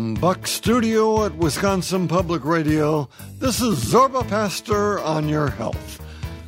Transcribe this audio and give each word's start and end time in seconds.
From 0.00 0.14
Buck 0.14 0.46
Studio 0.46 1.26
at 1.26 1.36
Wisconsin 1.36 2.08
Public 2.08 2.42
Radio, 2.42 3.06
this 3.38 3.60
is 3.60 3.84
Zorba 3.84 4.26
Paster 4.26 4.98
on 4.98 5.28
your 5.28 5.50
health. 5.50 6.00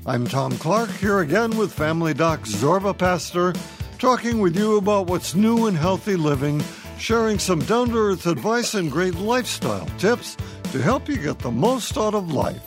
I'm 0.07 0.27
Tom 0.27 0.57
Clark 0.57 0.89
here 0.93 1.21
again 1.21 1.59
with 1.59 1.71
Family 1.71 2.15
Doc 2.15 2.45
Zorba 2.45 2.97
Paster, 2.97 3.53
talking 3.99 4.39
with 4.39 4.57
you 4.57 4.79
about 4.79 5.09
what's 5.09 5.35
new 5.35 5.67
in 5.67 5.75
healthy 5.75 6.17
living, 6.17 6.65
sharing 6.99 7.39
some 7.39 7.61
down 7.67 7.91
to 7.91 7.99
earth 7.99 8.27
advice 8.27 8.73
and 8.73 8.91
great 8.91 9.17
lifestyle 9.17 9.85
tips 9.99 10.35
to 10.73 10.81
help 10.81 11.07
you 11.07 11.19
get 11.19 11.41
the 11.41 11.51
most 11.51 11.99
out 11.99 12.15
of 12.15 12.33
life. 12.33 12.65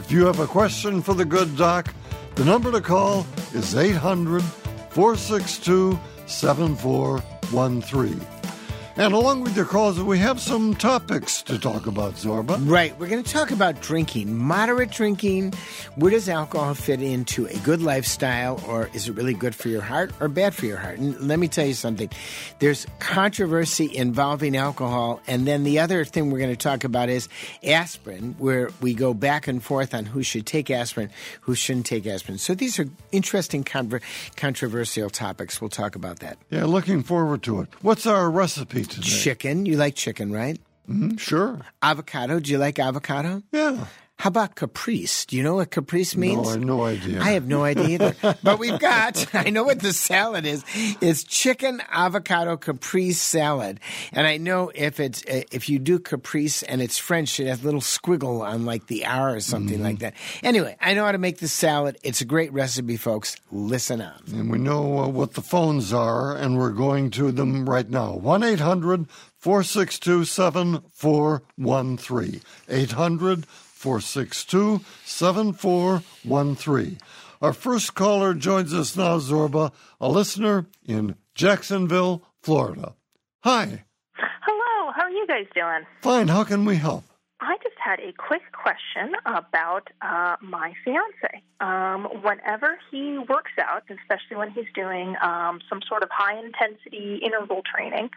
If 0.00 0.10
you 0.10 0.26
have 0.26 0.40
a 0.40 0.48
question 0.48 1.00
for 1.00 1.14
the 1.14 1.24
good 1.24 1.56
doc, 1.56 1.94
the 2.34 2.44
number 2.44 2.72
to 2.72 2.80
call 2.80 3.24
is 3.54 3.76
800 3.76 4.42
462 4.90 5.96
7413. 6.26 8.37
And 8.98 9.14
along 9.14 9.42
with 9.42 9.56
your 9.56 9.64
calls, 9.64 10.02
we 10.02 10.18
have 10.18 10.40
some 10.40 10.74
topics 10.74 11.40
to 11.42 11.56
talk 11.56 11.86
about, 11.86 12.14
Zorba. 12.14 12.58
Right. 12.68 12.98
We're 12.98 13.06
going 13.06 13.22
to 13.22 13.32
talk 13.32 13.52
about 13.52 13.80
drinking, 13.80 14.36
moderate 14.36 14.90
drinking. 14.90 15.52
Where 15.94 16.10
does 16.10 16.28
alcohol 16.28 16.74
fit 16.74 17.00
into 17.00 17.46
a 17.46 17.56
good 17.58 17.80
lifestyle, 17.80 18.60
or 18.66 18.90
is 18.94 19.08
it 19.08 19.12
really 19.12 19.34
good 19.34 19.54
for 19.54 19.68
your 19.68 19.82
heart 19.82 20.10
or 20.18 20.26
bad 20.26 20.52
for 20.52 20.66
your 20.66 20.78
heart? 20.78 20.98
And 20.98 21.28
let 21.28 21.38
me 21.38 21.46
tell 21.46 21.64
you 21.64 21.74
something 21.74 22.10
there's 22.58 22.88
controversy 22.98 23.96
involving 23.96 24.56
alcohol. 24.56 25.20
And 25.28 25.46
then 25.46 25.62
the 25.62 25.78
other 25.78 26.04
thing 26.04 26.32
we're 26.32 26.40
going 26.40 26.50
to 26.50 26.56
talk 26.56 26.82
about 26.82 27.08
is 27.08 27.28
aspirin, 27.62 28.34
where 28.38 28.70
we 28.80 28.94
go 28.94 29.14
back 29.14 29.46
and 29.46 29.62
forth 29.62 29.94
on 29.94 30.06
who 30.06 30.24
should 30.24 30.44
take 30.44 30.72
aspirin, 30.72 31.10
who 31.42 31.54
shouldn't 31.54 31.86
take 31.86 32.04
aspirin. 32.04 32.38
So 32.38 32.52
these 32.52 32.80
are 32.80 32.88
interesting, 33.12 33.62
conver- 33.62 34.02
controversial 34.34 35.08
topics. 35.08 35.60
We'll 35.60 35.70
talk 35.70 35.94
about 35.94 36.18
that. 36.18 36.36
Yeah, 36.50 36.64
looking 36.64 37.04
forward 37.04 37.44
to 37.44 37.60
it. 37.60 37.68
What's 37.80 38.04
our 38.04 38.28
recipe 38.28 38.87
today? 38.88 39.06
Chicken. 39.08 39.66
You 39.66 39.76
like 39.76 39.94
chicken, 39.94 40.32
right? 40.32 40.58
Mm-hmm, 40.88 41.16
sure. 41.16 41.60
Avocado. 41.82 42.40
Do 42.40 42.50
you 42.50 42.58
like 42.58 42.78
avocado? 42.78 43.42
Yeah. 43.52 43.86
How 44.18 44.28
about 44.28 44.56
caprice? 44.56 45.26
Do 45.26 45.36
you 45.36 45.44
know 45.44 45.54
what 45.54 45.70
caprice 45.70 46.16
means? 46.16 46.44
No, 46.44 46.48
I 46.48 46.54
have 46.54 46.64
no 46.64 46.84
idea. 46.84 47.20
I 47.20 47.30
have 47.30 47.46
no 47.46 47.62
idea 47.62 47.86
either. 47.86 48.36
but 48.42 48.58
we've 48.58 48.80
got, 48.80 49.24
I 49.32 49.50
know 49.50 49.62
what 49.62 49.78
the 49.78 49.92
salad 49.92 50.44
is. 50.44 50.64
It's 51.00 51.22
chicken 51.22 51.80
avocado 51.88 52.56
caprice 52.56 53.20
salad. 53.20 53.78
And 54.12 54.26
I 54.26 54.36
know 54.36 54.72
if 54.74 54.98
it's, 54.98 55.22
if 55.24 55.68
you 55.68 55.78
do 55.78 56.00
caprice 56.00 56.64
and 56.64 56.82
it's 56.82 56.98
French, 56.98 57.38
it 57.38 57.46
has 57.46 57.62
a 57.62 57.64
little 57.64 57.80
squiggle 57.80 58.40
on 58.40 58.64
like 58.64 58.88
the 58.88 59.06
R 59.06 59.36
or 59.36 59.40
something 59.40 59.76
mm-hmm. 59.76 59.84
like 59.84 59.98
that. 60.00 60.14
Anyway, 60.42 60.76
I 60.80 60.94
know 60.94 61.04
how 61.04 61.12
to 61.12 61.18
make 61.18 61.38
the 61.38 61.46
salad. 61.46 61.96
It's 62.02 62.20
a 62.20 62.24
great 62.24 62.52
recipe, 62.52 62.96
folks. 62.96 63.36
Listen 63.52 64.00
up. 64.00 64.20
And 64.32 64.50
we 64.50 64.58
know 64.58 64.98
uh, 64.98 65.06
what 65.06 65.34
the 65.34 65.42
phones 65.42 65.92
are, 65.92 66.34
and 66.34 66.58
we're 66.58 66.70
going 66.70 67.12
to 67.12 67.30
them 67.30 67.70
right 67.70 67.88
now. 67.88 68.14
1 68.14 68.42
800 68.42 69.06
462 69.38 70.24
7413. 70.24 72.40
800 72.68 73.46
462 73.78 74.80
7413. 75.04 76.98
Our 77.40 77.52
first 77.52 77.94
caller 77.94 78.34
joins 78.34 78.74
us 78.74 78.96
now, 78.96 79.18
Zorba, 79.18 79.70
a 80.00 80.08
listener 80.08 80.66
in 80.84 81.14
Jacksonville, 81.36 82.24
Florida. 82.42 82.96
Hi. 83.44 83.84
Hello. 84.16 84.92
How 84.96 85.02
are 85.02 85.10
you 85.10 85.24
guys 85.28 85.46
doing? 85.54 85.86
Fine. 86.02 86.26
How 86.26 86.42
can 86.42 86.64
we 86.64 86.74
help? 86.74 87.04
I 87.40 87.56
had 87.88 88.00
a 88.00 88.12
quick 88.12 88.42
question 88.52 89.14
about 89.24 89.88
uh, 90.02 90.36
my 90.42 90.74
fiance. 90.84 91.42
Um, 91.60 92.04
whenever 92.22 92.78
he 92.90 93.16
works 93.16 93.52
out, 93.58 93.84
especially 93.88 94.36
when 94.36 94.50
he's 94.50 94.70
doing 94.74 95.16
um, 95.22 95.60
some 95.70 95.80
sort 95.88 96.02
of 96.02 96.10
high 96.12 96.38
intensity 96.38 97.18
interval 97.24 97.62
training, 97.62 98.10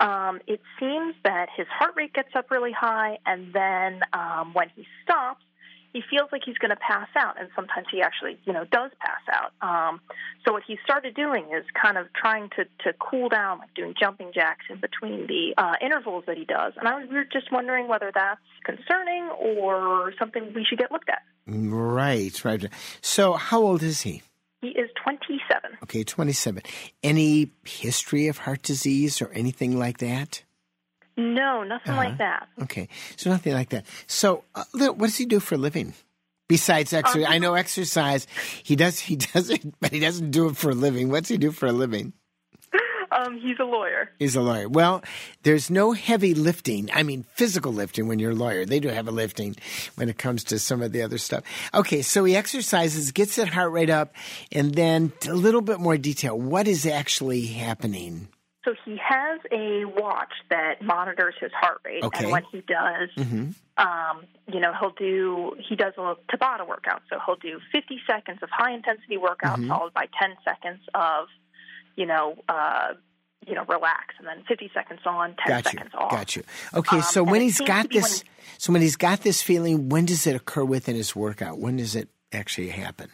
um, 0.00 0.40
it 0.46 0.62
seems 0.78 1.14
that 1.24 1.48
his 1.54 1.66
heart 1.68 1.92
rate 1.96 2.14
gets 2.14 2.30
up 2.34 2.50
really 2.50 2.72
high, 2.72 3.18
and 3.26 3.52
then 3.52 4.00
um, 4.14 4.54
when 4.54 4.70
he 4.74 4.86
stops, 5.02 5.44
he 5.92 6.02
feels 6.08 6.28
like 6.32 6.42
he's 6.44 6.58
going 6.58 6.70
to 6.70 6.76
pass 6.76 7.08
out, 7.16 7.38
and 7.38 7.48
sometimes 7.56 7.86
he 7.90 8.00
actually, 8.02 8.38
you 8.44 8.52
know, 8.52 8.64
does 8.70 8.90
pass 9.00 9.22
out. 9.32 9.52
Um, 9.60 10.00
so 10.46 10.52
what 10.52 10.62
he 10.66 10.78
started 10.84 11.14
doing 11.14 11.44
is 11.56 11.64
kind 11.80 11.98
of 11.98 12.06
trying 12.12 12.50
to 12.56 12.64
to 12.84 12.96
cool 12.98 13.28
down, 13.28 13.58
like 13.58 13.74
doing 13.74 13.94
jumping 13.98 14.30
jacks 14.34 14.64
in 14.70 14.80
between 14.80 15.26
the 15.26 15.54
uh, 15.58 15.74
intervals 15.82 16.24
that 16.26 16.36
he 16.36 16.44
does. 16.44 16.72
And 16.76 16.88
I 16.88 16.94
was 16.96 17.26
just 17.32 17.50
wondering 17.52 17.88
whether 17.88 18.10
that's 18.14 18.40
concerning 18.64 19.28
or 19.38 20.12
something 20.18 20.52
we 20.54 20.64
should 20.64 20.78
get 20.78 20.92
looked 20.92 21.08
at. 21.08 21.22
Right, 21.46 22.44
right. 22.44 22.66
So 23.00 23.32
how 23.34 23.60
old 23.60 23.82
is 23.82 24.02
he? 24.02 24.22
He 24.60 24.68
is 24.68 24.90
27. 25.02 25.78
Okay, 25.84 26.04
27. 26.04 26.62
Any 27.02 27.52
history 27.64 28.28
of 28.28 28.38
heart 28.38 28.62
disease 28.62 29.22
or 29.22 29.30
anything 29.32 29.78
like 29.78 29.98
that? 29.98 30.42
No, 31.20 31.62
nothing 31.62 31.92
uh-huh. 31.92 32.02
like 32.02 32.18
that. 32.18 32.48
Okay, 32.62 32.88
so 33.16 33.30
nothing 33.30 33.52
like 33.52 33.68
that. 33.70 33.84
So, 34.06 34.44
uh, 34.54 34.64
what 34.72 34.98
does 34.98 35.16
he 35.16 35.26
do 35.26 35.38
for 35.38 35.56
a 35.56 35.58
living? 35.58 35.92
Besides 36.48 36.92
exercise, 36.92 37.26
um, 37.26 37.32
I 37.32 37.38
know 37.38 37.54
exercise. 37.54 38.26
He 38.62 38.74
does. 38.74 38.98
He 38.98 39.16
does 39.34 39.50
it, 39.50 39.62
but 39.80 39.92
he 39.92 40.00
doesn't 40.00 40.30
do 40.30 40.48
it 40.48 40.56
for 40.56 40.70
a 40.70 40.74
living. 40.74 41.10
What's 41.10 41.28
he 41.28 41.36
do 41.36 41.52
for 41.52 41.66
a 41.66 41.72
living? 41.72 42.14
Um, 43.12 43.38
he's 43.38 43.58
a 43.58 43.64
lawyer. 43.64 44.10
He's 44.18 44.36
a 44.36 44.40
lawyer. 44.40 44.68
Well, 44.68 45.02
there's 45.42 45.68
no 45.68 45.92
heavy 45.92 46.32
lifting. 46.32 46.88
I 46.92 47.02
mean, 47.02 47.24
physical 47.34 47.72
lifting 47.72 48.06
when 48.06 48.18
you're 48.18 48.30
a 48.30 48.36
lawyer. 48.36 48.64
They 48.64 48.78
do 48.78 48.88
heavy 48.88 49.10
lifting 49.10 49.56
when 49.96 50.08
it 50.08 50.16
comes 50.16 50.44
to 50.44 50.58
some 50.58 50.80
of 50.80 50.92
the 50.92 51.02
other 51.02 51.18
stuff. 51.18 51.42
Okay, 51.74 52.02
so 52.02 52.24
he 52.24 52.36
exercises, 52.36 53.10
gets 53.10 53.36
that 53.36 53.48
heart 53.48 53.72
rate 53.72 53.90
up, 53.90 54.14
and 54.52 54.74
then 54.74 55.12
a 55.28 55.34
little 55.34 55.60
bit 55.60 55.80
more 55.80 55.96
detail. 55.96 56.38
What 56.38 56.68
is 56.68 56.86
actually 56.86 57.46
happening? 57.46 58.28
So 58.64 58.74
he 58.84 58.98
has 59.02 59.40
a 59.50 59.86
watch 59.86 60.32
that 60.50 60.82
monitors 60.82 61.34
his 61.40 61.50
heart 61.52 61.80
rate, 61.84 62.02
okay. 62.02 62.24
and 62.24 62.32
when 62.32 62.42
he 62.52 62.60
does, 62.60 63.08
mm-hmm. 63.16 63.50
um, 63.78 64.24
you 64.52 64.60
know, 64.60 64.72
he'll 64.78 64.90
do 64.90 65.56
he 65.66 65.76
does 65.76 65.94
a 65.96 66.14
Tabata 66.30 66.68
workout. 66.68 67.02
So 67.08 67.18
he'll 67.24 67.36
do 67.36 67.58
50 67.72 68.00
seconds 68.06 68.40
of 68.42 68.50
high 68.50 68.74
intensity 68.74 69.16
workout, 69.16 69.58
mm-hmm. 69.58 69.68
followed 69.68 69.94
by 69.94 70.08
10 70.20 70.36
seconds 70.44 70.80
of, 70.94 71.28
you 71.96 72.04
know, 72.04 72.36
uh, 72.50 72.94
you 73.46 73.54
know, 73.54 73.64
relax, 73.64 74.14
and 74.18 74.26
then 74.26 74.44
50 74.46 74.70
seconds 74.74 75.00
on, 75.06 75.34
10 75.46 75.48
got 75.48 75.64
seconds 75.64 75.92
off. 75.94 76.10
Got 76.10 76.36
you. 76.36 76.42
Okay, 76.74 76.96
um, 76.96 77.02
so 77.02 77.22
when 77.22 77.40
he's 77.40 77.60
got 77.60 77.90
this, 77.90 78.22
when, 78.22 78.32
so 78.58 78.72
when 78.74 78.82
he's 78.82 78.96
got 78.96 79.22
this 79.22 79.42
feeling, 79.42 79.88
when 79.88 80.04
does 80.04 80.26
it 80.26 80.36
occur 80.36 80.64
within 80.64 80.96
his 80.96 81.16
workout? 81.16 81.58
When 81.58 81.78
does 81.78 81.96
it 81.96 82.10
actually 82.30 82.68
happen? 82.68 83.10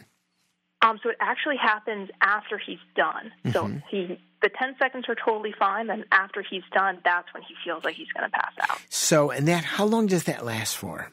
Um, 0.81 0.99
so 1.01 1.09
it 1.09 1.15
actually 1.21 1.57
happens 1.57 2.09
after 2.21 2.57
he's 2.57 2.77
done. 2.95 3.31
Mm-hmm. 3.45 3.51
So 3.51 3.81
he 3.89 4.19
the 4.41 4.49
10 4.49 4.75
seconds 4.79 5.05
are 5.07 5.15
totally 5.15 5.53
fine. 5.57 5.87
Then 5.87 6.05
after 6.11 6.43
he's 6.47 6.63
done, 6.73 6.99
that's 7.03 7.33
when 7.33 7.43
he 7.43 7.55
feels 7.63 7.83
like 7.83 7.95
he's 7.95 8.11
going 8.15 8.29
to 8.29 8.31
pass 8.31 8.53
out. 8.69 8.79
So, 8.89 9.31
and 9.31 9.47
that, 9.47 9.63
how 9.63 9.85
long 9.85 10.07
does 10.07 10.25
that 10.25 10.45
last 10.45 10.77
for? 10.77 11.11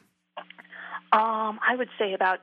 Um, 1.11 1.59
I 1.67 1.75
would 1.77 1.89
say 1.97 2.13
about 2.13 2.39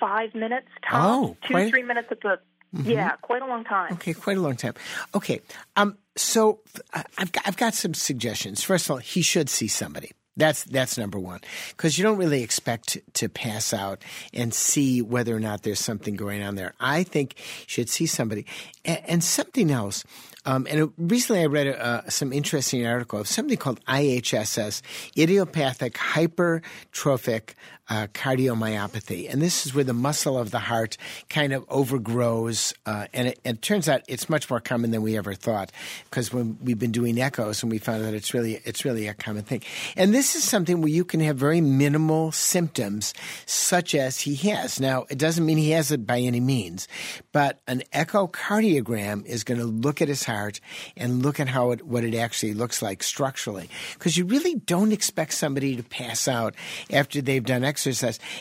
five 0.00 0.34
minutes. 0.34 0.68
Time. 0.88 1.04
Oh, 1.04 1.36
two 1.46 1.54
quite... 1.54 1.70
three 1.70 1.82
minutes 1.82 2.08
at 2.10 2.20
the. 2.20 2.38
Mm-hmm. 2.74 2.90
Yeah, 2.90 3.16
quite 3.16 3.42
a 3.42 3.46
long 3.46 3.64
time. 3.64 3.92
Okay, 3.92 4.14
quite 4.14 4.38
a 4.38 4.40
long 4.40 4.56
time. 4.56 4.72
Okay, 5.14 5.42
um, 5.76 5.98
so 6.16 6.60
I've 6.94 7.30
got, 7.30 7.46
I've 7.46 7.56
got 7.58 7.74
some 7.74 7.92
suggestions. 7.92 8.62
First 8.62 8.86
of 8.86 8.92
all, 8.92 8.96
he 8.96 9.20
should 9.20 9.50
see 9.50 9.68
somebody. 9.68 10.12
That's 10.36 10.64
that's 10.64 10.96
number 10.96 11.18
one 11.18 11.40
because 11.70 11.98
you 11.98 12.04
don't 12.04 12.16
really 12.16 12.42
expect 12.42 12.98
to 13.14 13.28
pass 13.28 13.74
out 13.74 14.02
and 14.32 14.54
see 14.54 15.02
whether 15.02 15.36
or 15.36 15.40
not 15.40 15.62
there's 15.62 15.80
something 15.80 16.16
going 16.16 16.42
on 16.42 16.54
there. 16.54 16.72
I 16.80 17.02
think 17.02 17.34
you 17.38 17.64
should 17.66 17.90
see 17.90 18.06
somebody 18.06 18.46
and, 18.84 19.00
and 19.06 19.24
something 19.24 19.70
else. 19.70 20.04
Um, 20.44 20.66
and 20.68 20.92
recently, 20.98 21.42
I 21.42 21.46
read 21.46 21.68
uh, 21.68 22.08
some 22.08 22.32
interesting 22.32 22.84
article 22.86 23.20
of 23.20 23.28
something 23.28 23.56
called 23.56 23.84
IHSS, 23.84 24.82
idiopathic 25.16 25.94
hypertrophic 25.94 27.54
uh, 27.92 28.06
cardiomyopathy. 28.14 29.30
And 29.30 29.42
this 29.42 29.66
is 29.66 29.74
where 29.74 29.84
the 29.84 29.92
muscle 29.92 30.38
of 30.38 30.50
the 30.50 30.60
heart 30.60 30.96
kind 31.28 31.52
of 31.52 31.66
overgrows. 31.68 32.72
Uh, 32.86 33.06
and 33.12 33.28
it, 33.28 33.40
it, 33.44 33.60
turns 33.60 33.86
out 33.86 34.00
it's 34.08 34.30
much 34.30 34.48
more 34.48 34.60
common 34.60 34.92
than 34.92 35.02
we 35.02 35.18
ever 35.18 35.34
thought 35.34 35.70
because 36.04 36.32
when 36.32 36.56
we've 36.62 36.78
been 36.78 36.90
doing 36.90 37.20
echoes 37.20 37.62
and 37.62 37.70
we 37.70 37.76
found 37.76 38.02
out 38.02 38.14
it's 38.14 38.32
really, 38.32 38.62
it's 38.64 38.86
really 38.86 39.08
a 39.08 39.14
common 39.14 39.42
thing. 39.42 39.60
And 39.94 40.14
this 40.14 40.34
is 40.34 40.42
something 40.42 40.80
where 40.80 40.88
you 40.88 41.04
can 41.04 41.20
have 41.20 41.36
very 41.36 41.60
minimal 41.60 42.32
symptoms 42.32 43.12
such 43.44 43.94
as 43.94 44.20
he 44.20 44.36
has. 44.36 44.80
Now, 44.80 45.04
it 45.10 45.18
doesn't 45.18 45.44
mean 45.44 45.58
he 45.58 45.72
has 45.72 45.90
it 45.90 46.06
by 46.06 46.18
any 46.18 46.40
means, 46.40 46.88
but 47.30 47.60
an 47.66 47.82
echocardiogram 47.92 49.26
is 49.26 49.44
going 49.44 49.60
to 49.60 49.66
look 49.66 50.00
at 50.00 50.08
his 50.08 50.24
heart 50.24 50.60
and 50.96 51.22
look 51.22 51.38
at 51.38 51.48
how 51.48 51.72
it, 51.72 51.84
what 51.84 52.04
it 52.04 52.14
actually 52.14 52.54
looks 52.54 52.80
like 52.80 53.02
structurally. 53.02 53.68
Because 53.92 54.16
you 54.16 54.24
really 54.24 54.54
don't 54.54 54.92
expect 54.92 55.34
somebody 55.34 55.76
to 55.76 55.82
pass 55.82 56.26
out 56.26 56.54
after 56.90 57.20
they've 57.20 57.44
done 57.44 57.64
exercise. 57.64 57.81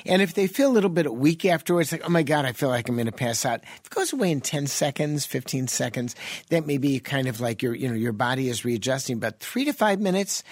And 0.05 0.21
if 0.21 0.33
they 0.33 0.47
feel 0.47 0.69
a 0.69 0.73
little 0.73 0.89
bit 0.89 1.13
weak 1.13 1.45
afterwards, 1.45 1.91
like, 1.91 2.03
oh 2.05 2.09
my 2.09 2.23
God, 2.23 2.45
I 2.45 2.53
feel 2.53 2.69
like 2.69 2.89
I'm 2.89 2.95
going 2.95 3.05
to 3.05 3.11
pass 3.11 3.45
out. 3.45 3.61
If 3.63 3.85
it 3.85 3.89
goes 3.89 4.13
away 4.13 4.31
in 4.31 4.41
10 4.41 4.67
seconds, 4.67 5.25
15 5.25 5.67
seconds, 5.67 6.15
that 6.49 6.65
may 6.65 6.77
be 6.77 6.99
kind 6.99 7.27
of 7.27 7.39
like 7.39 7.61
your, 7.61 7.75
you 7.75 7.88
know, 7.88 7.95
your 7.95 8.13
body 8.13 8.49
is 8.49 8.65
readjusting. 8.65 9.19
But 9.19 9.39
three 9.39 9.65
to 9.65 9.73
five 9.73 9.99
minutes, 9.99 10.43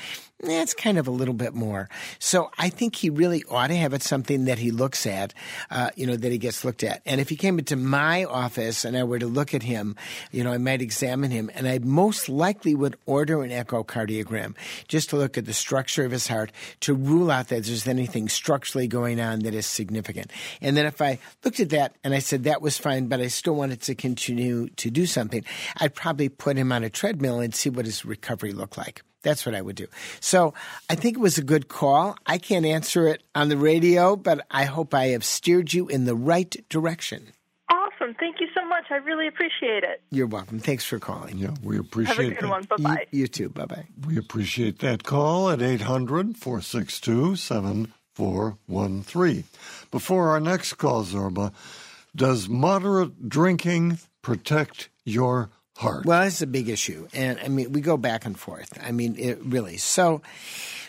that's 0.41 0.74
kind 0.74 0.97
of 0.97 1.07
a 1.07 1.12
little 1.12 1.33
bit 1.33 1.53
more. 1.53 1.89
So 2.18 2.50
I 2.57 2.69
think 2.69 2.95
he 2.95 3.09
really 3.09 3.44
ought 3.50 3.68
to 3.68 3.75
have 3.75 3.94
it 3.94 4.01
something 4.01 4.45
that 4.45 4.57
he 4.57 4.71
looks 4.71 5.06
at, 5.06 5.33
uh, 5.69 5.89
you 5.95 6.07
know, 6.07 6.15
that 6.15 6.31
he 6.31 6.38
gets 6.38 6.63
looked 6.63 6.83
at. 6.83 7.01
And 7.06 7.19
if 7.19 7.30
he 7.30 7.36
came 7.36 7.59
into 7.59 7.75
my 7.75 8.24
office 8.24 8.86
and 8.86 8.95
I 8.95 9.03
were 9.03 9.19
to 9.19 9.27
look 9.27 9.53
at 9.53 9.63
him, 9.63 9.95
you 10.31 10.44
know, 10.44 10.51
I 10.51 10.57
might 10.57 10.81
examine 10.81 11.31
him 11.31 11.51
and 11.53 11.68
I 11.68 11.80
most 11.80 12.30
likely 12.30 12.74
would 12.74 12.95
order 13.06 13.44
an 13.44 13.51
echocardiogram 13.51 14.56
just 14.88 15.09
to 15.09 15.18
look 15.18 15.38
at 15.38 15.45
the 15.45 15.53
structure 15.53 16.06
of 16.06 16.12
his 16.12 16.27
heart 16.27 16.51
to 16.81 16.94
rule 16.94 17.31
out 17.31 17.50
that 17.50 17.65
there's 17.65 17.88
anything 17.88 18.30
structurally 18.30 18.88
going 18.88 19.19
on 19.19 19.39
that 19.39 19.53
is 19.53 19.65
significant. 19.65 20.31
And 20.62 20.77
then 20.77 20.86
if 20.86 21.01
I 21.01 21.19
looked 21.44 21.59
at 21.59 21.69
that 21.71 21.95
and 22.03 22.13
I 22.13 22.19
said 22.19 22.45
that 22.45 22.62
was 22.62 22.77
fine, 22.77 23.07
but 23.07 23.19
I 23.19 23.27
still 23.27 23.56
wanted 23.56 23.81
to 23.81 23.95
continue 23.95 24.69
to 24.69 24.89
do 24.89 25.06
something, 25.06 25.44
I'd 25.77 25.95
probably 25.95 26.30
put 26.30 26.56
him 26.56 26.71
on 26.71 26.83
a 26.83 26.89
treadmill 26.89 27.39
and 27.39 27.53
see 27.53 27.69
what 27.69 27.86
his 27.86 28.06
recovery 28.06 28.53
looked 28.53 28.77
like. 28.77 29.01
That's 29.21 29.45
what 29.45 29.54
I 29.56 29.62
would 29.62 29.75
do. 29.75 29.88
So 30.21 30.54
I 30.89 30.95
think 30.95 31.18
it 31.18 31.19
was 31.19 31.38
a 31.38 31.44
good 31.44 31.68
call. 31.68 32.16
I 32.25 32.38
can't 32.38 32.66
answer 32.66 33.07
it 33.07 33.21
on 33.36 33.50
the 33.50 33.57
radio, 33.57 34.16
but 34.16 34.45
I 34.50 34.63
hope 34.66 34.94
I 34.94 35.07
have 35.07 35.25
steered 35.25 35.74
you 35.74 35.88
in 35.89 36.06
the 36.06 36.16
right 36.16 36.56
direction. 36.69 37.27
Awesome. 37.69 38.16
Thank 38.19 38.39
you 38.39 38.48
so 38.56 38.66
much. 38.66 38.86
I 38.89 38.95
really 38.95 39.27
appreciate 39.27 39.83
it. 39.83 40.01
You're 40.10 40.25
welcome. 40.27 40.60
Thanks 40.60 40.86
for 40.86 41.00
calling. 41.00 41.38
Yeah, 41.38 41.54
we 41.62 41.77
appreciate 41.77 42.16
Have 42.16 42.25
a 42.25 42.30
good 42.30 42.44
that. 42.44 42.50
one. 42.50 42.63
Bye 42.63 42.75
bye. 42.77 43.06
You, 43.12 43.21
you 43.21 43.27
too. 43.27 43.50
Bye 43.50 43.66
bye. 43.66 43.86
We 44.07 44.18
appreciate 44.18 44.80
that 44.80 45.04
call 45.04 45.50
at 45.50 45.62
800 45.62 46.38
462 46.38 47.36
7413. 47.36 49.44
Before 49.92 50.30
our 50.30 50.39
next 50.39 50.74
call, 50.74 51.04
Zorba, 51.04 51.51
does 52.15 52.48
moderate 52.50 53.30
drinking 53.30 54.00
protect 54.22 54.89
your 55.04 55.50
Well, 56.06 56.24
it's 56.24 56.42
a 56.42 56.48
big 56.48 56.70
issue. 56.70 57.08
And 57.14 57.40
I 57.40 57.48
mean, 57.48 57.72
we 57.72 57.81
go 57.81 57.98
back 57.98 58.26
and 58.26 58.38
forth. 58.38 58.78
I 58.84 58.92
mean, 58.92 59.16
it 59.18 59.40
really. 59.44 59.78
So 59.78 60.22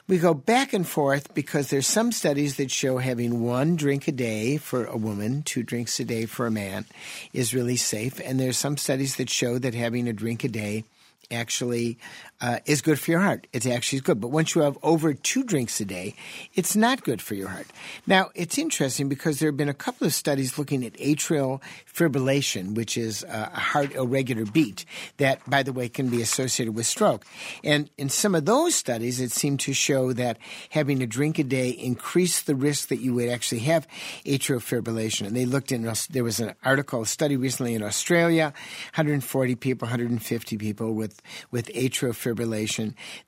we 0.09 0.19
go 0.19 0.35
back 0.35 0.73
and 0.73 0.87
forth 0.87 1.33
because 1.35 1.69
there's 1.69 1.87
some 1.87 2.11
studies 2.11 2.57
that 2.57 2.71
show 2.73 2.99
having 2.99 3.45
one 3.45 3.77
drink 3.77 4.09
a 4.09 4.13
day 4.13 4.57
for 4.57 4.85
a 4.85 4.97
woman, 4.97 5.43
two 5.45 5.63
drinks 5.63 6.01
a 6.01 6.05
day 6.05 6.27
for 6.27 6.47
a 6.47 6.51
man 6.51 6.87
is 7.33 7.55
really 7.55 7.77
safe. 7.77 8.21
And 8.25 8.41
there's 8.41 8.59
some 8.59 8.77
studies 8.77 9.17
that 9.17 9.31
show 9.31 9.59
that 9.59 9.75
having 9.75 10.09
a 10.09 10.13
drink 10.13 10.43
a 10.43 10.49
day 10.49 10.85
actually 11.31 11.97
uh, 12.41 12.59
is 12.65 12.81
good 12.81 12.99
for 12.99 13.11
your 13.11 13.21
heart. 13.21 13.47
It's 13.53 13.67
actually 13.67 14.01
good. 14.01 14.21
But 14.21 14.29
once 14.29 14.55
you 14.55 14.63
have 14.63 14.79
over 14.83 15.13
two 15.13 15.45
drinks 15.45 15.81
a 15.81 15.85
day, 15.85 16.15
it's 16.55 16.75
not 16.75 17.05
good 17.05 17.21
for 17.21 17.35
your 17.35 17.49
heart. 17.49 17.67
Now, 18.07 18.31
it's 18.35 18.57
interesting 18.59 19.09
because 19.09 19.39
there 19.39 19.49
have 19.49 19.57
been 19.57 19.69
a 19.69 19.75
couple 19.75 20.07
of 20.07 20.15
studies 20.15 20.59
looking 20.59 20.85
at 20.85 20.95
atrial 20.95 21.61
fibrillation, 21.93 22.75
which 22.75 22.97
is 22.97 23.25
uh, 23.25 23.51
a 23.53 23.61
heart 23.61 23.95
irregular 23.95 24.45
beat 24.47 24.85
that, 25.19 25.39
by 25.49 25.63
the 25.63 25.73
way, 25.73 25.89
can 25.89 26.09
be 26.09 26.23
associated 26.23 26.75
with 26.75 26.87
stroke. 26.87 27.27
And 27.63 27.91
in 27.99 28.09
some 28.09 28.35
of 28.35 28.47
those 28.47 28.75
studies, 28.75 29.21
it 29.21 29.33
seemed 29.33 29.61
to 29.61 29.75
show 29.75 30.13
that 30.15 30.39
having 30.71 31.03
a 31.03 31.07
drink 31.07 31.39
a 31.39 31.45
day 31.45 31.69
increased 31.69 32.47
the 32.47 32.55
risk 32.55 32.89
that 32.89 33.01
you 33.01 33.15
would 33.15 33.29
actually 33.29 33.61
have 33.61 33.87
atrial 34.25 34.61
fibrillation. 34.61 35.27
And 35.27 35.37
they 35.37 35.45
looked 35.45 35.73
in, 35.73 35.91
there 36.11 36.25
was 36.25 36.41
an 36.41 36.55
article, 36.65 37.03
a 37.03 37.07
study 37.07 37.37
recently 37.37 37.75
in 37.75 37.83
Australia, 37.83 38.55
140 38.95 39.55
people, 39.57 39.87
150 39.87 40.57
people 40.57 40.95
with, 40.95 41.21
with 41.51 41.67
atrial 41.75 42.13
fibrillation. 42.13 42.30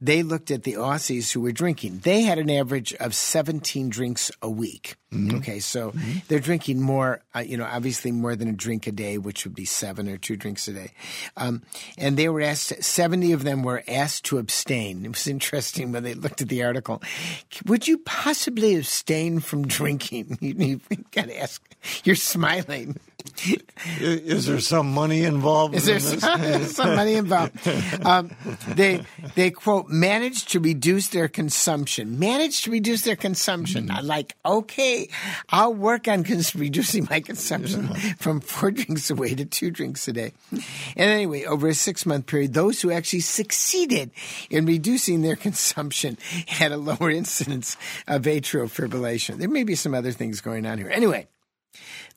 They 0.01 0.23
looked 0.23 0.51
at 0.51 0.63
the 0.63 0.75
Aussies 0.75 1.33
who 1.33 1.41
were 1.41 1.53
drinking. 1.53 2.01
They 2.01 2.23
had 2.23 2.39
an 2.39 2.51
average 2.51 2.95
of 2.95 3.15
17 3.15 3.89
drinks 3.89 4.31
a 4.41 4.51
week. 4.51 4.97
Okay, 5.35 5.59
so 5.61 5.93
they're 6.29 6.41
drinking 6.41 6.81
more, 6.81 7.23
uh, 7.35 7.41
you 7.41 7.59
know, 7.59 7.67
obviously 7.71 8.11
more 8.13 8.35
than 8.35 8.49
a 8.49 8.53
drink 8.53 8.87
a 8.87 8.93
day, 8.93 9.19
which 9.19 9.45
would 9.45 9.55
be 9.55 9.67
seven 9.67 10.09
or 10.09 10.17
two 10.17 10.37
drinks 10.37 10.67
a 10.69 10.73
day. 10.73 10.93
Um, 11.37 11.63
and 11.99 12.17
they 12.17 12.31
were 12.31 12.41
asked, 12.41 12.83
70 12.83 13.33
of 13.33 13.45
them 13.45 13.63
were 13.63 13.83
asked 13.87 14.25
to 14.27 14.39
abstain. 14.39 15.05
It 15.05 15.09
was 15.11 15.27
interesting 15.27 15.93
when 15.93 16.03
they 16.03 16.15
looked 16.15 16.41
at 16.41 16.49
the 16.49 16.63
article. 16.63 17.03
Would 17.67 17.87
you 17.87 17.99
possibly 17.99 18.77
abstain 18.77 19.41
from 19.41 19.67
drinking? 19.67 20.39
You, 20.43 20.55
you 20.59 20.81
got 21.13 21.27
to 21.27 21.41
ask. 21.41 21.63
You're 22.05 22.17
smiling. 22.17 22.99
Is 24.01 24.47
there 24.47 24.61
some 24.61 24.93
money 24.93 25.25
involved 25.25 25.75
Is 25.75 25.89
in 25.89 26.01
there 26.01 26.21
some, 26.21 26.65
some 26.67 26.97
money 26.97 27.15
involved? 27.15 27.67
Um, 28.05 28.31
they 28.69 29.03
they 29.35 29.51
quote 29.51 29.89
managed 29.89 30.51
to 30.51 30.61
reduce 30.61 31.09
their 31.09 31.29
consumption. 31.29 32.19
Managed 32.19 32.65
to 32.65 32.71
reduce 32.71 33.03
their 33.03 33.17
consumption. 33.17 33.91
I'm 33.91 34.07
like, 34.07 34.37
okay, 34.45 35.09
I'll 35.49 35.75
work 35.75 36.09
on 36.09 36.25
cons- 36.25 36.55
reducing 36.55 37.07
my 37.11 37.21
consumption 37.21 37.89
from 38.19 38.41
four 38.41 38.71
drinks 38.73 39.11
a 39.11 39.15
day 39.15 39.35
to 39.35 39.45
two 39.45 39.71
drinks 39.71 40.07
a 40.09 40.13
day. 40.13 40.33
And 40.51 41.11
anyway, 41.11 41.45
over 41.45 41.69
a 41.69 41.75
six 41.75 42.07
month 42.07 42.27
period, 42.27 42.55
those 42.55 42.81
who 42.81 42.91
actually 42.91 43.21
succeeded 43.21 44.11
in 44.51 44.67
reducing 44.67 45.23
their 45.23 45.37
consumption 45.37 46.19
had 46.47 46.73
a 46.73 46.77
lower 46.77 47.11
incidence 47.11 47.77
of 48.07 48.23
atrial 48.23 48.71
fibrillation. 48.71 49.39
There 49.39 49.49
may 49.49 49.65
be 49.65 49.75
some 49.75 49.95
other 49.95 50.13
things 50.13 50.41
going 50.41 50.67
on 50.67 50.79
here. 50.79 50.91
Anyway. 50.91 51.29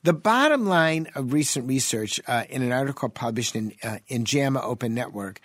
The 0.02 0.12
bottom 0.12 0.66
line 0.66 1.08
of 1.14 1.32
recent 1.32 1.68
research 1.68 2.20
uh, 2.26 2.44
in 2.48 2.62
an 2.62 2.72
article 2.72 3.08
published 3.08 3.56
in, 3.56 3.72
uh, 3.82 3.98
in 4.08 4.24
JAMA 4.24 4.60
Open 4.60 4.94
Network 4.94 5.40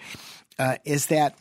uh, 0.60 0.78
is 0.86 1.08
that 1.08 1.38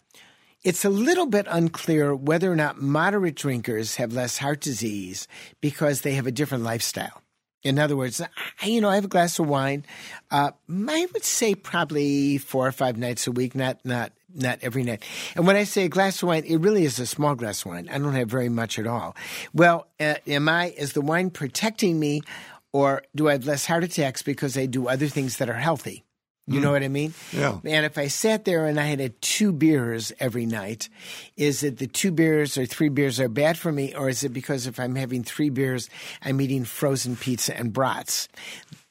it's 0.62 0.84
a 0.84 0.90
little 0.90 1.26
bit 1.26 1.46
unclear 1.48 2.14
whether 2.14 2.52
or 2.52 2.56
not 2.56 2.80
moderate 2.80 3.34
drinkers 3.34 3.96
have 3.96 4.12
less 4.12 4.38
heart 4.38 4.60
disease 4.60 5.26
because 5.60 6.02
they 6.02 6.12
have 6.12 6.26
a 6.26 6.32
different 6.32 6.64
lifestyle. 6.64 7.22
In 7.62 7.78
other 7.78 7.96
words, 7.96 8.22
I, 8.62 8.66
you 8.66 8.80
know, 8.80 8.88
I 8.88 8.94
have 8.94 9.04
a 9.04 9.08
glass 9.08 9.38
of 9.38 9.46
wine. 9.46 9.84
Uh, 10.30 10.52
I 10.88 11.06
would 11.12 11.24
say 11.24 11.54
probably 11.54 12.38
four 12.38 12.66
or 12.66 12.72
five 12.72 12.96
nights 12.96 13.26
a 13.26 13.32
week, 13.32 13.54
not 13.54 13.84
not 13.84 14.12
not 14.34 14.60
every 14.62 14.82
night. 14.82 15.04
And 15.34 15.46
when 15.46 15.56
I 15.56 15.64
say 15.64 15.84
a 15.84 15.88
glass 15.88 16.22
of 16.22 16.28
wine, 16.28 16.44
it 16.46 16.56
really 16.56 16.84
is 16.84 16.98
a 16.98 17.06
small 17.06 17.34
glass 17.34 17.62
of 17.62 17.72
wine. 17.72 17.88
I 17.92 17.98
don't 17.98 18.14
have 18.14 18.30
very 18.30 18.48
much 18.48 18.78
at 18.78 18.86
all. 18.86 19.14
Well, 19.52 19.88
uh, 19.98 20.14
am 20.26 20.48
I 20.48 20.70
is 20.70 20.94
the 20.94 21.02
wine 21.02 21.30
protecting 21.30 22.00
me, 22.00 22.22
or 22.72 23.02
do 23.14 23.28
I 23.28 23.32
have 23.32 23.46
less 23.46 23.66
heart 23.66 23.84
attacks 23.84 24.22
because 24.22 24.56
I 24.56 24.66
do 24.66 24.88
other 24.88 25.08
things 25.08 25.38
that 25.38 25.48
are 25.48 25.54
healthy? 25.54 26.04
You 26.46 26.60
know 26.60 26.70
mm. 26.70 26.72
what 26.72 26.82
I 26.82 26.88
mean? 26.88 27.14
Yeah. 27.32 27.60
And 27.64 27.86
if 27.86 27.96
I 27.96 28.08
sat 28.08 28.44
there 28.44 28.66
and 28.66 28.80
I 28.80 28.86
had 28.86 29.00
a 29.00 29.10
two 29.10 29.52
beers 29.52 30.12
every 30.18 30.46
night, 30.46 30.88
is 31.36 31.62
it 31.62 31.78
the 31.78 31.86
two 31.86 32.10
beers 32.10 32.58
or 32.58 32.66
three 32.66 32.88
beers 32.88 33.20
are 33.20 33.28
bad 33.28 33.56
for 33.56 33.70
me, 33.70 33.94
or 33.94 34.08
is 34.08 34.24
it 34.24 34.30
because 34.30 34.66
if 34.66 34.80
I'm 34.80 34.96
having 34.96 35.22
three 35.22 35.50
beers, 35.50 35.88
I'm 36.22 36.40
eating 36.40 36.64
frozen 36.64 37.14
pizza 37.14 37.56
and 37.56 37.72
brats? 37.72 38.28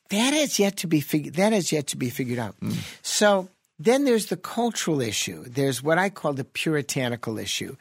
That 0.09 0.33
has 0.33 0.57
yet 0.57 0.77
to 0.77 0.87
be 0.87 1.01
figured. 1.01 1.35
That 1.35 1.51
has 1.51 1.71
yet 1.71 1.87
to 1.87 1.97
be 1.97 2.09
figured 2.09 2.39
out. 2.39 2.55
Mm. 2.61 2.77
So 3.01 3.49
then 3.79 4.03
there's 4.03 4.25
the 4.27 4.37
cultural 4.37 4.99
issue. 5.01 5.43
There's 5.47 5.81
what 5.81 5.97
I 5.97 6.09
call 6.09 6.33
the 6.33 6.43
puritanical 6.43 7.39
issue. 7.39 7.77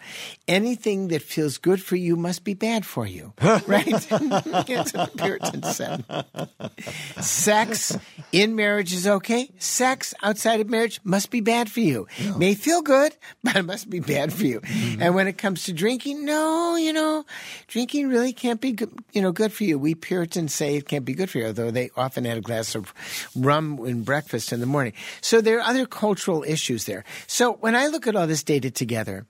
Anything 0.46 1.08
that 1.08 1.22
feels 1.22 1.58
good 1.58 1.82
for 1.82 1.96
you 1.96 2.14
must 2.14 2.44
be 2.44 2.54
bad 2.54 2.86
for 2.86 3.04
you, 3.04 3.32
right? 3.66 3.86
That's 3.88 4.92
what 4.92 5.12
the 5.12 5.12
Puritans 5.16 5.76
said. 5.76 6.04
Sex 7.20 7.98
in 8.30 8.54
marriage 8.54 8.92
is 8.92 9.06
okay. 9.06 9.50
Sex 9.58 10.14
outside 10.22 10.60
of 10.60 10.70
marriage 10.70 11.00
must 11.02 11.30
be 11.30 11.40
bad 11.40 11.70
for 11.70 11.80
you. 11.80 12.06
May 12.36 12.54
feel 12.54 12.80
good, 12.82 13.16
but 13.42 13.56
it 13.56 13.64
must 13.64 13.90
be 13.90 13.98
bad 13.98 14.32
for 14.32 14.44
you. 14.44 14.60
Mm-hmm. 14.60 15.02
And 15.02 15.14
when 15.16 15.26
it 15.26 15.36
comes 15.36 15.64
to 15.64 15.72
drinking, 15.72 16.24
no, 16.24 16.76
you 16.76 16.92
know, 16.92 17.24
drinking 17.66 18.08
really 18.08 18.32
can't 18.32 18.60
be 18.60 18.72
good, 18.72 18.92
you 19.12 19.22
know, 19.22 19.32
good 19.32 19.52
for 19.52 19.64
you. 19.64 19.78
We 19.78 19.96
Puritans 19.96 20.54
say 20.54 20.76
it 20.76 20.86
can't 20.86 21.04
be 21.04 21.14
good 21.14 21.28
for 21.28 21.38
you, 21.38 21.46
although 21.46 21.72
they 21.72 21.90
often 21.96 22.24
had 22.24 22.38
a 22.38 22.42
glass 22.42 22.76
of 22.76 22.94
rum 23.34 23.80
in 23.84 24.04
breakfast 24.04 24.52
in 24.52 24.60
the 24.60 24.66
morning. 24.66 24.92
So 25.20 25.40
there 25.40 25.58
are 25.58 25.68
other 25.68 25.86
cultural 25.90 26.44
issues 26.46 26.84
there. 26.84 27.04
So 27.26 27.54
when 27.54 27.74
I 27.74 27.86
look 27.86 28.06
at 28.06 28.16
all 28.16 28.26
this 28.26 28.42
data 28.42 28.70
together, 28.70 29.26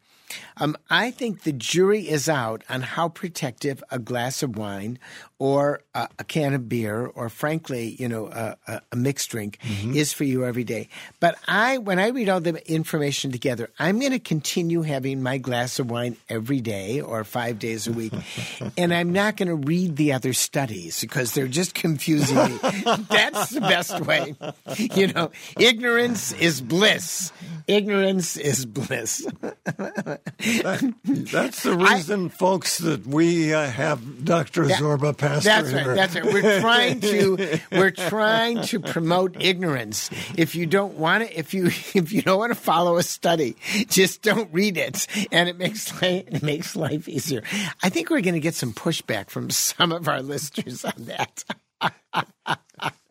um, 0.58 0.76
I 0.90 1.10
think 1.10 1.42
the 1.42 1.52
jury 1.52 2.08
is 2.08 2.28
out 2.28 2.62
on 2.68 2.82
how 2.82 3.08
protective 3.08 3.82
a 3.90 3.98
glass 3.98 4.42
of 4.42 4.56
wine 4.56 4.98
or 5.38 5.80
a, 5.94 6.08
a 6.18 6.24
can 6.24 6.54
of 6.54 6.68
beer 6.68 7.06
or, 7.06 7.28
frankly, 7.28 7.96
you 7.98 8.08
know, 8.08 8.26
a, 8.26 8.82
a, 8.92 8.96
mixed 8.96 9.30
drink 9.30 9.58
is 9.94 10.12
for 10.12 10.24
you 10.24 10.44
every 10.44 10.64
day. 10.64 10.88
But 11.20 11.38
I, 11.46 11.78
when 11.78 12.00
I 12.00 12.08
read 12.08 12.28
all 12.28 12.40
the 12.40 12.60
information 12.70 13.30
together, 13.30 13.70
I'm 13.78 14.00
going 14.00 14.12
to 14.12 14.18
continue 14.18 14.82
having 14.82 15.22
my 15.22 15.38
glass 15.38 15.78
of 15.78 15.90
wine 15.90 16.16
every 16.28 16.60
day 16.60 17.00
or 17.00 17.22
five 17.22 17.60
days 17.60 17.86
a 17.86 17.92
week, 17.92 18.12
and 18.76 18.92
I'm 18.92 19.12
not 19.12 19.36
going 19.36 19.48
to 19.48 19.54
read 19.54 19.96
the 19.96 20.12
other 20.12 20.32
studies 20.32 21.00
because 21.00 21.34
they're 21.34 21.46
just 21.46 21.74
confusing 21.74 22.36
me. 22.36 22.58
That's 23.08 23.50
the 23.50 23.60
best 23.60 24.00
way. 24.00 24.34
You 24.76 25.08
know, 25.08 25.30
ignorance 25.58 26.32
is 26.32 26.60
bliss. 26.60 27.32
Ignorance 27.68 28.36
is 28.36 28.64
bliss. 28.64 29.26
That's 29.44 31.62
the 31.62 31.76
reason, 31.78 32.30
folks, 32.30 32.78
that 32.78 33.06
we 33.06 33.52
uh, 33.52 33.66
have 33.66 34.24
Dr. 34.24 34.64
Zorba 34.64 35.14
Paster 35.28 35.48
That's 35.48 35.72
right. 35.72 35.96
That's 35.96 36.14
right. 36.14 36.24
We're 36.24 36.60
trying 36.60 37.00
to 37.00 37.60
we're 37.72 37.90
trying 37.90 38.62
to 38.62 38.80
promote 38.80 39.36
ignorance. 39.40 40.10
If 40.36 40.54
you 40.54 40.66
don't 40.66 40.94
want 40.94 41.26
to, 41.26 41.38
if 41.38 41.54
you 41.54 41.66
if 41.66 42.12
you 42.12 42.22
don't 42.22 42.38
want 42.38 42.52
to 42.52 42.58
follow 42.58 42.96
a 42.96 43.02
study, 43.02 43.56
just 43.88 44.22
don't 44.22 44.52
read 44.52 44.76
it, 44.76 45.06
and 45.32 45.48
it 45.48 45.58
makes 45.58 45.90
life, 46.02 46.24
it 46.26 46.42
makes 46.42 46.76
life 46.76 47.08
easier. 47.08 47.42
I 47.82 47.88
think 47.88 48.10
we're 48.10 48.20
going 48.20 48.34
to 48.34 48.40
get 48.40 48.54
some 48.54 48.72
pushback 48.72 49.30
from 49.30 49.50
some 49.50 49.92
of 49.92 50.08
our 50.08 50.22
listeners 50.22 50.84
on 50.84 50.92
that. 50.98 51.44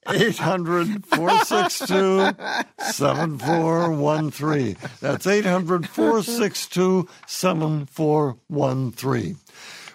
800 0.09 1.05
462 1.05 2.31
7413. 2.79 4.77
That's 5.01 5.27
800 5.27 5.89
462 5.89 7.09
7413. 7.25 9.37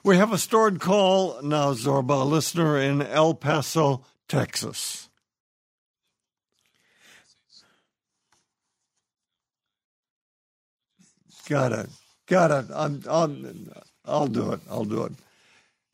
We 0.05 0.17
have 0.17 0.33
a 0.33 0.39
stored 0.39 0.81
call 0.81 1.41
now, 1.43 1.75
Zorba, 1.75 2.23
a 2.23 2.25
listener 2.25 2.77
in 2.77 3.03
El 3.03 3.35
Paso, 3.35 4.05
Texas. 4.29 5.09
Got 11.49 11.73
it. 11.73 11.89
Got 12.27 12.51
it. 12.51 12.67
I'm, 12.75 13.05
I'll, 13.09 13.37
I'll 14.05 14.27
do 14.27 14.51
it. 14.53 14.61
I'll 14.69 14.85
do 14.85 15.05
it. 15.05 15.13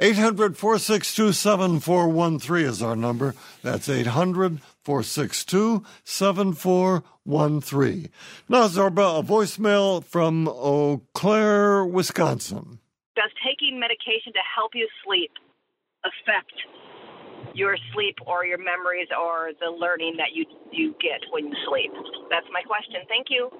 800 0.00 0.56
462 0.56 1.32
7413 1.32 2.66
is 2.66 2.82
our 2.82 2.96
number. 2.96 3.34
That's 3.62 3.90
800 3.90 4.62
462 4.84 5.84
7413. 6.04 8.08
Now, 8.48 8.68
Zorba, 8.68 9.18
a 9.18 9.22
voicemail 9.22 10.02
from 10.02 10.48
Eau 10.48 11.02
Claire, 11.12 11.84
Wisconsin. 11.84 12.78
Does 13.18 13.34
taking 13.42 13.80
medication 13.80 14.30
to 14.32 14.38
help 14.54 14.78
you 14.78 14.86
sleep 15.04 15.32
affect 16.06 16.54
your 17.52 17.76
sleep 17.92 18.14
or 18.24 18.46
your 18.46 18.58
memories 18.58 19.08
or 19.10 19.50
the 19.58 19.70
learning 19.74 20.14
that 20.18 20.30
you, 20.34 20.44
you 20.70 20.94
get 21.02 21.26
when 21.32 21.48
you 21.48 21.54
sleep? 21.68 21.90
That's 22.30 22.46
my 22.52 22.62
question. 22.62 23.02
Thank 23.08 23.26
you. 23.28 23.50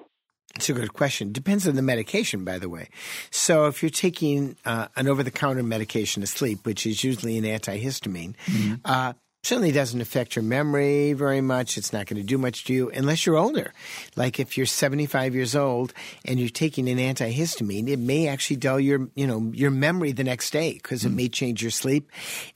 It's 0.55 0.69
a 0.69 0.73
good 0.73 0.93
question. 0.93 1.33
Depends 1.33 1.67
on 1.67 1.75
the 1.75 1.81
medication, 1.81 2.45
by 2.45 2.57
the 2.57 2.69
way. 2.69 2.87
So, 3.31 3.67
if 3.67 3.83
you're 3.83 3.89
taking 3.89 4.55
uh, 4.65 4.87
an 4.95 5.09
over 5.09 5.23
the 5.23 5.31
counter 5.31 5.61
medication 5.61 6.21
to 6.21 6.27
sleep, 6.27 6.65
which 6.65 6.85
is 6.85 7.03
usually 7.03 7.37
an 7.37 7.43
antihistamine, 7.43 8.35
mm-hmm. 8.45 8.75
uh, 8.85 9.13
certainly 9.49 9.71
doesn't 9.71 9.99
affect 9.99 10.35
your 10.35 10.43
memory 10.43 11.13
very 11.13 11.41
much. 11.41 11.75
It's 11.75 11.91
not 11.91 12.05
going 12.05 12.21
to 12.21 12.23
do 12.23 12.37
much 12.37 12.65
to 12.65 12.73
you 12.73 12.91
unless 12.91 13.25
you're 13.25 13.35
older. 13.35 13.73
Like 14.15 14.39
if 14.39 14.55
you're 14.57 14.67
75 14.67 15.33
years 15.33 15.55
old 15.55 15.91
and 16.23 16.39
you're 16.39 16.49
taking 16.49 16.87
an 16.87 16.99
antihistamine, 16.99 17.87
it 17.87 17.97
may 17.97 18.27
actually 18.27 18.57
dull 18.57 18.79
your, 18.79 19.07
you 19.15 19.25
know, 19.25 19.51
your 19.55 19.71
memory 19.71 20.11
the 20.11 20.23
next 20.23 20.51
day 20.51 20.73
because 20.73 21.03
it 21.03 21.09
mm. 21.09 21.15
may 21.15 21.29
change 21.29 21.63
your 21.63 21.71
sleep. 21.71 22.11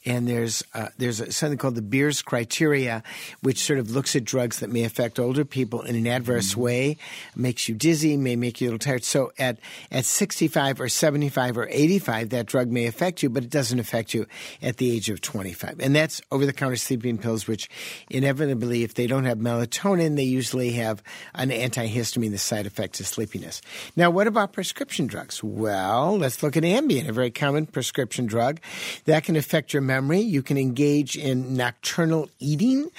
And 0.06 0.28
there's 0.28 0.62
uh, 0.76 0.90
there's 1.00 1.36
something 1.36 1.58
called 1.58 1.74
the 1.74 1.82
Beers 1.82 2.22
criteria, 2.22 3.02
which 3.42 3.64
sort 3.64 3.80
of 3.80 3.90
looks 3.90 4.16
at 4.16 4.24
drugs 4.24 4.60
that 4.60 4.70
may 4.70 4.84
affect 4.84 5.18
older 5.18 5.46
people 5.46 5.82
in 5.82 5.96
an 5.96 6.06
adverse 6.06 6.54
mm. 6.54 6.58
way, 6.58 6.98
makes 7.36 7.68
you 7.68 7.74
dizzy, 7.74 8.18
may 8.18 8.36
make 8.36 8.62
you 8.62 8.68
a 8.68 8.70
little 8.70 8.78
tired. 8.78 9.04
So 9.04 9.32
at 9.40 9.58
at 9.90 10.06
65 10.06 10.80
or 10.80 10.90
75 10.90 11.58
or 11.58 11.68
85, 11.72 12.30
that 12.30 12.46
drug 12.46 12.70
may 12.70 12.86
affect 12.86 13.24
you, 13.24 13.32
but 13.32 13.44
it 13.44 13.50
doesn't 13.50 13.80
affect 13.80 14.14
you 14.14 14.28
at 14.62 14.78
the 14.78 14.96
age 14.96 15.10
of 15.10 15.22
25. 15.22 15.80
And 15.80 15.96
that's 15.96 16.22
over 16.32 16.46
the 16.46 16.54
counter 16.54 16.83
sleeping 16.84 17.18
pills, 17.18 17.48
which 17.48 17.70
inevitably, 18.10 18.84
if 18.84 18.94
they 18.94 19.08
don't 19.08 19.26
have 19.26 19.38
melatonin, 19.38 20.16
they 20.16 20.24
usually 20.24 20.74
have 20.74 21.02
an 21.34 21.50
antihistamine, 21.50 22.32
the 22.32 22.38
side 22.38 22.66
effect 22.66 23.00
of 23.00 23.08
sleepiness. 23.08 23.62
Now, 23.96 24.10
what 24.10 24.28
about 24.28 24.54
prescription 24.54 25.08
drugs? 25.08 25.44
Well, 25.44 26.18
let's 26.18 26.44
look 26.44 26.58
at 26.58 26.64
Ambien, 26.64 27.08
a 27.08 27.14
very 27.14 27.32
common 27.32 27.66
prescription 27.66 28.26
drug 28.26 28.60
that 29.06 29.24
can 29.24 29.36
affect 29.36 29.74
your 29.74 29.82
memory. 29.82 30.20
You 30.20 30.42
can 30.42 30.58
engage 30.58 31.16
in 31.16 31.56
nocturnal 31.56 32.30
eating. 32.40 32.90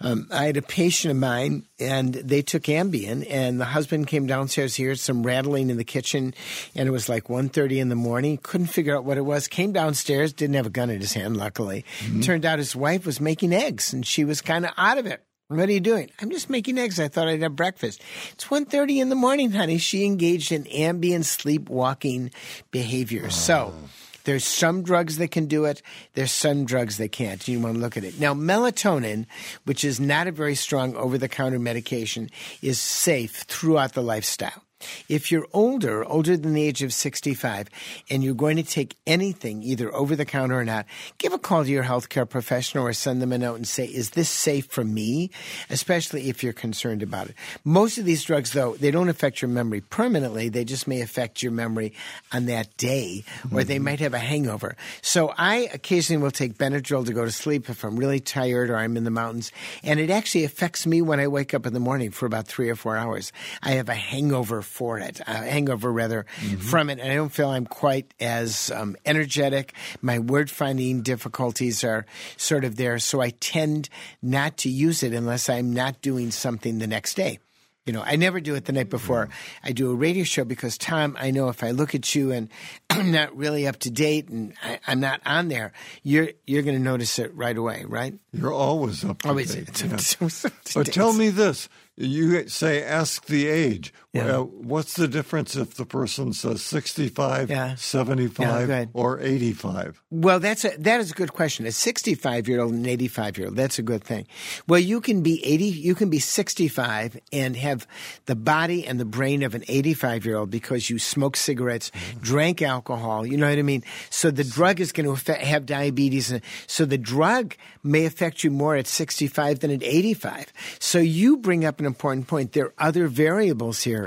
Um, 0.00 0.28
I 0.30 0.44
had 0.44 0.56
a 0.56 0.62
patient 0.62 1.10
of 1.10 1.16
mine 1.16 1.64
and 1.80 2.14
they 2.14 2.42
took 2.42 2.64
Ambien 2.64 3.26
and 3.28 3.60
the 3.60 3.64
husband 3.64 4.06
came 4.06 4.26
downstairs 4.26 4.74
hear 4.74 4.94
some 4.94 5.22
rattling 5.22 5.70
in 5.70 5.76
the 5.76 5.84
kitchen 5.84 6.34
and 6.74 6.88
it 6.88 6.92
was 6.92 7.08
like 7.08 7.24
1.30 7.24 7.78
in 7.78 7.88
the 7.88 7.96
morning 7.96 8.38
couldn't 8.42 8.66
figure 8.66 8.96
out 8.96 9.04
what 9.04 9.16
it 9.16 9.22
was 9.22 9.48
came 9.48 9.72
downstairs 9.72 10.32
didn't 10.32 10.54
have 10.54 10.66
a 10.66 10.70
gun 10.70 10.90
in 10.90 11.00
his 11.00 11.12
hand 11.12 11.36
luckily 11.36 11.84
mm-hmm. 12.00 12.20
turned 12.20 12.44
out 12.44 12.58
his 12.58 12.76
wife 12.76 13.06
was 13.06 13.19
making 13.20 13.52
eggs 13.52 13.92
and 13.92 14.06
she 14.06 14.24
was 14.24 14.40
kind 14.40 14.64
of 14.64 14.72
out 14.76 14.98
of 14.98 15.06
it 15.06 15.24
what 15.50 15.68
are 15.68 15.72
you 15.72 15.80
doing? 15.80 16.10
I'm 16.20 16.30
just 16.30 16.48
making 16.48 16.78
eggs. 16.78 17.00
I 17.00 17.08
thought 17.08 17.26
I'd 17.26 17.42
have 17.42 17.56
breakfast. 17.56 18.00
It's 18.32 18.44
1.30 18.44 19.02
in 19.02 19.08
the 19.08 19.16
morning, 19.16 19.50
honey. 19.50 19.78
She 19.78 20.04
engaged 20.04 20.52
in 20.52 20.62
Ambien 20.64 21.24
sleepwalking 21.24 22.30
behavior. 22.70 23.24
Oh. 23.26 23.30
So 23.30 23.74
there's 24.22 24.44
some 24.44 24.84
drugs 24.84 25.16
that 25.16 25.32
can 25.32 25.46
do 25.46 25.64
it. 25.64 25.82
There's 26.14 26.30
some 26.30 26.66
drugs 26.66 26.98
that 26.98 27.10
can't. 27.10 27.46
You 27.48 27.58
want 27.58 27.74
to 27.74 27.80
look 27.80 27.96
at 27.96 28.04
it. 28.04 28.20
Now, 28.20 28.32
melatonin, 28.32 29.26
which 29.64 29.84
is 29.84 29.98
not 29.98 30.28
a 30.28 30.32
very 30.32 30.54
strong 30.54 30.94
over 30.94 31.18
the 31.18 31.28
counter 31.28 31.58
medication, 31.58 32.30
is 32.62 32.78
safe 32.78 33.42
throughout 33.48 33.94
the 33.94 34.02
lifestyle. 34.02 34.62
If 35.08 35.30
you're 35.30 35.46
older, 35.52 36.04
older 36.04 36.36
than 36.36 36.54
the 36.54 36.62
age 36.62 36.82
of 36.82 36.92
65, 36.92 37.68
and 38.10 38.22
you're 38.24 38.34
going 38.34 38.56
to 38.56 38.62
take 38.62 38.96
anything, 39.06 39.62
either 39.62 39.94
over 39.94 40.16
the 40.16 40.24
counter 40.24 40.58
or 40.58 40.64
not, 40.64 40.86
give 41.18 41.32
a 41.32 41.38
call 41.38 41.64
to 41.64 41.70
your 41.70 41.84
healthcare 41.84 42.28
professional 42.28 42.86
or 42.86 42.92
send 42.92 43.20
them 43.20 43.32
a 43.32 43.38
note 43.38 43.56
and 43.56 43.68
say, 43.68 43.84
is 43.84 44.10
this 44.10 44.28
safe 44.28 44.66
for 44.66 44.84
me? 44.84 45.30
Especially 45.68 46.28
if 46.28 46.42
you're 46.42 46.52
concerned 46.52 47.02
about 47.02 47.28
it. 47.28 47.34
Most 47.64 47.98
of 47.98 48.04
these 48.04 48.24
drugs, 48.24 48.52
though, 48.52 48.74
they 48.74 48.90
don't 48.90 49.08
affect 49.08 49.42
your 49.42 49.48
memory 49.48 49.80
permanently. 49.80 50.48
They 50.48 50.64
just 50.64 50.86
may 50.86 51.00
affect 51.00 51.42
your 51.42 51.52
memory 51.52 51.92
on 52.32 52.46
that 52.46 52.76
day, 52.76 53.24
or 53.44 53.48
mm-hmm. 53.48 53.68
they 53.68 53.78
might 53.78 54.00
have 54.00 54.14
a 54.14 54.18
hangover. 54.18 54.76
So 55.02 55.32
I 55.36 55.68
occasionally 55.72 56.22
will 56.22 56.30
take 56.30 56.58
Benadryl 56.58 57.04
to 57.06 57.12
go 57.12 57.24
to 57.24 57.32
sleep 57.32 57.68
if 57.68 57.84
I'm 57.84 57.96
really 57.96 58.20
tired 58.20 58.70
or 58.70 58.76
I'm 58.76 58.96
in 58.96 59.04
the 59.04 59.10
mountains. 59.10 59.52
And 59.82 60.00
it 60.00 60.10
actually 60.10 60.44
affects 60.44 60.86
me 60.86 61.02
when 61.02 61.20
I 61.20 61.28
wake 61.28 61.54
up 61.54 61.66
in 61.66 61.72
the 61.72 61.80
morning 61.80 62.10
for 62.10 62.26
about 62.26 62.46
three 62.46 62.68
or 62.68 62.76
four 62.76 62.96
hours. 62.96 63.32
I 63.62 63.72
have 63.72 63.88
a 63.88 63.94
hangover 63.94 64.62
for 64.70 64.98
it, 64.98 65.20
a 65.20 65.32
hangover 65.32 65.92
rather 65.92 66.24
mm-hmm. 66.40 66.56
from 66.56 66.90
it. 66.90 66.98
And 66.98 67.10
I 67.10 67.14
don't 67.14 67.32
feel 67.32 67.50
I'm 67.50 67.66
quite 67.66 68.14
as 68.20 68.70
um, 68.70 68.96
energetic. 69.04 69.74
My 70.00 70.18
word 70.18 70.50
finding 70.50 71.02
difficulties 71.02 71.84
are 71.84 72.06
sort 72.36 72.64
of 72.64 72.76
there. 72.76 72.98
So 72.98 73.20
I 73.20 73.30
tend 73.30 73.88
not 74.22 74.56
to 74.58 74.70
use 74.70 75.02
it 75.02 75.12
unless 75.12 75.48
I'm 75.48 75.74
not 75.74 76.00
doing 76.00 76.30
something 76.30 76.78
the 76.78 76.86
next 76.86 77.14
day. 77.14 77.38
You 77.86 77.94
know, 77.94 78.02
I 78.06 78.16
never 78.16 78.40
do 78.40 78.54
it 78.54 78.66
the 78.66 78.72
night 78.72 78.90
before. 78.90 79.26
Mm-hmm. 79.26 79.66
I 79.66 79.72
do 79.72 79.90
a 79.90 79.94
radio 79.94 80.22
show 80.22 80.44
because, 80.44 80.76
Tom, 80.76 81.16
I 81.18 81.30
know 81.30 81.48
if 81.48 81.64
I 81.64 81.70
look 81.70 81.94
at 81.94 82.14
you 82.14 82.30
and 82.30 82.48
I'm 82.90 83.10
not 83.10 83.34
really 83.36 83.66
up 83.66 83.78
to 83.80 83.90
date 83.90 84.28
and 84.28 84.52
I, 84.62 84.78
am 84.86 85.00
not 85.00 85.20
on 85.24 85.48
there, 85.48 85.72
you're 86.02 86.28
you're 86.46 86.62
going 86.62 86.76
to 86.76 86.82
notice 86.82 87.18
it 87.18 87.34
right 87.34 87.56
away, 87.56 87.84
right? 87.88 88.14
You're 88.32 88.52
always 88.52 89.04
up 89.04 89.22
to 89.22 89.28
always, 89.28 89.54
date. 89.54 89.82
Yeah. 90.20 90.50
but 90.74 90.86
tell 90.92 91.12
me 91.14 91.30
this: 91.30 91.68
you 91.96 92.48
say 92.48 92.82
ask 92.84 93.24
the 93.26 93.48
age. 93.48 93.94
Yeah. 94.12 94.24
Well, 94.24 94.44
what's 94.46 94.94
the 94.94 95.06
difference 95.06 95.54
if 95.54 95.74
the 95.74 95.86
person 95.86 96.32
says 96.32 96.62
65, 96.62 97.48
yeah. 97.48 97.76
75, 97.76 98.68
yeah, 98.68 98.86
or 98.92 99.20
85? 99.20 100.02
Well, 100.10 100.40
that's 100.40 100.64
a, 100.64 100.70
that 100.78 100.98
is 100.98 101.12
a 101.12 101.14
good 101.14 101.32
question. 101.32 101.64
A 101.64 101.70
65 101.70 102.48
year 102.48 102.60
old 102.60 102.72
and 102.72 102.84
85 102.88 103.38
year 103.38 103.46
old, 103.46 103.56
that's 103.56 103.78
a 103.78 103.82
good 103.82 104.02
thing. 104.02 104.26
Well, 104.66 104.80
you 104.80 105.00
can 105.00 105.22
be 105.22 105.44
80, 105.46 105.64
you 105.64 105.94
can 105.94 106.10
be 106.10 106.18
65 106.18 107.20
and 107.32 107.54
have 107.54 107.86
the 108.26 108.34
body 108.34 108.84
and 108.84 108.98
the 108.98 109.04
brain 109.04 109.44
of 109.44 109.54
an 109.54 109.62
85 109.68 110.26
year 110.26 110.38
old 110.38 110.50
because 110.50 110.90
you 110.90 110.98
smoke 110.98 111.36
cigarettes, 111.36 111.92
mm-hmm. 111.92 112.18
drank 112.18 112.62
alcohol, 112.62 113.24
you 113.24 113.36
know 113.36 113.48
what 113.48 113.60
I 113.60 113.62
mean? 113.62 113.84
So 114.10 114.32
the 114.32 114.42
drug 114.42 114.80
is 114.80 114.90
going 114.90 115.06
to 115.06 115.12
affect, 115.12 115.42
have 115.42 115.66
diabetes. 115.66 116.32
And, 116.32 116.42
So 116.66 116.84
the 116.84 116.98
drug 116.98 117.54
may 117.84 118.06
affect 118.06 118.42
you 118.42 118.50
more 118.50 118.74
at 118.74 118.88
65 118.88 119.60
than 119.60 119.70
at 119.70 119.84
85. 119.84 120.52
So 120.80 120.98
you 120.98 121.36
bring 121.36 121.64
up 121.64 121.78
an 121.78 121.86
important 121.86 122.26
point. 122.26 122.54
There 122.54 122.66
are 122.66 122.74
other 122.76 123.06
variables 123.06 123.82
here 123.82 123.99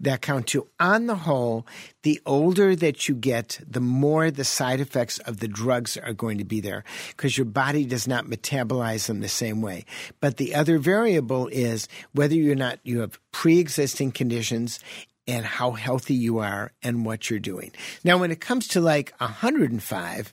that 0.00 0.22
count 0.22 0.46
too. 0.48 0.66
On 0.78 1.06
the 1.06 1.14
whole, 1.14 1.66
the 2.02 2.20
older 2.26 2.74
that 2.76 3.08
you 3.08 3.14
get, 3.14 3.60
the 3.68 3.80
more 3.80 4.30
the 4.30 4.44
side 4.44 4.80
effects 4.80 5.18
of 5.20 5.40
the 5.40 5.48
drugs 5.48 5.96
are 5.96 6.12
going 6.12 6.38
to 6.38 6.44
be 6.44 6.60
there 6.60 6.84
because 7.08 7.36
your 7.36 7.44
body 7.44 7.84
does 7.84 8.06
not 8.06 8.26
metabolize 8.26 9.06
them 9.06 9.20
the 9.20 9.28
same 9.28 9.60
way. 9.62 9.84
But 10.20 10.36
the 10.36 10.54
other 10.54 10.78
variable 10.78 11.48
is 11.48 11.88
whether 12.12 12.34
you're 12.34 12.54
not, 12.54 12.78
you 12.82 13.00
have 13.00 13.18
pre 13.32 13.58
existing 13.58 14.12
conditions 14.12 14.80
and 15.28 15.44
how 15.44 15.72
healthy 15.72 16.14
you 16.14 16.38
are 16.38 16.72
and 16.82 17.04
what 17.04 17.28
you're 17.28 17.38
doing. 17.38 17.70
Now, 18.02 18.16
when 18.16 18.30
it 18.30 18.40
comes 18.40 18.66
to 18.68 18.80
like 18.80 19.12
105, 19.18 20.32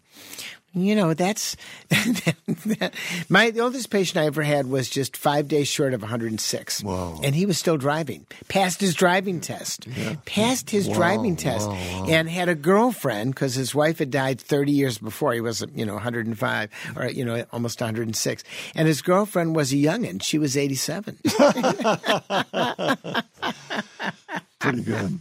you 0.75 0.95
know, 0.95 1.13
that's 1.13 1.55
my 3.29 3.51
the 3.51 3.61
oldest 3.61 3.89
patient 3.89 4.17
I 4.17 4.25
ever 4.25 4.43
had 4.43 4.67
was 4.67 4.89
just 4.89 5.15
five 5.15 5.47
days 5.47 5.67
short 5.67 5.93
of 5.93 6.01
106. 6.01 6.83
Whoa. 6.83 7.19
And 7.23 7.33
he 7.33 7.45
was 7.45 7.57
still 7.57 7.77
driving, 7.77 8.25
passed 8.49 8.81
his 8.81 8.93
driving 8.93 9.39
test, 9.39 9.87
yeah. 9.87 10.15
passed 10.25 10.69
his 10.69 10.87
whoa, 10.87 10.95
driving 10.95 11.35
test, 11.37 11.69
whoa, 11.69 12.05
and 12.09 12.29
had 12.29 12.49
a 12.49 12.55
girlfriend 12.55 13.33
because 13.33 13.55
his 13.55 13.73
wife 13.73 13.99
had 13.99 14.11
died 14.11 14.41
30 14.41 14.71
years 14.71 14.97
before. 14.97 15.33
He 15.33 15.41
was, 15.41 15.63
you 15.73 15.85
know, 15.85 15.93
105 15.93 16.69
or, 16.97 17.07
you 17.07 17.23
know, 17.23 17.45
almost 17.53 17.79
106. 17.79 18.43
And 18.75 18.87
his 18.87 19.01
girlfriend 19.01 19.55
was 19.55 19.71
a 19.71 19.77
youngin'. 19.77 20.21
She 20.21 20.37
was 20.37 20.57
87. 20.57 21.19
Pretty 24.65 24.81
good. 24.81 25.19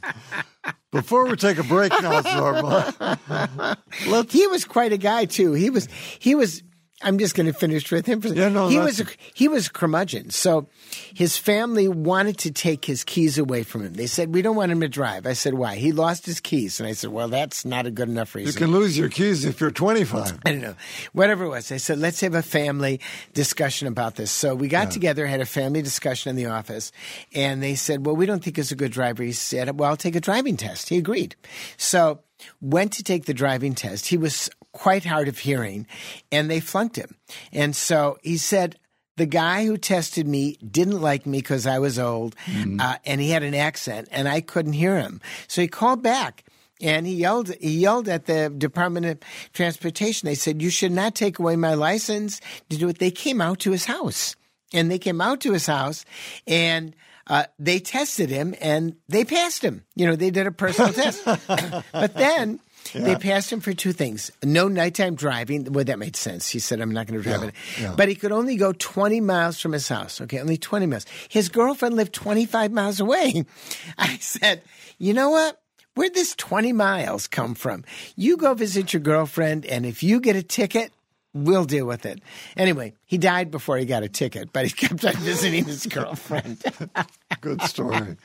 Before 0.90 1.26
we 1.26 1.36
take 1.36 1.58
a 1.58 1.62
break 1.64 1.90
now, 1.90 2.22
Zorba, 2.22 3.76
let's... 4.06 4.32
he 4.32 4.46
was 4.46 4.64
quite 4.64 4.92
a 4.92 4.96
guy 4.96 5.26
too. 5.26 5.52
He 5.52 5.68
was 5.68 5.86
he 6.18 6.34
was 6.34 6.62
I'm 7.02 7.18
just 7.18 7.34
going 7.34 7.46
to 7.46 7.52
finish 7.52 7.90
with 7.90 8.06
him. 8.06 8.20
Yeah, 8.22 8.48
no, 8.48 8.68
he 8.68 8.78
was 8.78 9.00
a, 9.00 9.06
he 9.34 9.48
was 9.48 9.66
a 9.66 9.70
curmudgeon. 9.70 10.30
So 10.30 10.68
his 11.12 11.36
family 11.36 11.88
wanted 11.88 12.38
to 12.38 12.52
take 12.52 12.84
his 12.84 13.04
keys 13.04 13.36
away 13.36 13.62
from 13.62 13.84
him. 13.84 13.94
They 13.94 14.06
said 14.06 14.32
we 14.32 14.42
don't 14.42 14.56
want 14.56 14.72
him 14.72 14.80
to 14.80 14.88
drive. 14.88 15.26
I 15.26 15.32
said 15.32 15.54
why? 15.54 15.74
He 15.74 15.92
lost 15.92 16.24
his 16.24 16.40
keys, 16.40 16.78
and 16.78 16.88
I 16.88 16.92
said, 16.92 17.10
well, 17.10 17.28
that's 17.28 17.64
not 17.64 17.86
a 17.86 17.90
good 17.90 18.08
enough 18.08 18.34
reason. 18.34 18.52
You 18.52 18.66
can 18.66 18.72
lose 18.72 18.96
your 18.96 19.08
keys 19.08 19.44
if 19.44 19.60
you're 19.60 19.70
25. 19.70 20.38
I 20.46 20.52
don't 20.52 20.60
know. 20.60 20.76
Whatever 21.12 21.44
it 21.44 21.48
was. 21.48 21.72
I 21.72 21.78
said, 21.78 21.98
let's 21.98 22.20
have 22.20 22.34
a 22.34 22.42
family 22.42 23.00
discussion 23.32 23.88
about 23.88 24.14
this. 24.14 24.30
So 24.30 24.54
we 24.54 24.68
got 24.68 24.90
together, 24.90 25.26
had 25.26 25.40
a 25.40 25.46
family 25.46 25.82
discussion 25.82 26.30
in 26.30 26.36
the 26.36 26.46
office, 26.46 26.92
and 27.34 27.62
they 27.62 27.74
said, 27.74 28.06
well, 28.06 28.16
we 28.16 28.24
don't 28.24 28.42
think 28.42 28.56
he's 28.56 28.72
a 28.72 28.76
good 28.76 28.92
driver. 28.92 29.22
He 29.22 29.32
said, 29.32 29.78
well, 29.78 29.90
I'll 29.90 29.96
take 29.96 30.16
a 30.16 30.20
driving 30.20 30.56
test. 30.56 30.88
He 30.88 30.96
agreed. 30.96 31.36
So 31.76 32.20
went 32.60 32.92
to 32.94 33.02
take 33.02 33.26
the 33.26 33.34
driving 33.34 33.74
test. 33.74 34.06
He 34.06 34.16
was 34.16 34.50
quite 34.72 35.04
hard 35.04 35.28
of 35.28 35.38
hearing, 35.38 35.86
and 36.32 36.50
they 36.50 36.60
flunked 36.60 36.96
him. 36.96 37.16
And 37.52 37.74
so 37.74 38.18
he 38.22 38.36
said, 38.36 38.78
the 39.16 39.26
guy 39.26 39.64
who 39.64 39.76
tested 39.76 40.26
me 40.26 40.56
didn't 40.56 41.00
like 41.00 41.24
me 41.24 41.38
because 41.38 41.66
I 41.66 41.78
was 41.78 41.98
old, 41.98 42.34
uh, 42.80 42.96
and 43.04 43.20
he 43.20 43.30
had 43.30 43.44
an 43.44 43.54
accent, 43.54 44.08
and 44.10 44.28
I 44.28 44.40
couldn't 44.40 44.72
hear 44.72 44.98
him. 44.98 45.20
So 45.46 45.62
he 45.62 45.68
called 45.68 46.02
back 46.02 46.44
and 46.80 47.06
he 47.06 47.14
yelled 47.14 47.54
he 47.60 47.78
yelled 47.78 48.08
at 48.08 48.26
the 48.26 48.50
Department 48.50 49.06
of 49.06 49.18
Transportation. 49.52 50.26
They 50.26 50.34
said, 50.34 50.60
You 50.60 50.70
should 50.70 50.92
not 50.92 51.14
take 51.14 51.38
away 51.38 51.56
my 51.56 51.74
license 51.74 52.40
to 52.70 52.76
do 52.76 52.88
it. 52.88 52.98
They 52.98 53.10
came 53.10 53.40
out 53.40 53.60
to 53.60 53.72
his 53.72 53.86
house. 53.86 54.36
And 54.72 54.90
they 54.90 54.98
came 54.98 55.20
out 55.20 55.40
to 55.42 55.52
his 55.52 55.66
house 55.66 56.04
and 56.48 56.96
uh, 57.26 57.44
they 57.58 57.78
tested 57.80 58.30
him 58.30 58.54
and 58.60 58.96
they 59.08 59.24
passed 59.24 59.62
him. 59.62 59.84
You 59.94 60.06
know, 60.06 60.16
they 60.16 60.30
did 60.30 60.46
a 60.46 60.52
personal 60.52 60.92
test. 61.02 61.24
but 61.92 62.14
then 62.14 62.60
they 62.92 63.16
passed 63.16 63.50
him 63.52 63.60
for 63.60 63.72
two 63.72 63.92
things. 63.92 64.30
No 64.42 64.68
nighttime 64.68 65.14
driving. 65.14 65.64
Well, 65.72 65.84
that 65.84 65.98
made 65.98 66.16
sense. 66.16 66.48
He 66.50 66.58
said, 66.58 66.80
I'm 66.80 66.90
not 66.92 67.06
going 67.06 67.22
to 67.22 67.28
drive 67.28 67.42
Yeah, 67.42 67.48
it. 67.48 67.54
yeah. 67.80 67.94
But 67.96 68.08
he 68.08 68.14
could 68.14 68.30
only 68.32 68.56
go 68.56 68.72
20 68.72 69.20
miles 69.20 69.60
from 69.60 69.72
his 69.72 69.88
house. 69.88 70.20
Okay, 70.20 70.38
only 70.38 70.56
20 70.58 70.86
miles. 70.86 71.06
His 71.28 71.48
girlfriend 71.48 71.96
lived 71.96 72.12
25 72.12 72.72
miles 72.72 73.00
away. 73.00 73.44
I 73.98 74.16
said, 74.18 74.62
You 74.98 75.14
know 75.14 75.30
what? 75.30 75.60
Where'd 75.94 76.12
this 76.14 76.34
20 76.34 76.72
miles 76.72 77.26
come 77.28 77.54
from? 77.54 77.84
You 78.16 78.36
go 78.36 78.52
visit 78.54 78.92
your 78.92 79.00
girlfriend, 79.00 79.64
and 79.64 79.86
if 79.86 80.02
you 80.02 80.20
get 80.20 80.34
a 80.36 80.42
ticket, 80.42 80.92
we'll 81.34 81.64
deal 81.64 81.84
with 81.84 82.06
it. 82.06 82.22
Anyway, 82.56 82.94
he 83.04 83.18
died 83.18 83.50
before 83.50 83.76
he 83.76 83.84
got 83.84 84.02
a 84.02 84.08
ticket, 84.08 84.52
but 84.52 84.64
he 84.64 84.70
kept 84.70 85.04
on 85.04 85.14
visiting 85.16 85.64
his 85.64 85.86
girlfriend. 85.86 86.62
Good 87.40 87.62
story. 87.62 88.16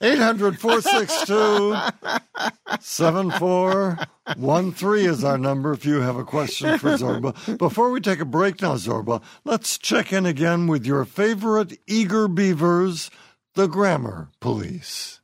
800 0.00 0.60
462 0.60 1.76
7413 2.80 5.10
is 5.10 5.24
our 5.24 5.38
number 5.38 5.72
if 5.72 5.84
you 5.84 6.00
have 6.00 6.16
a 6.16 6.24
question 6.24 6.78
for 6.78 6.90
Zorba. 6.90 7.58
Before 7.58 7.90
we 7.90 8.00
take 8.00 8.20
a 8.20 8.24
break 8.24 8.62
now, 8.62 8.74
Zorba, 8.74 9.22
let's 9.44 9.78
check 9.78 10.12
in 10.12 10.26
again 10.26 10.66
with 10.66 10.86
your 10.86 11.04
favorite 11.04 11.78
eager 11.86 12.28
beavers, 12.28 13.10
the 13.54 13.66
Grammar 13.66 14.28
Police. 14.40 15.20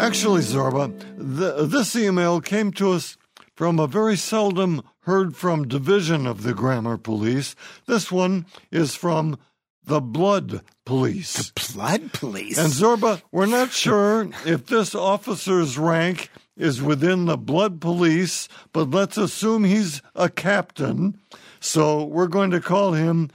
Actually, 0.00 0.40
Zorba, 0.40 0.98
th- 1.18 1.70
this 1.70 1.94
email 1.94 2.40
came 2.40 2.72
to 2.72 2.92
us 2.92 3.18
from 3.54 3.78
a 3.78 3.86
very 3.86 4.16
seldom 4.16 4.82
heard 5.00 5.36
from 5.36 5.68
division 5.68 6.26
of 6.26 6.42
the 6.42 6.54
Grammar 6.54 6.96
Police. 6.96 7.54
This 7.84 8.10
one 8.10 8.46
is 8.70 8.94
from 8.94 9.38
the 9.84 10.00
Blood 10.00 10.62
Police. 10.86 11.50
The 11.50 11.72
blood 11.74 12.12
police. 12.14 12.56
And 12.56 12.72
Zorba, 12.72 13.20
we're 13.30 13.44
not 13.44 13.72
sure 13.72 14.30
if 14.46 14.64
this 14.66 14.94
officer's 14.94 15.76
rank 15.76 16.30
is 16.56 16.80
within 16.80 17.26
the 17.26 17.36
Blood 17.36 17.78
Police, 17.82 18.48
but 18.72 18.88
let's 18.88 19.18
assume 19.18 19.64
he's 19.64 20.00
a 20.14 20.30
captain. 20.30 21.20
So 21.60 22.04
we're 22.04 22.26
going 22.26 22.52
to 22.52 22.60
call 22.60 22.92
him 22.92 23.28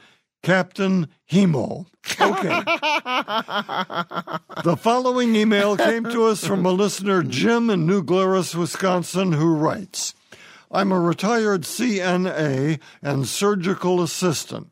Captain 0.45 1.07
Hemo. 1.31 1.87
Okay. 2.21 2.49
the 4.63 4.77
following 4.77 5.35
email 5.35 5.75
came 5.75 6.03
to 6.03 6.25
us 6.25 6.45
from 6.45 6.63
a 6.67 6.71
listener, 6.71 7.23
Jim 7.23 7.71
in 7.71 7.87
New 7.87 8.03
Glarus, 8.03 8.53
Wisconsin, 8.53 9.31
who 9.31 9.55
writes 9.55 10.13
I'm 10.69 10.91
a 10.91 10.99
retired 10.99 11.63
CNA 11.63 12.79
and 13.01 13.27
surgical 13.27 14.03
assistant. 14.03 14.67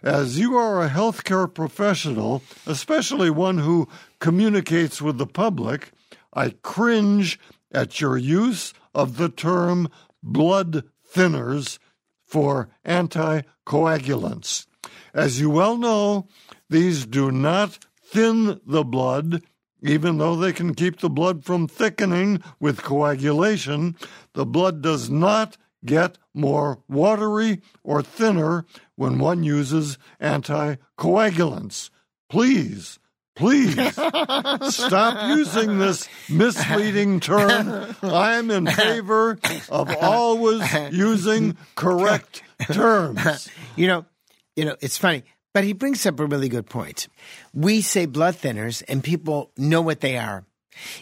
As 0.00 0.38
you 0.38 0.56
are 0.56 0.80
a 0.80 0.88
healthcare 0.88 1.52
professional, 1.52 2.44
especially 2.64 3.28
one 3.28 3.58
who 3.58 3.88
communicates 4.20 5.02
with 5.02 5.18
the 5.18 5.26
public, 5.26 5.90
I 6.34 6.50
cringe 6.62 7.40
at 7.72 8.00
your 8.00 8.16
use 8.16 8.72
of 8.94 9.16
the 9.16 9.28
term 9.28 9.88
blood 10.22 10.84
thinners 11.12 11.80
for 12.24 12.68
anticoagulants. 12.86 14.65
As 15.16 15.40
you 15.40 15.48
well 15.48 15.78
know, 15.78 16.28
these 16.68 17.06
do 17.06 17.30
not 17.30 17.78
thin 18.04 18.60
the 18.66 18.84
blood, 18.84 19.42
even 19.82 20.18
though 20.18 20.36
they 20.36 20.52
can 20.52 20.74
keep 20.74 21.00
the 21.00 21.08
blood 21.08 21.42
from 21.42 21.66
thickening 21.66 22.42
with 22.60 22.82
coagulation. 22.82 23.96
The 24.34 24.44
blood 24.44 24.82
does 24.82 25.08
not 25.08 25.56
get 25.86 26.18
more 26.34 26.82
watery 26.86 27.62
or 27.82 28.02
thinner 28.02 28.66
when 28.96 29.18
one 29.18 29.42
uses 29.42 29.96
anticoagulants. 30.20 31.88
Please, 32.28 32.98
please 33.34 33.74
stop 34.74 35.28
using 35.34 35.78
this 35.78 36.08
misleading 36.28 37.20
term. 37.20 37.96
I'm 38.02 38.50
in 38.50 38.66
favor 38.66 39.38
of 39.70 39.96
always 39.96 40.62
using 40.92 41.56
correct 41.74 42.42
terms. 42.70 43.48
You 43.76 43.88
know, 43.88 44.06
you 44.56 44.64
know, 44.64 44.76
it's 44.80 44.98
funny, 44.98 45.24
but 45.52 45.64
he 45.64 45.72
brings 45.72 46.04
up 46.06 46.18
a 46.18 46.26
really 46.26 46.48
good 46.48 46.66
point. 46.66 47.08
We 47.54 47.80
say 47.80 48.06
blood 48.06 48.34
thinners, 48.34 48.82
and 48.88 49.04
people 49.04 49.52
know 49.56 49.82
what 49.82 50.00
they 50.00 50.16
are. 50.16 50.44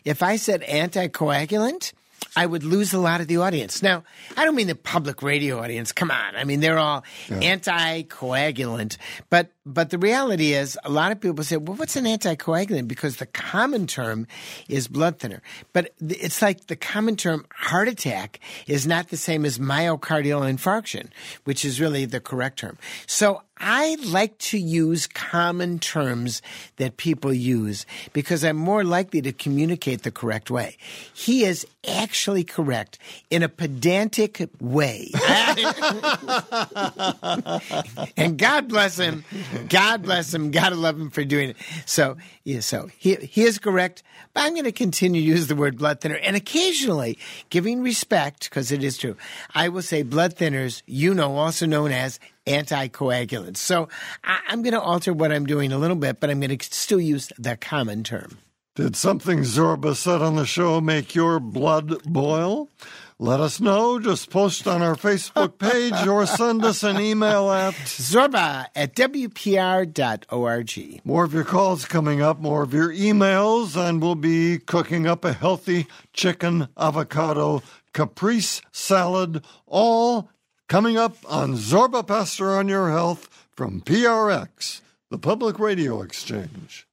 If 0.04 0.22
I 0.22 0.36
said 0.36 0.62
anticoagulant, 0.62 1.92
I 2.36 2.46
would 2.46 2.64
lose 2.64 2.92
a 2.92 2.98
lot 2.98 3.20
of 3.20 3.28
the 3.28 3.38
audience. 3.38 3.82
Now, 3.82 4.04
I 4.36 4.44
don't 4.44 4.54
mean 4.54 4.66
the 4.66 4.74
public 4.74 5.22
radio 5.22 5.60
audience. 5.60 5.92
Come 5.92 6.10
on, 6.10 6.36
I 6.36 6.44
mean 6.44 6.60
they're 6.60 6.78
all 6.78 7.04
anticoagulant. 7.28 8.96
But 9.30 9.50
but 9.66 9.90
the 9.90 9.98
reality 9.98 10.52
is, 10.52 10.78
a 10.84 10.90
lot 10.90 11.10
of 11.10 11.20
people 11.20 11.42
say, 11.42 11.56
"Well, 11.56 11.76
what's 11.76 11.96
an 11.96 12.04
anticoagulant?" 12.04 12.86
Because 12.86 13.16
the 13.16 13.26
common 13.26 13.86
term 13.86 14.26
is 14.68 14.88
blood 14.88 15.18
thinner. 15.18 15.40
But 15.72 15.92
it's 16.00 16.42
like 16.42 16.66
the 16.66 16.76
common 16.76 17.16
term 17.16 17.46
heart 17.52 17.88
attack 17.88 18.40
is 18.66 18.86
not 18.86 19.08
the 19.08 19.16
same 19.16 19.44
as 19.44 19.58
myocardial 19.58 20.42
infarction, 20.42 21.08
which 21.44 21.64
is 21.64 21.80
really 21.80 22.04
the 22.04 22.20
correct 22.20 22.58
term. 22.58 22.78
So 23.06 23.42
I 23.58 23.96
like 24.04 24.36
to 24.38 24.58
use 24.58 25.06
common 25.06 25.78
terms 25.78 26.42
that 26.76 26.96
people 26.96 27.32
use 27.32 27.86
because 28.12 28.44
I'm 28.44 28.56
more 28.56 28.82
likely 28.82 29.22
to 29.22 29.32
communicate 29.32 30.02
the 30.02 30.10
correct 30.10 30.50
way. 30.50 30.76
He 31.12 31.44
is 31.44 31.64
actually 31.86 32.42
correct 32.42 32.98
in 33.30 33.44
a 33.44 33.48
pedantic 33.48 34.48
way. 34.60 35.10
and 38.16 38.36
God 38.36 38.68
bless 38.68 38.98
him. 38.98 39.24
God 39.68 40.02
bless 40.02 40.32
him. 40.32 40.50
Gotta 40.50 40.74
love 40.74 40.98
him 40.98 41.10
for 41.10 41.24
doing 41.24 41.50
it. 41.50 41.56
So, 41.86 42.16
yeah, 42.44 42.60
so 42.60 42.88
he, 42.96 43.14
he 43.16 43.42
is 43.42 43.58
correct, 43.58 44.02
but 44.32 44.44
I'm 44.44 44.52
going 44.52 44.64
to 44.64 44.72
continue 44.72 45.20
to 45.20 45.26
use 45.26 45.46
the 45.46 45.56
word 45.56 45.78
blood 45.78 46.00
thinner 46.00 46.16
and 46.16 46.36
occasionally 46.36 47.18
giving 47.50 47.82
respect, 47.82 48.50
because 48.50 48.72
it 48.72 48.82
is 48.82 48.98
true, 48.98 49.16
I 49.54 49.68
will 49.68 49.82
say 49.82 50.02
blood 50.02 50.36
thinners, 50.36 50.82
you 50.86 51.14
know, 51.14 51.36
also 51.36 51.66
known 51.66 51.92
as 51.92 52.20
anticoagulants. 52.46 53.58
So 53.58 53.88
I, 54.22 54.40
I'm 54.48 54.62
going 54.62 54.74
to 54.74 54.80
alter 54.80 55.12
what 55.12 55.32
I'm 55.32 55.46
doing 55.46 55.72
a 55.72 55.78
little 55.78 55.96
bit, 55.96 56.20
but 56.20 56.30
I'm 56.30 56.40
going 56.40 56.56
to 56.56 56.64
still 56.64 57.00
use 57.00 57.32
the 57.38 57.56
common 57.56 58.04
term. 58.04 58.38
Did 58.74 58.96
something 58.96 59.40
Zorba 59.40 59.94
said 59.94 60.20
on 60.20 60.34
the 60.34 60.44
show 60.44 60.80
make 60.80 61.14
your 61.14 61.38
blood 61.38 62.02
boil? 62.02 62.68
Let 63.18 63.40
us 63.40 63.60
know. 63.60 64.00
Just 64.00 64.30
post 64.30 64.66
on 64.66 64.82
our 64.82 64.96
Facebook 64.96 65.58
page 65.58 66.06
or 66.06 66.26
send 66.26 66.64
us 66.64 66.82
an 66.82 67.00
email 67.00 67.50
at. 67.50 67.74
Zorba 67.74 68.66
at 68.74 68.96
WPR.org. 68.96 71.00
More 71.04 71.24
of 71.24 71.32
your 71.32 71.44
calls 71.44 71.84
coming 71.84 72.20
up, 72.20 72.40
more 72.40 72.62
of 72.62 72.74
your 72.74 72.92
emails, 72.92 73.76
and 73.76 74.02
we'll 74.02 74.16
be 74.16 74.58
cooking 74.58 75.06
up 75.06 75.24
a 75.24 75.32
healthy 75.32 75.86
chicken 76.12 76.68
avocado 76.76 77.62
caprese 77.92 78.62
salad, 78.72 79.44
all 79.66 80.30
coming 80.68 80.96
up 80.96 81.16
on 81.28 81.54
Zorba 81.54 82.06
Paster 82.06 82.50
on 82.50 82.68
Your 82.68 82.90
Health 82.90 83.48
from 83.52 83.80
PRX, 83.80 84.80
the 85.10 85.18
Public 85.18 85.60
Radio 85.60 86.02
Exchange. 86.02 86.88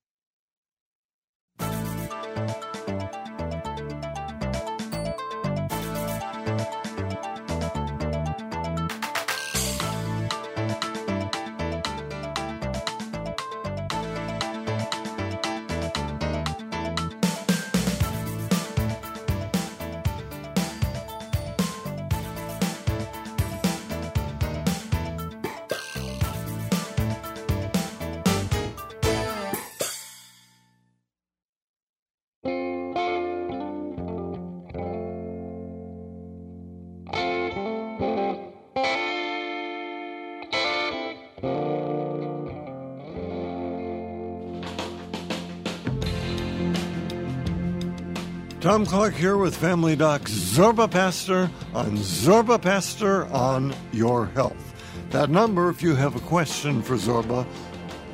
Tom 48.61 48.85
Clark 48.85 49.15
here 49.15 49.35
with 49.37 49.57
Family 49.57 49.95
Doc 49.95 50.21
Zorba 50.25 50.87
Paster 50.89 51.49
on 51.73 51.97
Zorba 51.97 52.61
Paster 52.61 53.25
on 53.33 53.73
Your 53.91 54.27
Health. 54.27 54.75
That 55.09 55.31
number, 55.31 55.71
if 55.71 55.81
you 55.81 55.95
have 55.95 56.15
a 56.15 56.19
question 56.19 56.83
for 56.83 56.93
Zorba, 56.93 57.47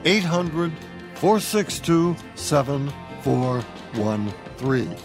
800 0.06 0.72
462 1.16 2.16
7413. 2.36 4.96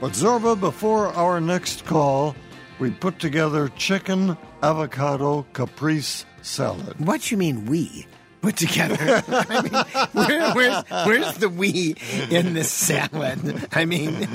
But 0.00 0.12
Zorba, 0.12 0.60
before 0.60 1.08
our 1.08 1.40
next 1.40 1.84
call, 1.84 2.36
we 2.78 2.92
put 2.92 3.18
together 3.18 3.68
chicken 3.70 4.38
avocado 4.62 5.44
caprese 5.52 6.24
salad. 6.42 7.04
What 7.04 7.32
you 7.32 7.36
mean 7.36 7.66
we? 7.66 8.06
Put 8.40 8.56
together. 8.56 9.22
I 9.28 9.62
mean, 9.62 9.72
where, 10.12 10.54
where's, 10.54 10.84
where's 11.06 11.34
the 11.38 11.48
we 11.48 11.96
in 12.30 12.54
this 12.54 12.70
salad? 12.70 13.68
I 13.72 13.84
mean, 13.84 14.14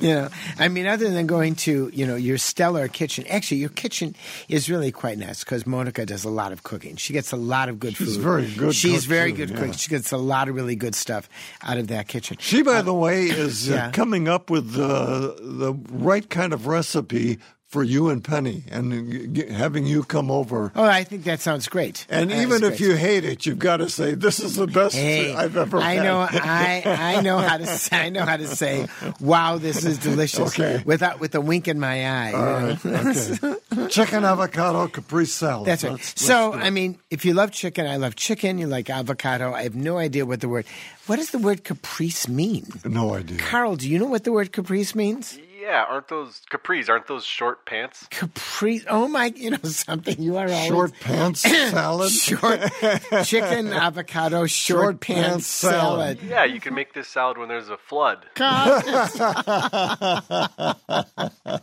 you 0.00 0.08
know, 0.14 0.28
I 0.58 0.68
mean, 0.68 0.86
other 0.86 1.08
than 1.10 1.26
going 1.26 1.54
to, 1.56 1.90
you 1.94 2.06
know, 2.06 2.16
your 2.16 2.38
stellar 2.38 2.88
kitchen. 2.88 3.26
Actually, 3.28 3.58
your 3.58 3.70
kitchen 3.70 4.14
is 4.48 4.68
really 4.68 4.92
quite 4.92 5.16
nice 5.18 5.42
because 5.42 5.66
Monica 5.66 6.04
does 6.04 6.24
a 6.24 6.30
lot 6.30 6.52
of 6.52 6.62
cooking. 6.64 6.96
She 6.96 7.12
gets 7.12 7.32
a 7.32 7.36
lot 7.36 7.68
of 7.68 7.78
good 7.78 7.96
She's 7.96 8.16
food. 8.16 8.22
very 8.22 8.50
good 8.54 8.74
She's 8.74 9.04
very 9.06 9.30
too, 9.32 9.38
good 9.38 9.50
yeah. 9.50 9.56
cook. 9.66 9.74
She 9.74 9.88
gets 9.88 10.12
a 10.12 10.18
lot 10.18 10.48
of 10.48 10.54
really 10.54 10.76
good 10.76 10.94
stuff 10.94 11.28
out 11.62 11.78
of 11.78 11.88
that 11.88 12.08
kitchen. 12.08 12.36
She, 12.40 12.62
by 12.62 12.82
the 12.82 12.94
way, 12.94 13.24
is 13.24 13.70
uh, 13.70 13.90
coming 13.92 14.28
up 14.28 14.50
with 14.50 14.72
the 14.72 15.36
the 15.40 15.74
right 15.92 16.28
kind 16.28 16.52
of 16.52 16.66
recipe 16.66 17.38
for 17.74 17.82
you 17.82 18.08
and 18.08 18.22
Penny, 18.22 18.62
and 18.70 19.34
g- 19.34 19.50
having 19.50 19.84
you 19.84 20.04
come 20.04 20.30
over. 20.30 20.70
Oh, 20.76 20.84
I 20.84 21.02
think 21.02 21.24
that 21.24 21.40
sounds 21.40 21.66
great. 21.66 22.06
And 22.08 22.30
That 22.30 22.40
even 22.42 22.62
if 22.62 22.78
great. 22.78 22.80
you 22.80 22.94
hate 22.94 23.24
it, 23.24 23.46
you've 23.46 23.58
got 23.58 23.78
to 23.78 23.88
say 23.90 24.14
this 24.14 24.38
is 24.38 24.54
the 24.54 24.68
best 24.68 24.94
Hey, 24.94 25.34
I've 25.34 25.56
ever 25.56 25.78
I 25.78 25.94
had. 25.94 26.04
know, 26.04 26.20
I 26.30 27.16
I 27.18 27.20
know 27.20 27.38
how 27.38 27.56
to 27.58 27.66
say, 27.66 27.96
I 28.06 28.10
know 28.10 28.24
how 28.24 28.36
to 28.36 28.46
say, 28.46 28.86
"Wow, 29.18 29.58
this 29.58 29.84
is 29.84 29.98
delicious." 29.98 30.54
Okay. 30.54 30.82
Without 30.86 31.18
with 31.18 31.34
a 31.34 31.40
wink 31.40 31.66
in 31.66 31.80
my 31.80 31.96
eye. 32.06 32.32
All 32.32 32.52
right, 32.62 32.78
okay. 32.86 33.88
Chicken 33.90 34.24
avocado 34.24 34.86
caprese 34.86 35.32
salad. 35.32 35.66
That's 35.66 35.82
right. 35.82 35.92
Let's- 35.98 36.14
so, 36.20 36.50
let's. 36.50 36.64
I 36.66 36.70
mean, 36.70 36.96
if 37.10 37.24
you 37.24 37.34
love 37.34 37.50
chicken, 37.50 37.86
I 37.88 37.96
love 37.96 38.14
chicken. 38.14 38.58
You 38.58 38.68
like 38.68 38.88
avocado. 38.88 39.52
I 39.52 39.64
have 39.64 39.74
no 39.74 39.98
idea 39.98 40.24
what 40.24 40.40
the 40.40 40.48
word. 40.48 40.64
What 41.06 41.16
does 41.16 41.30
the 41.34 41.38
word 41.42 41.64
caprice 41.64 42.28
mean? 42.28 42.64
no 42.86 43.14
idea. 43.18 43.38
Carl, 43.38 43.74
do 43.76 43.90
you 43.90 43.98
know 43.98 44.06
what 44.06 44.22
the 44.22 44.30
word 44.32 44.52
caprice 44.52 44.94
means? 44.94 45.38
Yeah, 45.64 45.86
aren't 45.88 46.08
those 46.08 46.42
capris? 46.52 46.90
Aren't 46.90 47.06
those 47.06 47.24
short 47.24 47.64
pants? 47.64 48.06
Caprice. 48.10 48.84
Oh 48.86 49.08
my! 49.08 49.32
You 49.34 49.52
know 49.52 49.56
something? 49.62 50.20
You 50.20 50.36
are 50.36 50.46
always 50.46 50.66
Short 50.66 50.92
pants 51.00 51.40
salad. 51.40 52.10
short 52.10 52.60
chicken 53.24 53.72
avocado 53.72 54.44
short, 54.44 54.82
Short 54.82 55.00
pants, 55.00 55.28
pants 55.30 55.46
salad. 55.46 56.18
salad. 56.18 56.30
Yeah, 56.30 56.44
you 56.44 56.60
can 56.60 56.74
make 56.74 56.92
this 56.92 57.08
salad 57.08 57.38
when 57.38 57.48
there's 57.48 57.70
a 57.70 57.78
flood. 57.78 58.26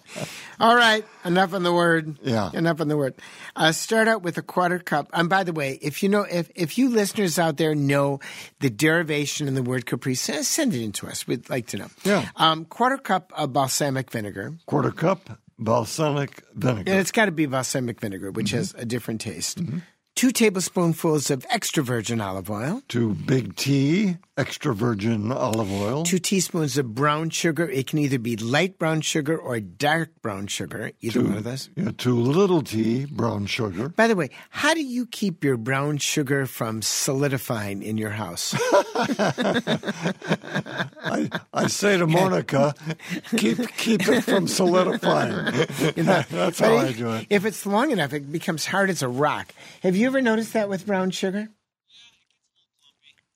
All 0.62 0.76
right, 0.76 1.04
enough 1.26 1.54
on 1.54 1.64
the 1.64 1.74
word. 1.74 2.20
Yeah. 2.22 2.52
enough 2.54 2.80
on 2.82 2.88
the 2.88 2.96
word. 2.96 3.16
Uh, 3.56 3.72
start 3.72 4.08
out 4.08 4.22
with 4.22 4.38
a 4.38 4.42
quarter 4.44 4.78
cup. 4.80 5.10
And 5.12 5.28
by 5.28 5.44
the 5.44 5.54
way, 5.54 5.80
if 5.82 6.04
you 6.04 6.10
know, 6.10 6.22
if 6.22 6.52
if 6.56 6.78
you 6.78 6.90
listeners 6.90 7.40
out 7.40 7.58
there 7.58 7.74
know 7.76 8.20
the 8.60 8.70
derivation 8.70 9.48
in 9.48 9.56
the 9.56 9.64
word 9.64 9.86
caprice, 9.86 10.30
uh, 10.30 10.44
send 10.44 10.74
it 10.76 10.82
in 10.84 10.92
to 10.94 11.08
us. 11.08 11.26
We'd 11.26 11.50
like 11.50 11.68
to 11.68 11.78
know. 11.78 11.88
Yeah. 12.04 12.30
Um, 12.36 12.66
quarter 12.66 12.98
cup 12.98 13.34
of 13.36 13.52
balsamic 13.54 14.12
vinegar, 14.12 14.54
Quarter 14.68 14.92
cup 14.92 15.40
balsamic 15.58 16.44
vinegar. 16.56 16.92
and 16.92 17.00
it's 17.00 17.12
got 17.12 17.26
to 17.26 17.32
be 17.32 17.46
balsamic 17.48 18.00
vinegar, 18.00 18.32
which 18.32 18.52
has 18.52 18.74
a 18.78 18.86
different 18.86 19.22
taste. 19.22 19.60
Two 20.22 20.30
tablespoonfuls 20.30 21.32
of 21.32 21.48
extra 21.50 21.82
virgin 21.82 22.22
olive 22.22 22.52
oil. 22.52 22.84
Two 22.88 23.16
big 23.16 23.56
tea, 23.56 24.18
extra 24.38 24.72
virgin 24.72 25.32
olive 25.32 25.72
oil. 25.72 26.04
Two 26.04 26.20
teaspoons 26.20 26.78
of 26.78 26.94
brown 26.94 27.32
sugar. 27.32 27.68
It 27.68 27.88
can 27.88 27.98
either 27.98 28.20
be 28.20 28.38
light 28.38 28.78
brown 28.78 29.02
sugar 29.02 29.36
or 29.36 29.60
dark 29.60 30.12
brown 30.22 30.46
sugar. 30.46 30.92
Either 31.02 31.24
one 31.24 31.38
of 31.38 31.44
those. 31.44 31.72
Yeah, 31.76 31.90
two 31.98 32.14
little 32.14 32.62
tea, 32.62 33.06
brown 33.06 33.48
sugar. 33.48 33.90
By 33.90 34.08
the 34.08 34.16
way, 34.16 34.30
how 34.52 34.76
do 34.76 34.84
you 34.84 35.08
keep 35.08 35.44
your 35.44 35.58
brown 35.58 35.98
sugar 35.98 36.46
from 36.46 36.84
solidifying 36.84 37.82
in 37.82 37.98
your 37.98 38.12
house? 38.12 38.54
I, 41.04 41.30
I 41.52 41.68
say 41.68 41.98
to 41.98 42.06
Monica, 42.06 42.76
keep 43.38 43.58
keep 43.76 44.08
it 44.08 44.22
from 44.22 44.48
solidifying. 44.48 45.68
You 45.96 46.04
know, 46.04 46.24
That's 46.30 46.60
how 46.60 46.74
if, 46.74 46.82
I 46.82 46.92
do 46.94 47.12
it. 47.14 47.28
If 47.30 47.46
it's 47.46 47.66
long 47.66 47.92
enough, 47.92 48.14
it 48.14 48.32
becomes 48.32 48.66
hard 48.66 48.90
as 48.90 49.02
a 49.02 49.08
rock. 49.08 49.54
Have 49.82 49.96
you 49.96 50.11
ever 50.12 50.22
noticed 50.22 50.52
that 50.54 50.68
with 50.68 50.86
brown 50.86 51.10
sugar? 51.12 51.48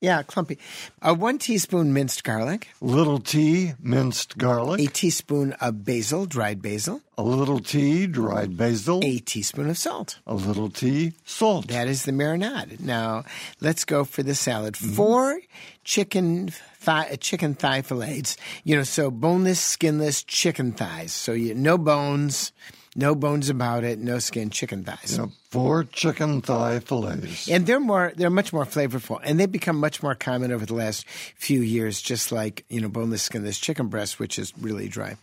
Yeah, 0.01 0.21
clumpy. 0.23 0.59
Uh, 1.01 1.15
one 1.15 1.39
teaspoon 1.39 1.93
minced 1.93 2.23
garlic, 2.25 2.67
Little 2.81 3.17
tea, 3.19 3.73
minced 3.79 4.37
garlic. 4.37 4.79
a 4.81 4.87
teaspoon 4.91 5.53
of 5.53 5.85
basil, 5.85 6.25
dried 6.25 6.61
basil, 6.61 7.01
A 7.17 7.23
little 7.23 7.59
tea, 7.61 8.05
dried 8.05 8.57
basil. 8.57 8.99
a 9.03 9.19
teaspoon 9.19 9.69
of 9.69 9.77
salt. 9.77 10.19
A 10.27 10.35
little 10.35 10.69
tea, 10.69 11.13
salt. 11.25 11.69
That 11.69 11.87
is 11.87 12.03
the 12.03 12.11
marinade. 12.11 12.81
Now, 12.81 13.23
let's 13.61 13.85
go 13.85 14.03
for 14.03 14.21
the 14.21 14.35
salad. 14.35 14.73
Mm-hmm. 14.75 14.93
Four 14.95 15.39
chicken 15.85 16.49
thigh, 16.79 17.09
uh, 17.13 17.15
chicken 17.15 17.55
thigh 17.55 17.81
fillets. 17.81 18.35
You 18.65 18.75
know, 18.75 18.83
so 18.83 19.09
boneless, 19.09 19.61
skinless 19.61 20.23
chicken 20.23 20.73
thighs. 20.73 21.13
So 21.13 21.31
you 21.31 21.55
no 21.55 21.77
bones, 21.77 22.51
no 22.95 23.13
bones 23.13 23.49
about 23.49 23.83
it, 23.83 23.99
no 23.99 24.19
skin, 24.19 24.49
chicken 24.49 24.83
thighs. 24.83 25.19
Four 25.49 25.85
chicken 25.85 26.41
thigh 26.41 26.79
fillets. 26.79 27.49
And 27.49 27.65
they're 27.65 27.79
more, 27.79 28.11
they're 28.15 28.29
much 28.29 28.51
more 28.51 28.65
flavorful, 28.65 29.21
and 29.23 29.39
they've 29.39 29.51
become 29.51 29.77
much 29.77 30.03
more 30.03 30.15
common 30.15 30.51
over 30.51 30.65
the 30.65 30.73
last 30.73 31.07
few 31.37 31.61
years. 31.61 32.01
Just 32.01 32.31
like 32.31 32.65
you 32.69 32.81
know, 32.81 32.89
boneless, 32.89 33.23
skinless 33.23 33.57
chicken 33.57 33.87
breast, 33.87 34.19
which 34.19 34.37
is 34.37 34.51
really 34.57 34.89
dry. 34.89 35.15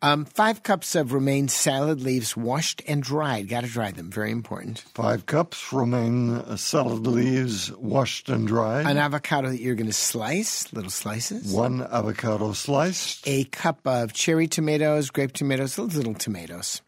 Um, 0.00 0.24
five 0.24 0.62
cups 0.62 0.94
of 0.94 1.12
romaine 1.12 1.48
salad 1.48 2.00
leaves, 2.00 2.36
washed 2.36 2.82
and 2.86 3.02
dried. 3.02 3.48
Got 3.48 3.64
to 3.64 3.70
dry 3.70 3.90
them. 3.90 4.10
Very 4.10 4.30
important. 4.30 4.84
Five 4.94 5.26
cups 5.26 5.72
romaine 5.72 6.56
salad 6.56 7.06
leaves, 7.06 7.72
washed 7.72 8.28
and 8.28 8.46
dried. 8.46 8.86
An 8.86 8.98
avocado 8.98 9.48
that 9.48 9.60
you're 9.60 9.74
going 9.74 9.86
to 9.86 9.92
slice, 9.92 10.72
little 10.72 10.90
slices. 10.90 11.52
One 11.52 11.82
avocado 11.82 12.52
sliced. 12.52 13.26
a 13.26 13.44
cup 13.44 13.80
of 13.86 14.12
cherry 14.12 14.46
tomatoes, 14.46 15.10
grape 15.10 15.32
tomatoes, 15.32 15.76
little 15.78 16.14
tomatoes. 16.14 16.82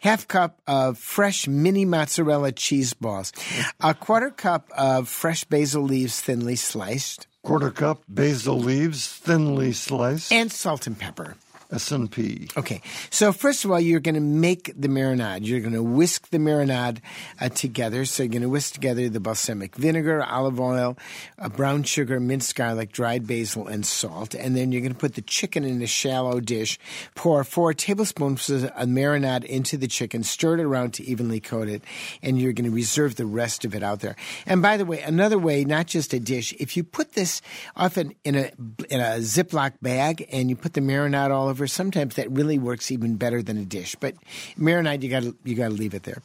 Half 0.00 0.28
cup 0.28 0.60
of 0.66 0.96
fresh 0.98 1.46
mini 1.46 1.84
mozzarella 1.84 2.52
cheese 2.52 2.94
balls. 2.94 3.32
A 3.80 3.92
quarter 3.94 4.30
cup 4.30 4.70
of 4.76 5.08
fresh 5.08 5.44
basil 5.44 5.82
leaves 5.82 6.20
thinly 6.20 6.56
sliced. 6.56 7.26
Quarter 7.42 7.70
cup 7.70 8.02
basil 8.08 8.58
leaves, 8.58 9.06
thinly 9.06 9.72
sliced. 9.72 10.32
And 10.32 10.50
salt 10.50 10.86
and 10.86 10.98
pepper. 10.98 11.36
S&P. 11.72 12.48
Okay, 12.56 12.80
so 13.10 13.32
first 13.32 13.64
of 13.64 13.70
all, 13.70 13.80
you're 13.80 14.00
going 14.00 14.14
to 14.14 14.20
make 14.20 14.72
the 14.76 14.88
marinade. 14.88 15.46
You're 15.46 15.60
going 15.60 15.72
to 15.72 15.82
whisk 15.82 16.30
the 16.30 16.38
marinade 16.38 16.98
uh, 17.40 17.48
together. 17.48 18.04
So 18.04 18.22
you're 18.22 18.30
going 18.30 18.42
to 18.42 18.48
whisk 18.48 18.74
together 18.74 19.08
the 19.08 19.20
balsamic 19.20 19.76
vinegar, 19.76 20.22
olive 20.22 20.60
oil, 20.60 20.96
uh, 21.38 21.48
brown 21.48 21.82
sugar, 21.82 22.20
minced 22.20 22.54
garlic, 22.54 22.92
dried 22.92 23.26
basil, 23.26 23.66
and 23.66 23.86
salt. 23.86 24.34
And 24.34 24.56
then 24.56 24.72
you're 24.72 24.80
going 24.80 24.92
to 24.92 24.98
put 24.98 25.14
the 25.14 25.22
chicken 25.22 25.64
in 25.64 25.80
a 25.82 25.86
shallow 25.86 26.40
dish. 26.40 26.78
Pour 27.14 27.44
four 27.44 27.74
tablespoons 27.74 28.50
of 28.50 28.62
marinade 28.72 29.44
into 29.44 29.76
the 29.76 29.88
chicken, 29.88 30.22
stir 30.22 30.58
it 30.58 30.60
around 30.60 30.94
to 30.94 31.04
evenly 31.04 31.40
coat 31.40 31.68
it, 31.68 31.82
and 32.22 32.40
you're 32.40 32.52
going 32.52 32.68
to 32.68 32.74
reserve 32.74 33.16
the 33.16 33.26
rest 33.26 33.64
of 33.64 33.74
it 33.74 33.82
out 33.82 34.00
there. 34.00 34.16
And 34.46 34.62
by 34.62 34.76
the 34.76 34.84
way, 34.84 35.00
another 35.00 35.38
way, 35.38 35.64
not 35.64 35.86
just 35.86 36.12
a 36.12 36.20
dish, 36.20 36.52
if 36.58 36.76
you 36.76 36.84
put 36.84 37.12
this 37.12 37.42
often 37.76 38.14
in 38.24 38.34
a 38.34 38.50
in 38.88 39.00
a 39.00 39.18
Ziploc 39.18 39.72
bag 39.82 40.26
and 40.32 40.50
you 40.50 40.56
put 40.56 40.74
the 40.74 40.80
marinade 40.80 41.30
all 41.30 41.48
over, 41.48 41.59
sometimes 41.66 42.14
that 42.16 42.30
really 42.30 42.58
works 42.58 42.90
even 42.90 43.16
better 43.16 43.42
than 43.42 43.58
a 43.58 43.64
dish. 43.64 43.96
But 43.98 44.14
marinade, 44.58 45.02
you 45.02 45.10
got 45.10 45.24
you 45.44 45.54
got 45.54 45.68
to 45.68 45.74
leave 45.74 45.94
it 45.94 46.04
there. 46.04 46.22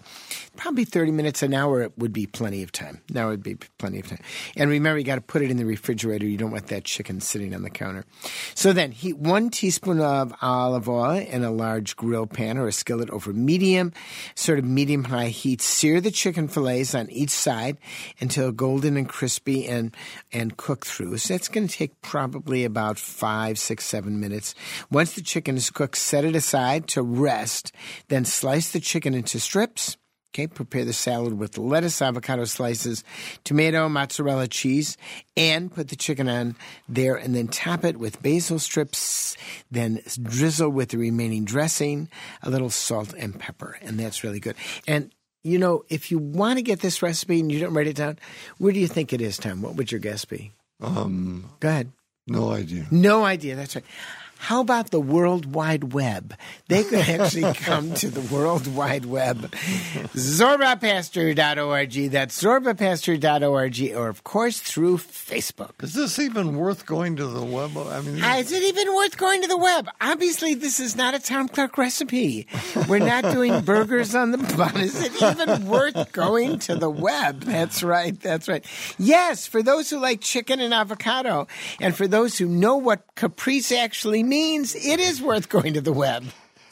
Probably 0.55 0.85
thirty 0.85 1.11
minutes 1.11 1.43
an 1.43 1.53
hour 1.53 1.91
would 1.97 2.13
be 2.13 2.27
plenty 2.27 2.63
of 2.63 2.71
time. 2.71 3.01
Now 3.09 3.27
it 3.27 3.31
would 3.31 3.43
be 3.43 3.55
plenty 3.77 3.99
of 3.99 4.07
time. 4.07 4.21
And 4.55 4.69
remember, 4.69 4.99
you 4.99 5.05
got 5.05 5.15
to 5.15 5.21
put 5.21 5.41
it 5.41 5.51
in 5.51 5.57
the 5.57 5.65
refrigerator. 5.65 6.25
You 6.25 6.37
don't 6.37 6.51
want 6.51 6.67
that 6.67 6.83
chicken 6.83 7.21
sitting 7.21 7.53
on 7.53 7.63
the 7.63 7.69
counter. 7.69 8.05
So 8.53 8.73
then, 8.73 8.91
heat 8.91 9.17
one 9.17 9.49
teaspoon 9.49 9.99
of 9.99 10.33
olive 10.41 10.87
oil 10.89 11.17
in 11.17 11.43
a 11.43 11.51
large 11.51 11.95
grill 11.95 12.27
pan 12.27 12.57
or 12.57 12.67
a 12.67 12.71
skillet 12.71 13.09
over 13.09 13.33
medium, 13.33 13.93
sort 14.35 14.59
of 14.59 14.65
medium 14.65 15.03
high 15.05 15.27
heat. 15.27 15.61
Sear 15.61 16.01
the 16.01 16.11
chicken 16.11 16.47
fillets 16.47 16.95
on 16.95 17.09
each 17.09 17.31
side 17.31 17.77
until 18.19 18.51
golden 18.51 18.97
and 18.97 19.09
crispy 19.09 19.67
and 19.67 19.95
and 20.31 20.57
cook 20.57 20.85
through. 20.85 21.17
So 21.17 21.33
that's 21.33 21.47
going 21.47 21.67
to 21.67 21.73
take 21.73 22.01
probably 22.01 22.63
about 22.65 22.97
five, 22.97 23.57
six, 23.59 23.85
seven 23.85 24.19
minutes. 24.19 24.55
Once 24.91 25.13
the 25.13 25.21
chicken 25.25 25.57
is 25.57 25.69
cooked, 25.69 25.97
set 25.97 26.23
it 26.25 26.35
aside 26.35 26.87
to 26.89 27.01
rest. 27.01 27.71
Then 28.07 28.25
slice 28.25 28.71
the 28.71 28.79
chicken 28.79 29.13
into 29.13 29.39
strips. 29.39 29.97
Okay, 30.33 30.47
prepare 30.47 30.83
the 30.83 30.91
salad 30.91 31.37
with 31.39 31.57
lettuce, 31.57 32.01
avocado 32.01 32.43
slices, 32.43 33.05
tomato, 33.45 33.87
mozzarella 33.87 34.49
cheese, 34.49 34.97
and 35.37 35.71
put 35.73 35.87
the 35.87 35.95
chicken 35.95 36.27
on 36.27 36.57
there 36.89 37.15
and 37.15 37.33
then 37.33 37.47
top 37.47 37.85
it 37.85 37.95
with 37.97 38.21
basil 38.21 38.59
strips, 38.59 39.37
then 39.71 40.01
drizzle 40.21 40.69
with 40.71 40.89
the 40.89 40.97
remaining 40.97 41.45
dressing, 41.45 42.09
a 42.43 42.49
little 42.49 42.69
salt 42.69 43.13
and 43.17 43.39
pepper, 43.39 43.77
and 43.81 43.97
that's 43.97 44.25
really 44.25 44.41
good. 44.41 44.57
And 44.85 45.09
you 45.45 45.57
know, 45.57 45.85
if 45.87 46.11
you 46.11 46.17
want 46.17 46.57
to 46.57 46.63
get 46.63 46.81
this 46.81 47.01
recipe 47.01 47.39
and 47.39 47.49
you 47.49 47.59
don't 47.61 47.73
write 47.73 47.87
it 47.87 47.95
down, 47.95 48.19
where 48.57 48.73
do 48.73 48.79
you 48.79 48.87
think 48.87 49.13
it 49.13 49.21
is, 49.21 49.37
Tom? 49.37 49.61
What 49.61 49.75
would 49.75 49.89
your 49.89 50.01
guess 50.01 50.25
be? 50.25 50.51
Um, 50.81 51.45
Go 51.61 51.69
ahead. 51.69 51.91
no 52.27 52.51
idea. 52.51 52.87
No 52.91 53.23
idea. 53.23 53.55
That's 53.55 53.75
right. 53.75 53.85
How 54.45 54.61
about 54.61 54.91
the 54.91 54.99
World 54.99 55.55
Wide 55.55 55.91
Web? 55.91 56.35
They 56.67 56.83
could 56.83 56.99
actually 56.99 57.51
come 57.55 57.95
to 57.95 58.11
the 58.11 58.21
World 58.31 58.67
Wide 58.67 59.05
Web. 59.07 59.51
ZorbaPaster.org. 60.13 62.11
That's 62.11 62.43
ZorbaPaster.org, 62.43 63.95
or 63.95 64.07
of 64.07 64.23
course 64.23 64.59
through 64.59 64.97
Facebook. 64.97 65.83
Is 65.83 65.95
this 65.95 66.19
even 66.19 66.57
worth 66.57 66.85
going 66.85 67.15
to 67.15 67.25
the 67.25 67.43
web? 67.43 67.75
I 67.75 68.01
mean, 68.01 68.23
Uh, 68.23 68.35
Is 68.35 68.51
it 68.51 68.61
even 68.61 68.93
worth 68.93 69.17
going 69.17 69.41
to 69.41 69.47
the 69.47 69.57
web? 69.57 69.89
Obviously, 69.99 70.53
this 70.53 70.79
is 70.79 70.95
not 70.95 71.15
a 71.15 71.19
Tom 71.19 71.47
Clark 71.47 71.79
recipe. 71.79 72.45
We're 72.87 72.99
not 72.99 73.23
doing 73.33 73.61
burgers 73.65 74.13
on 74.13 74.29
the 74.29 74.37
bun. 74.37 74.77
Is 74.77 75.01
it 75.03 75.23
even 75.23 75.65
worth 75.65 76.11
going 76.11 76.59
to 76.59 76.75
the 76.75 76.91
web? 76.91 77.41
That's 77.41 77.81
right. 77.81 78.19
That's 78.21 78.47
right. 78.47 78.63
Yes, 78.99 79.47
for 79.47 79.63
those 79.63 79.89
who 79.89 79.97
like 79.97 80.21
chicken 80.21 80.59
and 80.59 80.71
avocado, 80.71 81.47
and 81.81 81.95
for 81.95 82.07
those 82.07 82.37
who 82.37 82.45
know 82.47 82.75
what 82.77 83.01
caprice 83.15 83.71
actually 83.71 84.21
means, 84.21 84.34
it 84.37 84.99
is 84.99 85.21
worth 85.21 85.49
going 85.49 85.73
to 85.73 85.81
the 85.81 85.93
web. 85.93 86.25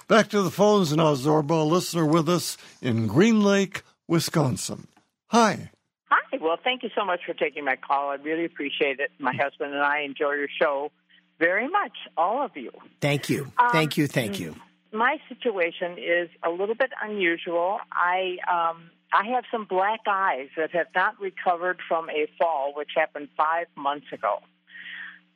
back 0.08 0.30
to 0.30 0.42
the 0.42 0.52
phones 0.52 0.96
now, 0.96 1.16
Zorba, 1.16 1.62
a 1.62 1.64
listener 1.64 2.06
with 2.06 2.28
us 2.28 2.58
in 2.82 3.08
Green 3.08 3.42
Lake, 3.42 3.84
Wisconsin. 4.08 4.88
Hi. 5.28 5.72
Hi. 6.10 6.38
Well, 6.42 6.58
thank 6.62 6.84
you 6.84 6.90
so 6.96 7.06
much 7.06 7.22
for 7.26 7.34
taking 7.34 7.64
my 7.64 7.78
call. 7.78 8.10
I 8.10 8.16
really 8.16 8.46
appreciate 8.46 9.00
it. 9.00 9.12
My 9.18 9.34
husband 9.34 9.74
and 9.74 9.82
I 9.82 10.02
enjoy 10.02 10.34
your 10.34 10.50
show 10.62 10.92
very 11.40 11.68
much, 11.70 11.94
all 12.18 12.44
of 12.44 12.52
you. 12.56 12.72
Thank 13.02 13.30
you. 13.30 13.52
Thank 13.72 13.98
you. 13.98 14.08
Thank 14.08 14.40
you. 14.40 14.56
My 14.92 15.18
situation 15.30 15.98
is 15.98 16.30
a 16.44 16.50
little 16.50 16.76
bit 16.76 16.92
unusual. 17.02 17.80
I 17.92 18.38
um, 18.52 18.92
I 19.12 19.26
have 19.34 19.44
some 19.52 19.66
black 19.66 20.02
eyes 20.08 20.50
that 20.58 20.72
have 20.72 20.88
not 20.94 21.20
recovered 21.20 21.80
from 21.88 22.10
a 22.10 22.28
fall, 22.38 22.74
which 22.76 22.92
happened 22.96 23.30
five 23.36 23.68
months 23.76 24.08
ago. 24.12 24.40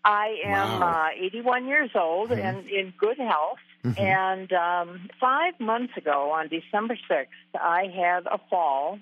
I 0.07 0.37
am 0.45 0.79
Wow. 0.79 1.09
uh, 1.09 1.25
81 1.25 1.67
years 1.67 1.89
old 1.93 2.31
and 2.31 2.65
in 2.69 2.93
good 2.97 3.17
health. 3.17 3.59
And 3.97 4.51
um, 4.53 5.09
five 5.19 5.59
months 5.59 5.95
ago, 5.97 6.31
on 6.31 6.47
December 6.49 6.97
6th, 7.09 7.27
I 7.55 7.85
had 7.95 8.25
a 8.25 8.37
fall 8.49 8.99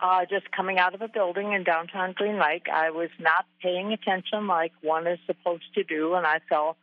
uh, 0.00 0.24
just 0.28 0.50
coming 0.50 0.78
out 0.78 0.94
of 0.94 1.00
a 1.02 1.08
building 1.08 1.52
in 1.52 1.62
downtown 1.64 2.12
Green 2.12 2.38
Lake. 2.38 2.66
I 2.72 2.90
was 2.90 3.10
not 3.18 3.46
paying 3.62 3.92
attention 3.92 4.46
like 4.46 4.72
one 4.82 5.06
is 5.06 5.18
supposed 5.26 5.72
to 5.74 5.84
do, 5.84 6.14
and 6.14 6.26
I 6.26 6.40
fell 6.48 6.76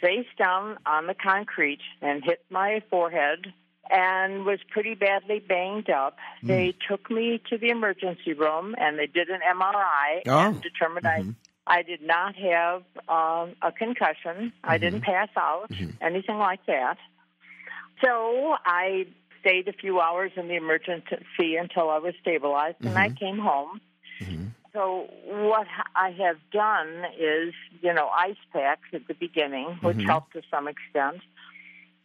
face 0.00 0.26
down 0.38 0.78
on 0.86 1.06
the 1.06 1.14
concrete 1.14 1.80
and 2.02 2.22
hit 2.24 2.44
my 2.50 2.82
forehead 2.90 3.52
and 3.90 4.44
was 4.44 4.60
pretty 4.70 4.94
badly 4.94 5.40
banged 5.40 5.90
up. 5.90 6.16
They 6.42 6.74
took 6.88 7.10
me 7.10 7.40
to 7.50 7.58
the 7.58 7.70
emergency 7.70 8.34
room 8.34 8.74
and 8.78 8.98
they 8.98 9.06
did 9.06 9.28
an 9.30 9.40
MRI 9.56 10.22
Oh. 10.26 10.38
and 10.38 10.60
determined 10.62 11.06
I 11.06 11.24
I 11.66 11.82
did 11.82 12.02
not 12.02 12.34
have 12.36 12.82
um, 13.08 13.54
a 13.62 13.72
concussion. 13.76 14.52
I 14.64 14.76
mm-hmm. 14.76 14.84
didn't 14.84 15.00
pass 15.02 15.28
out, 15.36 15.70
mm-hmm. 15.70 15.90
anything 16.00 16.38
like 16.38 16.64
that. 16.66 16.96
So 18.02 18.56
I 18.64 19.06
stayed 19.40 19.68
a 19.68 19.72
few 19.72 20.00
hours 20.00 20.32
in 20.36 20.48
the 20.48 20.56
emergency 20.56 21.56
until 21.56 21.90
I 21.90 21.98
was 21.98 22.14
stabilized, 22.20 22.76
and 22.80 22.98
I 22.98 23.08
mm-hmm. 23.08 23.16
came 23.16 23.38
home. 23.38 23.80
So 24.72 25.08
what 25.26 25.66
I 25.96 26.10
have 26.10 26.36
done 26.52 27.04
is, 27.18 27.54
you 27.82 27.92
know, 27.92 28.08
ice 28.08 28.36
packs 28.52 28.88
at 28.92 29.06
the 29.08 29.14
beginning, 29.14 29.78
which 29.82 30.02
helped 30.02 30.34
to 30.34 30.42
some 30.50 30.68
extent. 30.68 31.22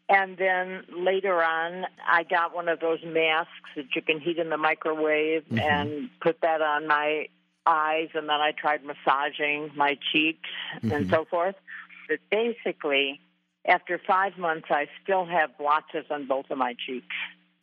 And 0.07 0.37
then 0.37 0.83
later 0.95 1.43
on, 1.43 1.85
I 2.07 2.23
got 2.23 2.55
one 2.55 2.67
of 2.67 2.79
those 2.79 2.99
masks 3.03 3.51
that 3.75 3.95
you 3.95 4.01
can 4.01 4.19
heat 4.19 4.37
in 4.37 4.49
the 4.49 4.57
microwave 4.57 5.43
and 5.51 6.09
put 6.21 6.41
that 6.41 6.61
on 6.61 6.87
my 6.87 7.27
eyes. 7.65 8.09
And 8.13 8.29
then 8.29 8.41
I 8.41 8.51
tried 8.51 8.81
massaging 8.83 9.71
my 9.75 9.97
cheeks 10.11 10.49
and 10.81 10.91
mm-hmm. 10.91 11.09
so 11.09 11.25
forth. 11.25 11.55
But 12.07 12.19
basically, 12.29 13.19
after 13.67 13.99
five 14.05 14.37
months, 14.37 14.67
I 14.69 14.87
still 15.03 15.25
have 15.25 15.57
blotches 15.57 16.05
on 16.09 16.27
both 16.27 16.45
of 16.49 16.57
my 16.57 16.75
cheeks. 16.85 17.15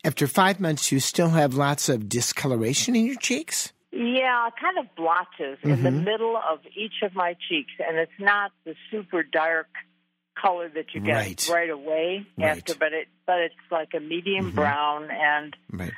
After 0.05 0.27
five 0.27 0.59
months, 0.59 0.91
you 0.91 0.99
still 0.99 1.31
have 1.31 1.55
lots 1.55 1.89
of 1.89 2.09
discoloration 2.09 2.97
in 2.97 3.07
your 3.07 3.17
cheeks? 3.17 3.73
Yeah, 3.93 4.49
kind 4.61 4.79
of 4.79 4.87
blotches 4.97 5.59
in 5.63 5.83
the 5.83 5.91
mm-hmm. 5.91 6.05
middle 6.05 6.37
of 6.37 6.61
each 6.75 7.03
of 7.03 7.15
my 7.15 7.37
cheeks, 7.49 7.73
and 7.79 7.99
it's 7.99 8.11
not 8.19 8.51
the 8.65 8.75
super 8.91 9.23
dark 9.23 9.69
color 10.35 10.71
that 10.71 10.87
you 10.95 11.03
get 11.03 11.15
Right. 11.15 11.49
right, 11.53 11.71
away 11.71 12.27
Right. 12.39 12.49
after, 12.49 12.75
but 12.75 12.95
it 12.95 13.09
but 13.27 13.41
it's 13.41 13.55
like 13.71 13.91
a 13.95 14.01
medium 14.01 14.47
mm-hmm. 14.47 14.55
brown, 14.57 15.09
and 15.11 15.55
Right. 15.71 15.93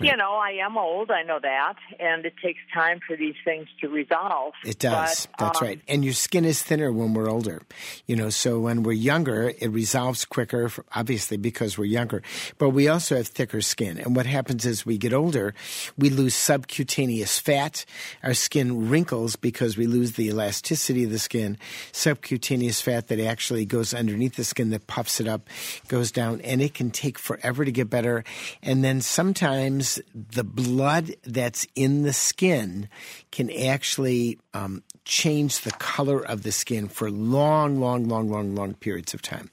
You 0.00 0.16
know 0.16 0.32
I 0.32 0.58
am 0.64 0.76
old, 0.76 1.10
I 1.10 1.22
know 1.22 1.38
that, 1.40 1.74
and 2.00 2.26
it 2.26 2.34
takes 2.42 2.58
time 2.72 2.98
for 3.06 3.16
these 3.16 3.36
things 3.44 3.68
to 3.80 3.88
resolve. 3.88 4.54
It 4.64 4.80
does. 4.80 5.26
But, 5.26 5.38
That's 5.38 5.62
um, 5.62 5.68
right. 5.68 5.80
And 5.86 6.04
your 6.04 6.14
skin 6.14 6.44
is 6.44 6.62
thinner 6.62 6.90
when 6.90 7.14
we're 7.14 7.30
older. 7.30 7.62
You 8.06 8.16
know, 8.16 8.28
so 8.30 8.58
when 8.58 8.82
we're 8.82 8.92
younger, 8.92 9.52
it 9.58 9.68
resolves 9.68 10.24
quicker, 10.24 10.70
obviously 10.94 11.36
because 11.36 11.78
we're 11.78 11.84
younger. 11.84 12.22
But 12.58 12.70
we 12.70 12.88
also 12.88 13.16
have 13.16 13.28
thicker 13.28 13.60
skin. 13.60 13.98
And 13.98 14.16
what 14.16 14.26
happens 14.26 14.66
is 14.66 14.84
we 14.84 14.98
get 14.98 15.12
older, 15.12 15.54
we 15.96 16.10
lose 16.10 16.34
subcutaneous 16.34 17.38
fat. 17.38 17.84
Our 18.24 18.34
skin 18.34 18.88
wrinkles 18.88 19.36
because 19.36 19.76
we 19.76 19.86
lose 19.86 20.12
the 20.12 20.26
elasticity 20.26 21.04
of 21.04 21.10
the 21.10 21.20
skin. 21.20 21.56
Subcutaneous 21.92 22.80
fat 22.80 23.06
that 23.08 23.20
actually 23.20 23.64
goes 23.64 23.94
underneath 23.94 24.34
the 24.34 24.44
skin 24.44 24.70
that 24.70 24.88
puffs 24.88 25.20
it 25.20 25.28
up, 25.28 25.48
goes 25.86 26.10
down, 26.10 26.40
and 26.40 26.60
it 26.60 26.74
can 26.74 26.90
take 26.90 27.16
forever 27.16 27.64
to 27.64 27.70
get 27.70 27.88
better. 27.88 28.24
And 28.60 28.82
then 28.82 29.00
sometimes 29.00 29.83
the 30.14 30.44
blood 30.44 31.14
that's 31.24 31.66
in 31.74 32.02
the 32.02 32.12
skin 32.12 32.88
can 33.30 33.50
actually 33.50 34.38
um, 34.52 34.82
change 35.04 35.60
the 35.62 35.70
color 35.72 36.20
of 36.20 36.42
the 36.42 36.52
skin 36.52 36.88
for 36.88 37.10
long, 37.10 37.80
long, 37.80 38.08
long, 38.08 38.28
long, 38.30 38.54
long 38.54 38.74
periods 38.74 39.14
of 39.14 39.20
time. 39.22 39.50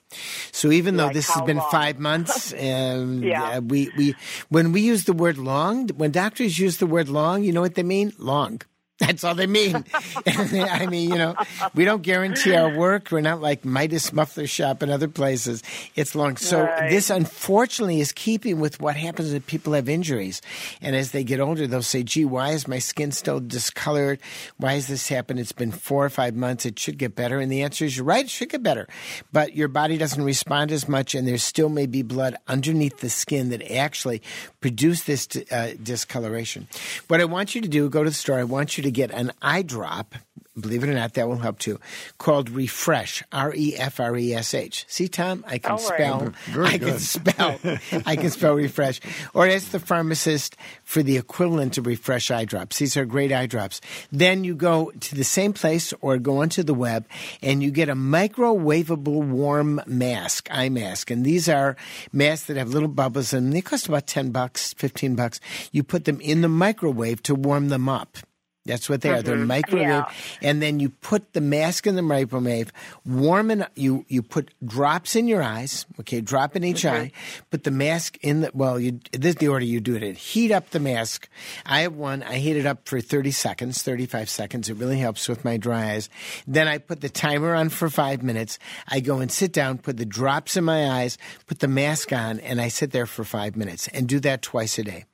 So 0.52 0.72
even 0.72 0.98
though 0.98 1.06
Like 1.06 1.14
this 1.16 1.30
has 1.30 1.42
been 1.44 1.58
long? 1.58 1.72
five 1.72 2.00
months, 2.00 2.54
um, 2.60 3.24
Yeah. 3.24 3.58
uh, 3.58 3.62
we 3.62 3.90
we 3.98 4.16
when 4.50 4.72
we 4.72 4.82
use 4.82 5.04
the 5.06 5.14
word 5.14 5.38
long, 5.38 5.88
when 5.98 6.12
doctors 6.12 6.58
use 6.60 6.78
the 6.78 6.88
word 6.88 7.10
long, 7.10 7.44
you 7.44 7.52
know 7.52 7.62
what 7.62 7.76
they 7.76 7.84
mean? 7.84 8.14
Long. 8.18 8.62
That's 9.02 9.24
all 9.24 9.36
they 9.36 9.48
mean. 9.48 9.84
I 10.28 10.86
mean, 10.86 11.10
you 11.10 11.18
know, 11.18 11.36
we 11.74 11.86
don't 11.86 12.02
guarantee 12.04 12.56
our 12.56 12.70
work. 12.78 13.10
We're 13.12 13.22
not 13.22 13.42
like 13.42 13.66
Midas 13.66 14.14
Muffler 14.14 14.48
Shop 14.48 14.82
and 14.82 14.92
other 14.92 15.08
places. 15.08 15.64
It's 15.96 16.16
long. 16.16 16.38
So 16.38 16.62
Right. 16.62 16.90
this, 16.90 17.10
unfortunately, 17.10 18.00
is 18.00 18.12
keeping 18.12 18.60
with 18.60 18.80
what 18.80 18.96
happens 18.96 19.32
when 19.34 19.42
people 19.42 19.74
have 19.74 19.90
injuries. 19.90 20.42
And 20.82 20.96
as 20.96 21.12
they 21.12 21.24
get 21.24 21.40
older, 21.40 21.66
they'll 21.68 21.82
say, 21.82 22.04
gee, 22.04 22.26
why 22.26 22.52
is 22.52 22.68
my 22.68 22.78
skin 22.80 23.12
still 23.12 23.40
discolored? 23.40 24.20
Why 24.58 24.74
has 24.74 24.88
this 24.88 25.08
happened? 25.10 25.40
It's 25.40 25.52
been 25.52 25.72
four 25.72 26.06
or 26.06 26.10
five 26.10 26.36
months. 26.36 26.66
It 26.66 26.78
should 26.78 26.98
get 27.00 27.16
better. 27.16 27.40
And 27.40 27.52
the 27.52 27.64
answer 27.64 27.86
is, 27.86 27.98
you're 27.98 28.06
right, 28.06 28.26
it 28.26 28.30
should 28.30 28.50
get 28.50 28.62
better. 28.64 28.88
But 29.34 29.56
your 29.56 29.68
body 29.68 29.98
doesn't 29.98 30.24
respond 30.24 30.72
as 30.72 30.88
much, 30.88 31.16
and 31.16 31.28
there 31.28 31.38
still 31.40 31.70
may 31.70 31.88
be 31.88 32.04
blood 32.04 32.36
underneath 32.48 33.00
the 33.00 33.10
skin 33.10 33.50
that 33.50 33.62
actually 33.76 34.22
produced 34.62 35.08
this 35.08 35.28
uh, 35.52 35.74
discoloration. 35.82 36.68
What 37.08 37.20
I 37.20 37.26
want 37.26 37.56
you 37.56 37.62
to 37.62 37.68
do, 37.68 37.90
go 37.90 38.04
to 38.04 38.10
the 38.10 38.14
store. 38.16 38.38
I 38.38 38.44
want 38.44 38.78
you 38.78 38.84
to 38.84 38.91
get 38.92 39.12
an 39.12 39.32
eye 39.42 39.62
drop. 39.64 40.16
Believe 40.60 40.84
it 40.84 40.90
or 40.90 40.94
not, 40.94 41.14
that 41.14 41.30
will 41.30 41.38
help 41.38 41.60
too. 41.60 41.80
Called 42.18 42.50
Refresh, 42.50 43.24
R 43.32 43.54
E 43.56 43.74
F 43.78 44.02
R 44.02 44.18
E 44.18 44.34
S 44.34 44.54
H. 44.54 44.84
See, 44.90 45.08
Tom, 45.08 45.46
I 45.48 45.60
can 45.60 45.72
All 45.72 45.78
right. 45.78 45.86
spell. 45.86 46.34
Very 46.48 46.66
I 46.68 46.78
can 46.78 47.00
spell. 47.00 47.60
I 48.06 48.16
can 48.18 48.30
spell 48.30 48.56
Refresh. 48.56 49.00
Or 49.34 49.48
ask 49.48 49.72
the 49.72 49.80
pharmacist 49.80 50.58
for 50.84 51.04
the 51.04 51.16
equivalent 51.16 51.78
of 51.78 51.88
Refresh 51.88 52.32
eye 52.32 52.44
drops. 52.44 52.80
These 52.80 52.98
are 52.98 53.06
great 53.06 53.32
eye 53.32 53.46
drops. 53.46 53.80
Then 54.12 54.44
you 54.44 54.54
go 54.54 54.92
to 55.00 55.16
the 55.16 55.24
same 55.24 55.54
place 55.54 55.94
or 56.02 56.18
go 56.18 56.40
onto 56.42 56.64
the 56.64 56.74
web 56.74 57.06
and 57.42 57.64
you 57.64 57.72
get 57.72 57.88
a 57.88 57.96
microwavable 57.96 59.26
warm 59.26 59.82
mask, 59.86 60.50
eye 60.52 60.68
mask. 60.70 61.12
And 61.12 61.24
these 61.24 61.48
are 61.48 61.78
masks 62.12 62.48
that 62.48 62.58
have 62.58 62.74
little 62.74 62.90
bubbles 62.90 63.32
in 63.32 63.46
them. 63.46 63.52
They 63.54 63.62
cost 63.62 63.88
about 63.88 64.06
10 64.06 64.32
bucks, 64.32 64.74
15 64.74 65.16
bucks. 65.16 65.40
You 65.72 65.82
put 65.82 66.04
them 66.04 66.20
in 66.20 66.42
the 66.42 66.50
microwave 66.50 67.24
to 67.24 67.36
warm 67.36 67.70
them 67.70 67.88
up. 67.88 68.18
That's 68.66 68.88
what 68.88 69.02
they 69.02 69.10
are. 69.10 69.24
They're 69.24 69.38
mm-hmm. 69.38 69.48
microwave, 69.48 69.88
Yeah. 69.88 70.12
and 70.44 70.62
then 70.62 70.80
you 70.80 70.90
put 70.90 71.34
the 71.34 71.42
mask 71.42 71.88
in 71.88 71.96
the 71.96 72.04
microwave, 72.04 72.72
warm 73.04 73.50
it. 73.50 73.62
up. 73.62 73.72
You 73.76 74.06
you 74.08 74.22
put 74.22 74.54
drops 74.64 75.16
in 75.16 75.28
your 75.28 75.42
eyes. 75.42 75.88
Okay, 76.00 76.22
drop 76.22 76.56
in 76.56 76.64
each 76.64 76.84
mm-hmm. 76.84 76.96
eye. 76.96 77.12
Put 77.50 77.64
the 77.64 77.72
mask 77.72 78.18
in 78.22 78.42
the. 78.42 78.52
Well, 78.54 78.80
you 78.80 79.00
this 79.12 79.30
is 79.30 79.36
the 79.38 79.48
order 79.48 79.66
you 79.66 79.80
do 79.80 79.96
it 79.96 80.04
in. 80.04 80.14
Heat 80.14 80.52
up 80.52 80.70
the 80.70 80.80
mask. 80.80 81.28
I 81.66 81.82
have 81.82 81.96
one. 81.96 82.22
I 82.22 82.36
heat 82.36 82.56
it 82.56 82.68
up 82.68 82.88
for 82.88 83.02
thirty 83.02 83.32
seconds, 83.32 83.82
thirty 83.82 84.06
five 84.06 84.30
seconds. 84.30 84.70
It 84.70 84.78
really 84.78 85.00
helps 85.00 85.28
with 85.28 85.44
my 85.44 85.58
dry 85.58 85.94
eyes. 85.94 86.10
Then 86.46 86.68
I 86.68 86.78
put 86.78 87.02
the 87.02 87.10
timer 87.10 87.56
on 87.56 87.70
for 87.70 87.90
five 87.90 88.22
minutes. 88.22 88.60
I 88.88 89.00
go 89.00 89.20
and 89.20 89.32
sit 89.32 89.54
down, 89.54 89.80
put 89.80 89.98
the 89.98 90.06
drops 90.06 90.56
in 90.56 90.64
my 90.64 90.88
eyes, 91.02 91.18
put 91.48 91.60
the 91.60 91.68
mask 91.68 92.14
on, 92.14 92.40
and 92.40 92.62
I 92.62 92.68
sit 92.68 92.92
there 92.92 93.08
for 93.08 93.24
five 93.24 93.56
minutes 93.56 93.88
and 93.88 94.08
do 94.08 94.20
that 94.20 94.44
twice 94.44 94.78
a 94.78 94.84
day. 94.84 95.06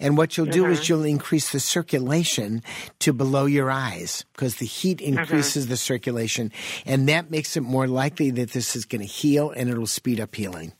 And 0.00 0.16
what 0.16 0.36
you'll 0.36 0.46
do 0.46 0.66
is 0.66 0.80
mm-hmm. 0.80 0.92
you'll 0.92 1.04
increase 1.04 1.52
the 1.52 1.60
circulation 1.60 2.62
to 3.00 3.12
below 3.12 3.46
your 3.46 3.70
eyes 3.70 4.24
because 4.32 4.56
the 4.56 4.66
heat 4.66 4.98
mm-hmm. 4.98 5.18
increases 5.18 5.68
the 5.68 5.76
circulation, 5.76 6.52
and 6.86 7.08
that 7.08 7.30
makes 7.30 7.56
it 7.56 7.62
more 7.62 7.86
likely 7.86 8.30
that 8.32 8.52
this 8.52 8.76
is 8.76 8.84
going 8.84 9.00
to 9.00 9.06
heal 9.06 9.50
and 9.50 9.68
it'll 9.68 9.86
speed 9.86 10.20
up 10.20 10.34
healing. 10.34 10.72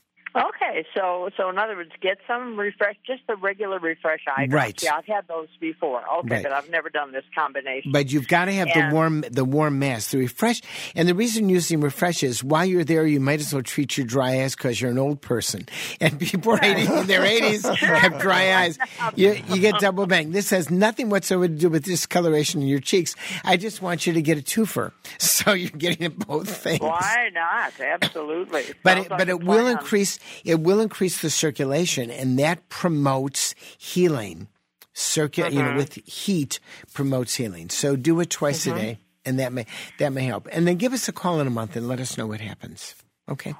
Okay, 0.79 0.87
so 0.95 1.29
so 1.37 1.49
in 1.49 1.57
other 1.57 1.75
words, 1.75 1.91
get 2.01 2.17
some 2.27 2.57
refresh, 2.57 2.95
just 3.05 3.21
the 3.27 3.35
regular 3.35 3.79
refresh 3.79 4.21
eye 4.27 4.45
drops. 4.45 4.53
Right. 4.65 4.83
Yeah, 4.83 4.95
I've 4.95 5.05
had 5.05 5.27
those 5.27 5.47
before. 5.59 6.01
Okay, 6.19 6.35
Right. 6.35 6.43
but 6.43 6.51
I've 6.51 6.69
never 6.69 6.89
done 6.89 7.11
this 7.11 7.23
combination. 7.35 7.91
But 7.91 8.11
you've 8.11 8.27
got 8.27 8.45
to 8.45 8.53
have 8.53 8.69
And- 8.73 8.91
the 8.91 8.95
warm 8.95 9.21
the 9.29 9.45
warm 9.45 9.79
mask, 9.79 10.11
the 10.11 10.19
refresh. 10.19 10.61
And 10.95 11.07
the 11.07 11.15
reason 11.15 11.49
using 11.49 11.81
refresh 11.81 12.23
is 12.23 12.43
while 12.43 12.65
you're 12.65 12.83
there, 12.83 13.05
you 13.05 13.19
might 13.19 13.39
as 13.39 13.53
well 13.53 13.63
treat 13.63 13.97
your 13.97 14.05
dry 14.07 14.41
eyes 14.43 14.55
because 14.55 14.79
you're 14.79 14.91
an 14.91 14.99
old 14.99 15.21
person. 15.21 15.67
And 15.99 16.19
people 16.19 16.53
are 16.53 16.63
80, 16.63 16.81
in 16.85 17.07
their 17.07 17.21
80s 17.25 17.75
have 17.75 18.19
dry 18.19 18.53
eyes. 18.55 18.77
You, 19.15 19.37
you 19.49 19.59
get 19.59 19.79
double 19.79 20.05
bang. 20.07 20.31
This 20.31 20.49
has 20.51 20.69
nothing 20.69 21.09
whatsoever 21.09 21.47
to 21.47 21.53
do 21.53 21.69
with 21.69 21.83
discoloration 21.83 22.61
in 22.61 22.67
your 22.67 22.79
cheeks. 22.79 23.15
I 23.43 23.57
just 23.57 23.81
want 23.81 24.07
you 24.07 24.13
to 24.13 24.21
get 24.21 24.37
a 24.37 24.41
twofer. 24.41 24.91
So 25.39 25.53
you're 25.53 25.69
getting 25.71 26.09
both 26.11 26.49
things. 26.63 26.81
Why 26.81 27.29
not? 27.33 27.73
Absolutely. 27.79 28.63
But 28.83 28.93
Sounds 28.93 29.05
it, 29.05 29.09
like 29.11 29.17
but 29.19 29.29
it 29.29 29.39
will 29.43 29.61
plan. 29.63 29.77
increase 29.77 30.19
it 30.43 30.59
will 30.59 30.68
increase 30.77 31.21
the 31.21 31.29
circulation 31.31 32.11
and 32.11 32.37
that 32.37 32.69
promotes 32.69 33.55
healing. 33.77 34.47
Circu- 34.93 35.51
you 35.51 35.59
know, 35.59 35.69
mm-hmm. 35.69 35.77
with 35.77 35.95
heat 36.05 36.59
promotes 36.93 37.33
healing. 37.33 37.69
So 37.69 37.95
do 37.95 38.19
it 38.19 38.29
twice 38.29 38.67
a 38.67 38.69
mm-hmm. 38.69 38.79
day, 38.79 38.99
and 39.25 39.39
that 39.39 39.53
may 39.53 39.65
that 39.97 40.11
may 40.11 40.23
help. 40.23 40.47
And 40.51 40.67
then 40.67 40.75
give 40.75 40.93
us 40.93 41.07
a 41.07 41.13
call 41.13 41.39
in 41.39 41.47
a 41.47 41.49
month 41.49 41.75
and 41.75 41.87
let 41.87 41.99
us 41.99 42.17
know 42.17 42.27
what 42.27 42.41
happens. 42.41 42.95
Okay. 43.29 43.55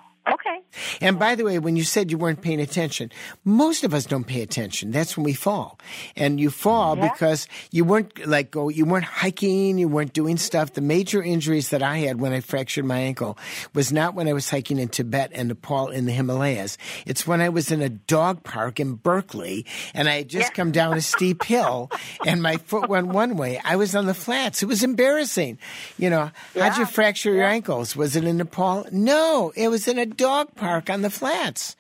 And 1.02 1.18
by 1.20 1.36
the 1.36 1.44
way, 1.44 1.60
when 1.60 1.76
you 1.76 1.84
said 1.84 2.12
you 2.12 2.18
weren't 2.18 2.42
paying 2.42 2.60
attention, 2.62 3.12
most 3.44 3.84
of 3.84 3.94
us 3.94 4.06
don't 4.06 4.26
pay 4.26 4.42
attention. 4.42 4.92
That's 4.92 5.18
when 5.18 5.24
we 5.24 5.34
fall. 5.34 5.80
And 6.16 6.40
you 6.40 6.50
fall 6.50 6.98
Yeah. 6.98 7.10
because 7.12 7.48
you 7.72 7.84
weren't 7.84 8.28
like 8.28 8.52
go 8.52 8.70
you 8.70 8.86
weren't 8.86 9.06
hiking, 9.06 9.78
you 9.78 9.88
weren't 9.88 10.14
doing 10.14 10.38
stuff. 10.38 10.74
The 10.74 10.82
major 10.82 11.22
injuries 11.24 11.70
that 11.70 11.82
I 11.84 11.98
had 12.00 12.20
when 12.22 12.34
I 12.34 12.40
fractured 12.42 12.86
my 12.86 13.00
ankle 13.00 13.38
was 13.74 13.92
not 13.92 14.14
when 14.16 14.28
I 14.28 14.34
was 14.34 14.50
hiking 14.50 14.78
in 14.80 14.90
Tibet 14.90 15.32
and 15.34 15.48
Nepal 15.50 15.88
in 15.90 16.06
the 16.06 16.12
Himalayas. 16.12 16.78
It's 17.06 17.26
when 17.26 17.42
I 17.42 17.50
was 17.50 17.72
in 17.72 17.82
a 17.82 17.90
dog 17.90 18.44
park 18.44 18.80
in 18.80 18.96
Berkeley 18.96 19.66
and 19.94 20.08
I 20.08 20.18
had 20.18 20.30
just 20.30 20.54
come 20.54 20.72
down 20.72 20.98
a 20.98 21.02
steep 21.02 21.44
hill 21.44 21.90
and 22.26 22.42
my 22.42 22.58
foot 22.58 22.90
went 22.90 23.08
one 23.08 23.36
way. 23.38 23.60
I 23.64 23.76
was 23.76 23.96
on 23.96 24.06
the 24.06 24.14
flats. 24.14 24.62
It 24.64 24.68
was 24.68 24.84
embarrassing. 24.84 25.58
You 25.98 26.10
know, 26.10 26.32
how'd 26.56 26.78
you 26.78 26.84
Yeah. 26.84 26.86
fracture 26.86 27.34
your 27.34 27.46
ankles? 27.46 27.96
Was 27.96 28.16
it 28.16 28.24
in 28.24 28.38
Nepal? 28.38 28.86
No, 28.92 29.52
it 29.56 29.70
was 29.70 29.88
in 29.88 29.98
a 29.98 30.06
dog 30.06 30.56
park 30.60 30.90
on 30.90 31.02
the 31.02 31.10
flats. 31.10 31.76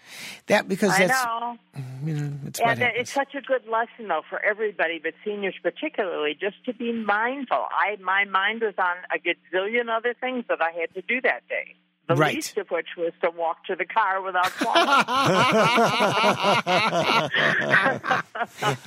That 0.47 0.67
because 0.67 0.91
I 0.91 1.07
that's 1.07 1.23
know. 1.25 1.57
you 2.03 2.13
know 2.13 2.27
what 2.41 2.59
And 2.59 2.81
it's 2.81 3.11
such 3.11 3.35
a 3.35 3.41
good 3.41 3.67
lesson, 3.67 4.07
though, 4.07 4.23
for 4.29 4.39
everybody, 4.43 4.99
but 5.01 5.13
seniors 5.23 5.55
particularly, 5.61 6.33
just 6.39 6.63
to 6.65 6.73
be 6.73 6.91
mindful. 6.91 7.65
I 7.71 7.97
my 8.01 8.25
mind 8.25 8.61
was 8.61 8.73
on 8.77 8.95
a 9.13 9.19
gazillion 9.19 9.89
other 9.95 10.13
things 10.19 10.45
that 10.49 10.61
I 10.61 10.71
had 10.79 10.93
to 10.95 11.01
do 11.01 11.21
that 11.21 11.47
day. 11.47 11.75
The 12.07 12.15
Right. 12.15 12.33
least 12.35 12.57
of 12.57 12.71
which 12.71 12.87
was 12.97 13.13
to 13.21 13.29
walk 13.29 13.65
to 13.65 13.75
the 13.75 13.85
car 13.85 14.19
without 14.23 14.51
falling. 14.63 15.05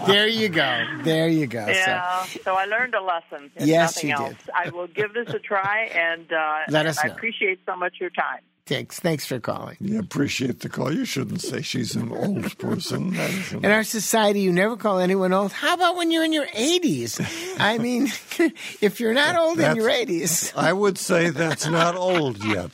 there 0.06 0.26
you 0.26 0.48
go. 0.48 0.84
There 1.04 1.28
you 1.28 1.46
go. 1.46 1.66
yeah, 1.68 2.26
So 2.26 2.40
so 2.44 2.54
I 2.54 2.64
learned 2.64 2.94
a 2.94 3.00
lesson. 3.02 3.50
if 3.56 3.66
Yes, 3.66 3.96
nothing 3.96 4.08
you 4.10 4.14
else. 4.16 4.28
did. 4.44 4.50
I 4.54 4.68
will 4.70 4.86
give 4.88 5.14
this 5.14 5.28
a 5.28 5.38
try, 5.38 5.84
and 5.86 6.32
uh, 6.32 6.58
Let 6.68 6.86
us 6.86 6.98
I 7.02 7.08
know. 7.08 7.14
appreciate 7.14 7.60
so 7.66 7.76
much 7.76 7.94
your 8.00 8.10
time. 8.10 8.40
Thanks. 8.66 9.00
Thanks 9.00 9.26
for 9.26 9.40
calling. 9.40 9.76
You 9.80 9.98
appreciate 9.98 10.60
the 10.60 10.68
call. 10.68 10.92
You 10.92 11.04
shouldn't 11.04 11.40
say 11.40 11.62
she's 11.62 11.94
an 11.96 12.12
old 12.12 12.58
person. 12.58 13.14
In 13.52 13.66
our 13.66 13.84
society, 13.84 14.40
you 14.40 14.52
never 14.52 14.76
call 14.76 14.98
anyone 14.98 15.32
old. 15.32 15.52
How 15.52 15.74
about 15.74 15.96
when 15.96 16.10
you're 16.10 16.24
in 16.24 16.32
your 16.32 16.46
80s? 16.46 17.56
I 17.58 17.78
mean, 17.78 18.04
if 18.80 19.00
you're 19.00 19.14
not 19.14 19.36
old 19.36 19.60
in 19.60 19.76
your 19.76 19.88
80s, 19.88 20.52
I 20.56 20.72
would 20.72 20.98
say 20.98 21.30
that's 21.30 21.66
not 21.66 21.96
old 21.96 22.42
yet. 22.44 22.70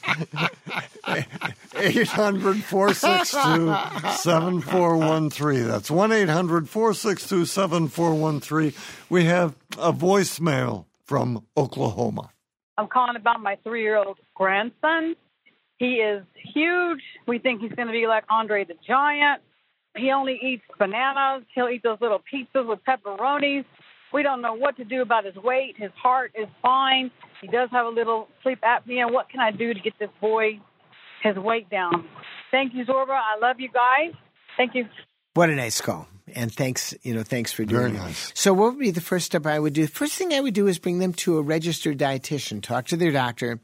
800 1.74 2.62
462 2.64 4.12
7413. 4.12 5.68
That's 5.68 5.90
1 5.90 6.12
800 6.12 6.68
462 6.68 7.46
7413. 7.46 8.72
We 9.08 9.24
have 9.24 9.54
a 9.78 9.92
voicemail 9.92 10.86
from 11.04 11.44
Oklahoma. 11.56 12.30
I'm 12.76 12.86
calling 12.86 13.16
about 13.16 13.40
my 13.40 13.56
three 13.64 13.82
year 13.82 13.96
old 13.96 14.18
grandson. 14.34 15.16
He 15.78 15.94
is 15.94 16.24
huge. 16.54 17.00
We 17.26 17.38
think 17.38 17.60
he's 17.60 17.72
going 17.72 17.86
to 17.88 17.92
be 17.92 18.06
like 18.06 18.24
Andre 18.28 18.64
the 18.64 18.74
Giant. 18.86 19.42
He 19.96 20.10
only 20.10 20.38
eats 20.42 20.62
bananas. 20.78 21.44
He'll 21.54 21.68
eat 21.68 21.82
those 21.82 21.98
little 22.00 22.20
pizzas 22.20 22.66
with 22.66 22.80
pepperonis. 22.86 23.64
We 24.12 24.22
don't 24.22 24.40
know 24.40 24.54
what 24.54 24.76
to 24.76 24.84
do 24.84 25.02
about 25.02 25.24
his 25.24 25.36
weight. 25.36 25.74
His 25.76 25.90
heart 26.00 26.32
is 26.34 26.48
fine. 26.62 27.10
He 27.40 27.46
does 27.46 27.68
have 27.72 27.86
a 27.86 27.90
little 27.90 28.28
sleep 28.42 28.60
apnea. 28.62 29.10
What 29.10 29.28
can 29.28 29.40
I 29.40 29.50
do 29.50 29.74
to 29.74 29.80
get 29.80 29.94
this 29.98 30.10
boy 30.20 30.60
his 31.22 31.36
weight 31.36 31.68
down? 31.70 32.06
Thank 32.50 32.74
you, 32.74 32.84
Zorba. 32.84 33.10
I 33.10 33.38
love 33.40 33.60
you 33.60 33.68
guys. 33.68 34.14
Thank 34.56 34.74
you. 34.74 34.86
what 35.34 35.50
a 35.50 35.54
nice 35.54 35.80
call. 35.80 36.08
And 36.34 36.52
thanks, 36.52 36.94
you 37.02 37.14
know, 37.14 37.22
thanks 37.22 37.52
for 37.52 37.64
doing 37.64 37.94
Very 37.94 38.10
it. 38.10 38.32
So, 38.34 38.52
what 38.52 38.72
would 38.72 38.80
be 38.80 38.90
the 38.90 39.00
first 39.00 39.26
step 39.26 39.46
I 39.46 39.58
would 39.58 39.72
do? 39.72 39.86
The 39.86 39.92
first 39.92 40.14
thing 40.14 40.34
I 40.34 40.40
would 40.40 40.52
do 40.52 40.66
is 40.66 40.78
bring 40.78 40.98
them 40.98 41.14
to 41.14 41.38
a 41.38 41.42
registered 41.42 41.96
dietitian, 41.96 42.62
talk 42.62 42.86
to 42.88 42.96
their 42.96 43.12
doctor, 43.12 43.60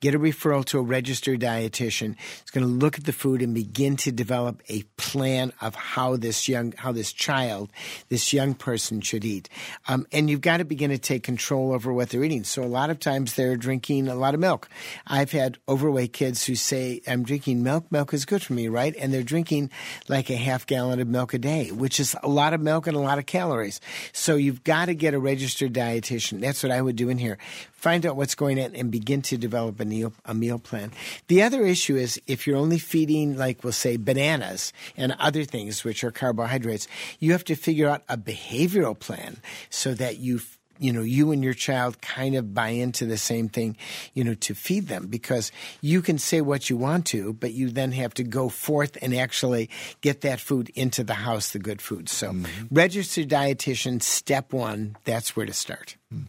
get 0.00 0.14
a 0.14 0.18
referral 0.18 0.64
to 0.66 0.78
a 0.78 0.82
registered 0.82 1.40
dietitian. 1.40 2.16
It's 2.40 2.50
going 2.50 2.66
to 2.66 2.72
look 2.72 2.98
at 2.98 3.04
the 3.04 3.12
food 3.12 3.42
and 3.42 3.54
begin 3.54 3.96
to 3.96 4.12
develop 4.12 4.62
a 4.68 4.82
plan 4.96 5.52
of 5.60 5.74
how 5.74 6.16
this 6.16 6.48
young, 6.48 6.72
how 6.72 6.92
this 6.92 7.12
child, 7.12 7.70
this 8.08 8.32
young 8.32 8.54
person 8.54 9.00
should 9.00 9.24
eat. 9.24 9.48
Um, 9.88 10.06
and 10.12 10.28
you've 10.30 10.40
got 10.40 10.58
to 10.58 10.64
begin 10.64 10.90
to 10.90 10.98
take 10.98 11.22
control 11.22 11.72
over 11.72 11.92
what 11.92 12.10
they're 12.10 12.24
eating. 12.24 12.44
So 12.44 12.62
a 12.62 12.64
lot 12.64 12.90
of 12.90 13.00
times 13.00 13.34
they're 13.34 13.56
drinking 13.56 14.08
a 14.08 14.14
lot 14.14 14.34
of 14.34 14.40
milk. 14.40 14.68
I've 15.06 15.32
had 15.32 15.58
overweight 15.68 16.12
kids 16.12 16.44
who 16.44 16.54
say, 16.54 17.00
I'm 17.06 17.22
drinking 17.22 17.62
milk. 17.62 17.90
Milk 17.90 18.14
is 18.14 18.24
good 18.24 18.42
for 18.42 18.52
me, 18.52 18.68
right? 18.68 18.94
And 18.98 19.12
they're 19.12 19.22
drinking 19.22 19.70
like 20.08 20.30
a 20.30 20.36
half 20.36 20.66
gallon 20.66 21.00
of 21.00 21.08
milk 21.08 21.34
a 21.34 21.38
day, 21.38 21.70
which 21.70 22.00
is 22.00 22.16
a 22.22 22.28
lot 22.28 22.54
of 22.54 22.60
milk 22.60 22.86
and 22.86 22.96
a 22.96 23.00
lot 23.00 23.18
of 23.18 23.26
calories. 23.26 23.80
So 24.12 24.36
you've 24.36 24.64
got 24.64 24.86
to 24.86 24.94
get 24.94 25.14
a 25.14 25.18
registered 25.18 25.72
dietitian. 25.72 26.40
That's 26.40 26.62
what 26.62 26.72
I 26.72 26.80
would 26.80 26.96
do 26.96 27.08
in 27.08 27.18
here. 27.18 27.38
Find 27.80 28.04
out 28.04 28.14
what's 28.14 28.34
going 28.34 28.62
on 28.62 28.76
and 28.76 28.90
begin 28.90 29.22
to 29.22 29.38
develop 29.38 29.80
a 29.80 29.86
meal, 29.86 30.12
a 30.26 30.34
meal 30.34 30.58
plan. 30.58 30.92
The 31.28 31.42
other 31.42 31.64
issue 31.64 31.96
is 31.96 32.20
if 32.26 32.46
you're 32.46 32.58
only 32.58 32.78
feeding, 32.78 33.38
like 33.38 33.64
we'll 33.64 33.72
say, 33.72 33.96
bananas 33.96 34.74
and 34.98 35.16
other 35.18 35.44
things, 35.44 35.82
which 35.82 36.04
are 36.04 36.10
carbohydrates, 36.10 36.86
you 37.20 37.32
have 37.32 37.44
to 37.44 37.56
figure 37.56 37.88
out 37.88 38.02
a 38.06 38.18
behavioral 38.18 38.98
plan 38.98 39.38
so 39.70 39.94
that 39.94 40.18
you 40.18 40.40
you 40.78 40.92
know, 40.92 41.02
you 41.02 41.30
and 41.30 41.44
your 41.44 41.54
child 41.54 42.00
kind 42.00 42.34
of 42.34 42.54
buy 42.54 42.68
into 42.68 43.04
the 43.04 43.18
same 43.18 43.48
thing, 43.48 43.76
you 44.14 44.24
know, 44.24 44.34
to 44.34 44.54
feed 44.54 44.88
them 44.88 45.06
because 45.08 45.52
you 45.82 46.00
can 46.00 46.18
say 46.18 46.40
what 46.40 46.70
you 46.70 46.76
want 46.76 47.04
to, 47.06 47.34
but 47.34 47.52
you 47.52 47.70
then 47.70 47.92
have 47.92 48.14
to 48.14 48.24
go 48.24 48.48
forth 48.48 48.96
and 49.02 49.14
actually 49.14 49.68
get 50.00 50.22
that 50.22 50.40
food 50.40 50.70
into 50.74 51.04
the 51.04 51.14
house, 51.14 51.50
the 51.50 51.58
good 51.58 51.82
food. 51.82 52.08
So, 52.08 52.32
mm-hmm. 52.32 52.74
registered 52.74 53.28
dietitian, 53.28 54.02
step 54.02 54.54
one, 54.54 54.96
that's 55.04 55.36
where 55.36 55.46
to 55.46 55.52
start. 55.52 55.96
Hmm. 56.10 56.24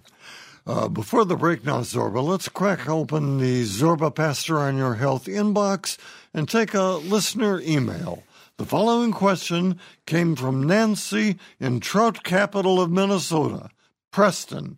Uh, 0.65 0.87
before 0.87 1.25
the 1.25 1.35
break 1.35 1.65
now, 1.65 1.81
Zorba, 1.81 2.23
let's 2.23 2.47
crack 2.47 2.87
open 2.87 3.39
the 3.39 3.63
Zorba 3.63 4.13
Paster 4.13 4.59
on 4.59 4.77
Your 4.77 4.95
Health 4.95 5.25
inbox 5.25 5.97
and 6.33 6.47
take 6.47 6.75
a 6.75 6.99
listener 7.03 7.59
email. 7.61 8.23
The 8.57 8.65
following 8.67 9.11
question 9.11 9.79
came 10.05 10.35
from 10.35 10.61
Nancy 10.61 11.39
in 11.59 11.79
Trout 11.79 12.23
Capital 12.23 12.79
of 12.79 12.91
Minnesota, 12.91 13.69
Preston. 14.11 14.77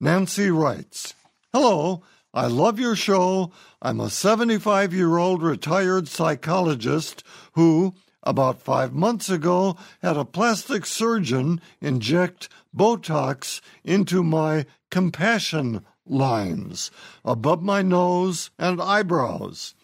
Nancy 0.00 0.48
writes 0.48 1.14
Hello, 1.52 2.04
I 2.32 2.46
love 2.46 2.78
your 2.78 2.94
show. 2.94 3.50
I'm 3.82 3.98
a 3.98 4.10
75 4.10 4.94
year 4.94 5.16
old 5.16 5.42
retired 5.42 6.06
psychologist 6.06 7.24
who, 7.54 7.94
about 8.26 8.60
five 8.60 8.92
months 8.92 9.30
ago, 9.30 9.76
had 10.02 10.16
a 10.16 10.24
plastic 10.24 10.84
surgeon 10.84 11.60
inject 11.80 12.48
Botox 12.76 13.60
into 13.84 14.22
my 14.22 14.66
compassion 14.90 15.84
lines 16.04 16.90
above 17.24 17.62
my 17.62 17.80
nose 17.80 18.50
and 18.58 18.82
eyebrows. 18.82 19.74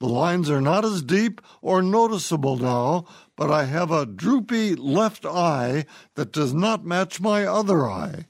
The 0.00 0.08
lines 0.08 0.50
are 0.50 0.60
not 0.60 0.84
as 0.84 1.02
deep 1.02 1.40
or 1.62 1.80
noticeable 1.80 2.56
now, 2.56 3.06
but 3.36 3.50
I 3.50 3.64
have 3.64 3.90
a 3.90 4.04
droopy 4.04 4.74
left 4.74 5.24
eye 5.24 5.86
that 6.14 6.32
does 6.32 6.52
not 6.52 6.84
match 6.84 7.20
my 7.20 7.46
other 7.46 7.88
eye. 7.88 8.26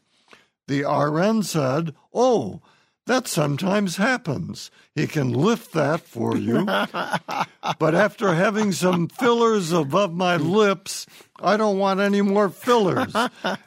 The 0.69 0.85
RN 0.85 1.43
said, 1.43 1.95
Oh, 2.12 2.61
that 3.07 3.29
sometimes 3.29 3.97
happens. 3.97 4.71
He 4.95 5.07
can 5.07 5.33
lift 5.33 5.73
that 5.73 6.01
for 6.01 6.37
you. 6.37 6.65
but 7.79 7.95
after 7.95 8.35
having 8.35 8.73
some 8.73 9.09
fillers 9.09 9.73
above 9.73 10.15
my 10.15 10.37
lips, 10.37 11.07
I 11.41 11.57
don't 11.57 11.79
want 11.79 12.01
any 12.01 12.23
more 12.23 12.49
fillers, 12.49 13.15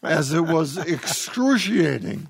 as 0.01 0.33
it 0.33 0.45
was 0.45 0.77
excruciating. 0.77 2.29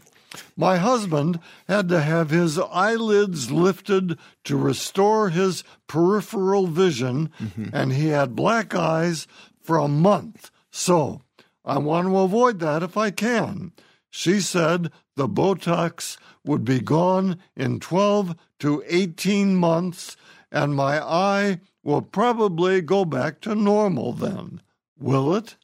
My 0.58 0.78
husband 0.78 1.40
had 1.68 1.88
to 1.90 2.02
have 2.02 2.30
his 2.30 2.60
eyelids 2.60 3.52
lifted 3.52 4.18
to 4.44 4.58
restore 4.58 5.30
his 5.30 5.64
peripheral 5.88 6.68
vision, 6.68 7.32
mm-hmm. 7.40 7.70
and 7.74 7.94
he 7.94 8.08
had 8.08 8.36
black 8.36 8.76
eyes 8.76 9.28
for 9.62 9.78
a 9.78 9.88
month. 9.88 10.52
So 10.70 11.22
I 11.64 11.78
want 11.78 12.08
to 12.08 12.18
avoid 12.18 12.60
that 12.60 12.84
if 12.84 12.98
I 12.98 13.12
can. 13.12 13.72
She 14.10 14.40
said 14.42 14.92
the 15.16 15.28
Botox 15.28 16.18
would 16.48 16.66
be 16.66 16.80
gone 16.80 17.38
in 17.56 17.80
12 17.80 18.36
to 18.60 18.84
18 18.88 19.56
months, 19.56 20.18
and 20.52 20.76
my 20.76 21.00
eye 21.02 21.60
will 21.84 22.02
probably 22.02 22.82
go 22.82 23.06
back 23.06 23.42
to 23.42 23.56
normal 23.56 24.14
then. 24.14 24.62
Will 25.00 25.36
it? 25.36 25.58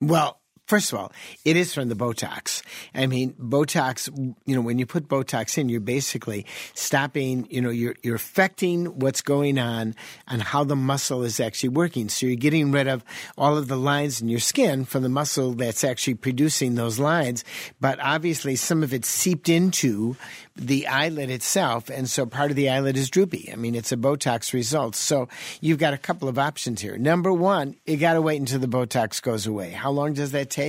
Well, 0.00 0.39
First 0.70 0.92
of 0.92 1.00
all, 1.00 1.12
it 1.44 1.56
is 1.56 1.74
from 1.74 1.88
the 1.88 1.96
Botox. 1.96 2.62
I 2.94 3.08
mean, 3.08 3.32
Botox, 3.32 4.06
you 4.46 4.54
know, 4.54 4.60
when 4.60 4.78
you 4.78 4.86
put 4.86 5.08
Botox 5.08 5.58
in, 5.58 5.68
you're 5.68 5.80
basically 5.80 6.46
stopping, 6.74 7.48
you 7.50 7.60
know, 7.60 7.70
you're, 7.70 7.96
you're 8.04 8.14
affecting 8.14 9.00
what's 9.00 9.20
going 9.20 9.58
on 9.58 9.96
and 10.28 10.40
how 10.40 10.62
the 10.62 10.76
muscle 10.76 11.24
is 11.24 11.40
actually 11.40 11.70
working. 11.70 12.08
So 12.08 12.26
you're 12.26 12.36
getting 12.36 12.70
rid 12.70 12.86
of 12.86 13.02
all 13.36 13.58
of 13.58 13.66
the 13.66 13.76
lines 13.76 14.22
in 14.22 14.28
your 14.28 14.38
skin 14.38 14.84
from 14.84 15.02
the 15.02 15.08
muscle 15.08 15.54
that's 15.54 15.82
actually 15.82 16.14
producing 16.14 16.76
those 16.76 17.00
lines. 17.00 17.42
But 17.80 17.98
obviously, 18.00 18.54
some 18.54 18.84
of 18.84 18.94
it 18.94 19.04
seeped 19.04 19.48
into 19.48 20.14
the 20.54 20.86
eyelid 20.86 21.30
itself, 21.30 21.88
and 21.88 22.08
so 22.08 22.26
part 22.26 22.50
of 22.50 22.56
the 22.56 22.68
eyelid 22.68 22.96
is 22.96 23.08
droopy. 23.08 23.48
I 23.50 23.56
mean, 23.56 23.74
it's 23.74 23.92
a 23.92 23.96
Botox 23.96 24.52
result. 24.52 24.94
So 24.94 25.28
you've 25.60 25.78
got 25.78 25.94
a 25.94 25.98
couple 25.98 26.28
of 26.28 26.38
options 26.38 26.82
here. 26.82 26.98
Number 26.98 27.32
one, 27.32 27.76
you 27.86 27.96
got 27.96 28.12
to 28.12 28.20
wait 28.20 28.38
until 28.38 28.60
the 28.60 28.68
Botox 28.68 29.22
goes 29.22 29.46
away. 29.46 29.70
How 29.70 29.90
long 29.90 30.12
does 30.12 30.32
that 30.32 30.50
take? 30.50 30.59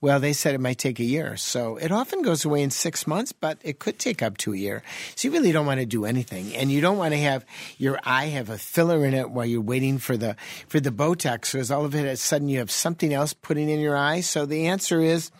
Well, 0.00 0.20
they 0.20 0.32
said 0.32 0.54
it 0.54 0.60
might 0.60 0.78
take 0.78 1.00
a 1.00 1.04
year. 1.04 1.36
So 1.36 1.76
it 1.76 1.90
often 1.92 2.22
goes 2.22 2.44
away 2.44 2.62
in 2.62 2.70
six 2.70 3.06
months, 3.06 3.32
but 3.32 3.58
it 3.62 3.78
could 3.78 3.98
take 3.98 4.22
up 4.22 4.36
to 4.38 4.52
a 4.52 4.56
year. 4.56 4.82
So 5.16 5.28
you 5.28 5.32
really 5.32 5.52
don't 5.52 5.66
want 5.66 5.80
to 5.80 5.86
do 5.86 6.04
anything, 6.04 6.54
and 6.54 6.70
you 6.70 6.80
don't 6.80 6.98
want 6.98 7.12
to 7.12 7.20
have 7.20 7.44
your 7.78 7.98
eye 8.04 8.26
have 8.26 8.50
a 8.50 8.58
filler 8.58 9.04
in 9.04 9.14
it 9.14 9.30
while 9.30 9.46
you're 9.46 9.60
waiting 9.60 9.98
for 9.98 10.16
the 10.16 10.36
for 10.68 10.80
the 10.80 10.90
Botox, 10.90 11.52
because 11.52 11.70
all 11.70 11.84
of 11.84 11.94
it, 11.94 12.18
sudden 12.18 12.48
you 12.48 12.58
have 12.58 12.70
something 12.70 13.12
else 13.12 13.32
putting 13.32 13.68
in 13.68 13.80
your 13.80 13.96
eye. 13.96 14.20
So 14.20 14.46
the 14.46 14.66
answer 14.68 15.00
is. 15.00 15.30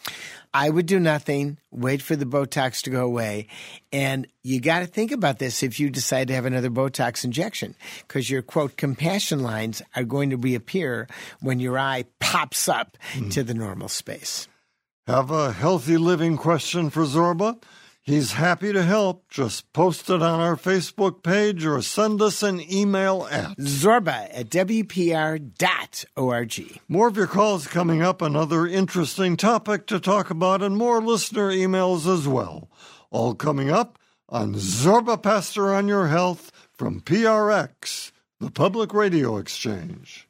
I 0.53 0.69
would 0.69 0.87
do 0.87 0.99
nothing, 0.99 1.59
wait 1.71 2.03
for 2.03 2.17
the 2.17 2.25
Botox 2.25 2.83
to 2.83 2.91
go 2.91 3.05
away. 3.05 3.47
And 3.93 4.27
you 4.43 4.61
got 4.61 4.81
to 4.81 4.87
think 4.87 5.13
about 5.13 5.39
this 5.39 5.63
if 5.63 5.79
you 5.79 5.91
decide 5.91 6.29
to 6.29 6.35
have 6.35 6.45
another 6.45 6.71
Botox 6.71 7.25
injection, 7.25 7.77
because 8.07 8.29
your 8.29 8.43
quote, 8.43 8.77
compassion 8.77 9.41
lines 9.41 9.81
are 9.95 10.05
going 10.05 10.31
to 10.31 10.37
reappear 10.37 11.07
when 11.41 11.61
your 11.61 11.79
eye 11.79 12.05
pops 12.19 12.69
up 12.69 12.99
mm. 13.13 13.31
to 13.33 13.45
the 13.45 13.55
normal 13.55 13.89
space. 13.89 14.49
Have 15.07 15.31
a 15.31 15.53
healthy 15.53 15.97
living 15.97 16.37
question 16.37 16.91
for 16.91 17.05
Zorba? 17.05 17.63
He's 18.03 18.33
happy 18.33 18.73
to 18.73 18.83
help. 18.83 19.29
Just 19.29 19.73
post 19.73 20.09
it 20.09 20.23
on 20.23 20.41
our 20.41 20.57
Facebook 20.57 21.23
page 21.23 21.67
or 21.67 21.83
send 21.83 22.23
us 22.23 22.43
an 22.43 22.61
email 22.73 23.29
at 23.31 23.59
zorba 23.59 24.29
at 24.33 24.49
wpr.org. 24.49 25.51
More 26.89 27.09
of 27.09 27.17
your 27.17 27.27
calls 27.27 27.67
coming 27.67 28.01
up, 28.03 28.23
another 28.23 28.67
interesting 28.67 29.37
topic 29.37 29.87
to 29.89 30.01
talk 30.01 30.31
about, 30.31 30.63
and 30.63 30.77
more 30.77 31.03
listener 31.03 31.51
emails 31.51 32.13
as 32.13 32.27
well. 32.27 32.71
All 33.11 33.35
coming 33.35 33.71
up 33.71 33.99
on 34.29 34.55
Zorba 34.55 35.21
Paster 35.23 35.75
on 35.75 35.87
Your 35.89 36.07
Health 36.07 36.51
from 36.73 37.01
PRX, 37.01 38.13
the 38.39 38.51
Public 38.51 38.95
Radio 38.95 39.37
Exchange. 39.37 40.30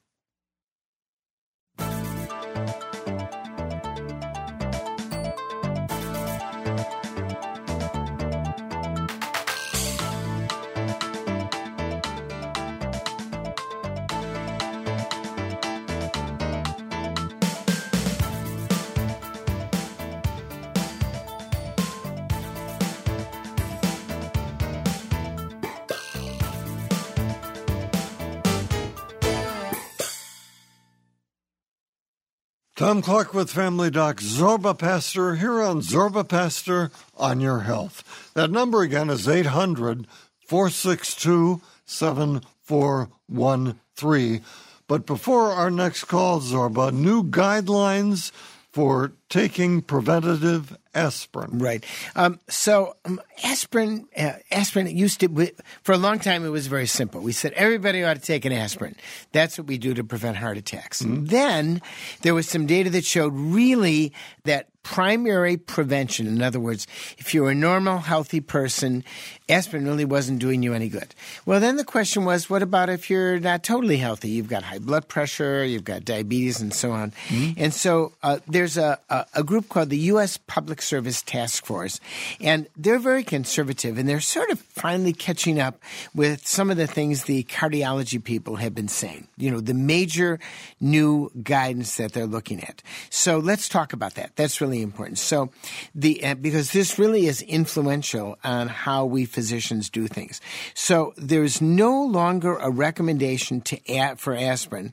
Tom 32.80 33.02
Clark 33.02 33.34
with 33.34 33.50
Family 33.50 33.90
Doc 33.90 34.22
Zorba 34.22 34.72
Paster 34.72 35.34
here 35.34 35.60
on 35.60 35.82
Zorba 35.82 36.26
Paster 36.26 36.90
on 37.14 37.38
Your 37.38 37.60
Health. 37.60 38.32
That 38.32 38.50
number 38.50 38.80
again 38.80 39.10
is 39.10 39.28
800 39.28 40.06
462 40.46 41.60
7413. 41.84 44.42
But 44.88 45.04
before 45.04 45.52
our 45.52 45.70
next 45.70 46.04
call, 46.04 46.40
Zorba, 46.40 46.90
new 46.90 47.22
guidelines 47.22 48.32
for 48.72 49.12
taking 49.28 49.82
preventative 49.82 50.76
aspirin. 50.94 51.58
Right. 51.58 51.84
Um, 52.14 52.38
so 52.48 52.96
um, 53.04 53.20
aspirin, 53.44 54.06
uh, 54.16 54.34
aspirin 54.50 54.86
used 54.96 55.20
to 55.20 55.52
for 55.82 55.92
a 55.92 55.98
long 55.98 56.18
time. 56.18 56.44
It 56.44 56.50
was 56.50 56.66
very 56.66 56.86
simple. 56.86 57.20
We 57.20 57.32
said 57.32 57.52
everybody 57.52 58.04
ought 58.04 58.14
to 58.14 58.20
take 58.20 58.44
an 58.44 58.52
aspirin. 58.52 58.96
That's 59.32 59.58
what 59.58 59.66
we 59.66 59.78
do 59.78 59.94
to 59.94 60.04
prevent 60.04 60.36
heart 60.36 60.56
attacks. 60.56 61.02
Mm-hmm. 61.02 61.26
Then 61.26 61.82
there 62.22 62.34
was 62.34 62.48
some 62.48 62.66
data 62.66 62.90
that 62.90 63.04
showed 63.04 63.32
really 63.34 64.12
that 64.44 64.68
primary 64.82 65.56
prevention. 65.56 66.26
In 66.26 66.42
other 66.42 66.60
words, 66.60 66.86
if 67.18 67.34
you're 67.34 67.50
a 67.50 67.54
normal, 67.54 67.98
healthy 67.98 68.40
person, 68.40 69.04
aspirin 69.50 69.84
really 69.84 70.04
wasn't 70.04 70.38
doing 70.38 70.62
you 70.62 70.74
any 70.74 70.88
good. 70.88 71.14
Well, 71.46 71.60
then 71.60 71.76
the 71.76 71.84
question 71.84 72.24
was, 72.24 72.48
what 72.48 72.62
about 72.62 72.88
if 72.88 73.10
you're 73.10 73.38
not 73.38 73.62
totally 73.62 73.96
healthy? 73.96 74.30
You've 74.30 74.48
got 74.48 74.62
high 74.62 74.78
blood 74.78 75.08
pressure, 75.08 75.64
you've 75.64 75.84
got 75.84 76.04
diabetes, 76.04 76.60
and 76.60 76.72
so 76.72 76.92
on. 76.92 77.12
Mm-hmm. 77.28 77.62
And 77.62 77.74
so 77.74 78.12
uh, 78.22 78.38
there's 78.46 78.76
a, 78.76 78.98
a, 79.08 79.26
a, 79.34 79.44
group 79.44 79.68
called 79.68 79.90
the 79.90 79.98
U.S. 79.98 80.36
Public 80.36 80.82
Service 80.82 81.22
Task 81.22 81.64
Force, 81.64 82.00
and 82.40 82.66
they're 82.76 82.98
very 82.98 83.24
conservative, 83.24 83.98
and 83.98 84.08
they're 84.08 84.20
sort 84.20 84.50
of 84.50 84.60
finally 84.60 85.12
catching 85.12 85.60
up 85.60 85.80
with 86.14 86.46
some 86.46 86.70
of 86.70 86.76
the 86.76 86.86
things 86.86 87.24
the 87.24 87.44
cardiology 87.44 88.22
people 88.22 88.56
have 88.56 88.74
been 88.74 88.88
saying. 88.88 89.28
You 89.36 89.50
know, 89.50 89.60
the 89.60 89.74
major 89.74 90.38
new 90.80 91.30
guidance 91.42 91.96
that 91.96 92.12
they're 92.12 92.26
looking 92.26 92.62
at. 92.62 92.82
So 93.10 93.38
let's 93.38 93.68
talk 93.68 93.92
about 93.92 94.14
that. 94.14 94.36
That's 94.36 94.60
really 94.60 94.82
important. 94.82 95.18
So, 95.18 95.50
the 95.94 96.24
uh, 96.24 96.34
because 96.34 96.72
this 96.72 96.98
really 96.98 97.26
is 97.26 97.42
influential 97.42 98.38
on 98.44 98.68
how 98.68 99.04
we 99.06 99.24
physicians 99.40 99.88
do 99.88 100.06
things. 100.06 100.40
So, 100.74 101.14
there's 101.16 101.62
no 101.62 102.04
longer 102.04 102.56
a 102.56 102.70
recommendation 102.70 103.62
to 103.62 103.76
for 104.20 104.34
aspirin 104.36 104.92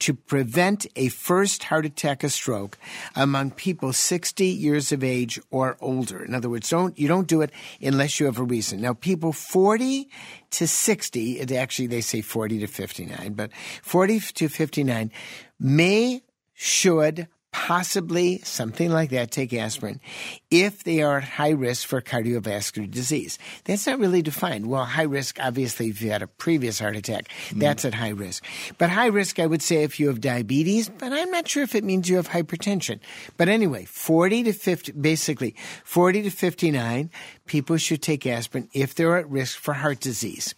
to 0.00 0.14
prevent 0.14 0.86
a 0.96 1.08
first 1.08 1.64
heart 1.64 1.86
attack 1.86 2.24
or 2.24 2.28
stroke 2.28 2.76
among 3.14 3.52
people 3.52 3.92
60 3.92 4.44
years 4.44 4.92
of 4.92 5.02
age 5.02 5.40
or 5.50 5.76
older. 5.80 6.24
In 6.24 6.34
other 6.34 6.50
words, 6.50 6.68
don't 6.68 6.98
you 6.98 7.08
don't 7.08 7.26
do 7.26 7.40
it 7.40 7.50
unless 7.80 8.20
you 8.20 8.26
have 8.26 8.38
a 8.38 8.42
reason. 8.42 8.80
Now, 8.80 8.94
people 8.94 9.32
40 9.32 10.08
to 10.50 10.66
60, 10.66 11.40
it 11.40 11.52
actually 11.52 11.86
they 11.86 12.00
say 12.00 12.20
40 12.20 12.60
to 12.60 12.66
59, 12.66 13.32
but 13.34 13.50
40 13.82 14.20
to 14.20 14.48
59 14.48 15.10
may 15.58 16.22
should 16.54 17.28
possibly 17.52 18.38
something 18.38 18.90
like 18.90 19.10
that 19.10 19.30
take 19.30 19.52
aspirin 19.52 20.00
if 20.50 20.84
they 20.84 21.02
are 21.02 21.18
at 21.18 21.24
high 21.24 21.50
risk 21.50 21.86
for 21.86 22.00
cardiovascular 22.00 22.90
disease. 22.90 23.38
That's 23.64 23.86
not 23.86 23.98
really 23.98 24.22
defined. 24.22 24.66
Well, 24.66 24.84
high 24.84 25.02
risk, 25.02 25.38
obviously, 25.40 25.88
if 25.88 26.00
you 26.00 26.10
had 26.10 26.22
a 26.22 26.26
previous 26.26 26.78
heart 26.78 26.96
attack, 26.96 27.28
that's 27.54 27.84
mm. 27.84 27.88
at 27.88 27.94
high 27.94 28.10
risk. 28.10 28.44
But 28.78 28.90
high 28.90 29.06
risk, 29.06 29.38
I 29.38 29.46
would 29.46 29.62
say, 29.62 29.82
if 29.82 29.98
you 29.98 30.08
have 30.08 30.20
diabetes, 30.20 30.88
but 30.88 31.12
I'm 31.12 31.30
not 31.30 31.48
sure 31.48 31.62
if 31.62 31.74
it 31.74 31.84
means 31.84 32.08
you 32.08 32.16
have 32.16 32.28
hypertension. 32.28 33.00
But 33.36 33.48
anyway, 33.48 33.84
40 33.84 34.44
to 34.44 34.52
50, 34.52 34.92
basically, 34.92 35.54
40 35.84 36.22
to 36.22 36.30
59, 36.30 37.10
people 37.46 37.76
should 37.76 38.02
take 38.02 38.26
aspirin 38.26 38.68
if 38.72 38.94
they're 38.94 39.16
at 39.16 39.28
risk 39.28 39.58
for 39.58 39.74
heart 39.74 40.00
disease 40.00 40.54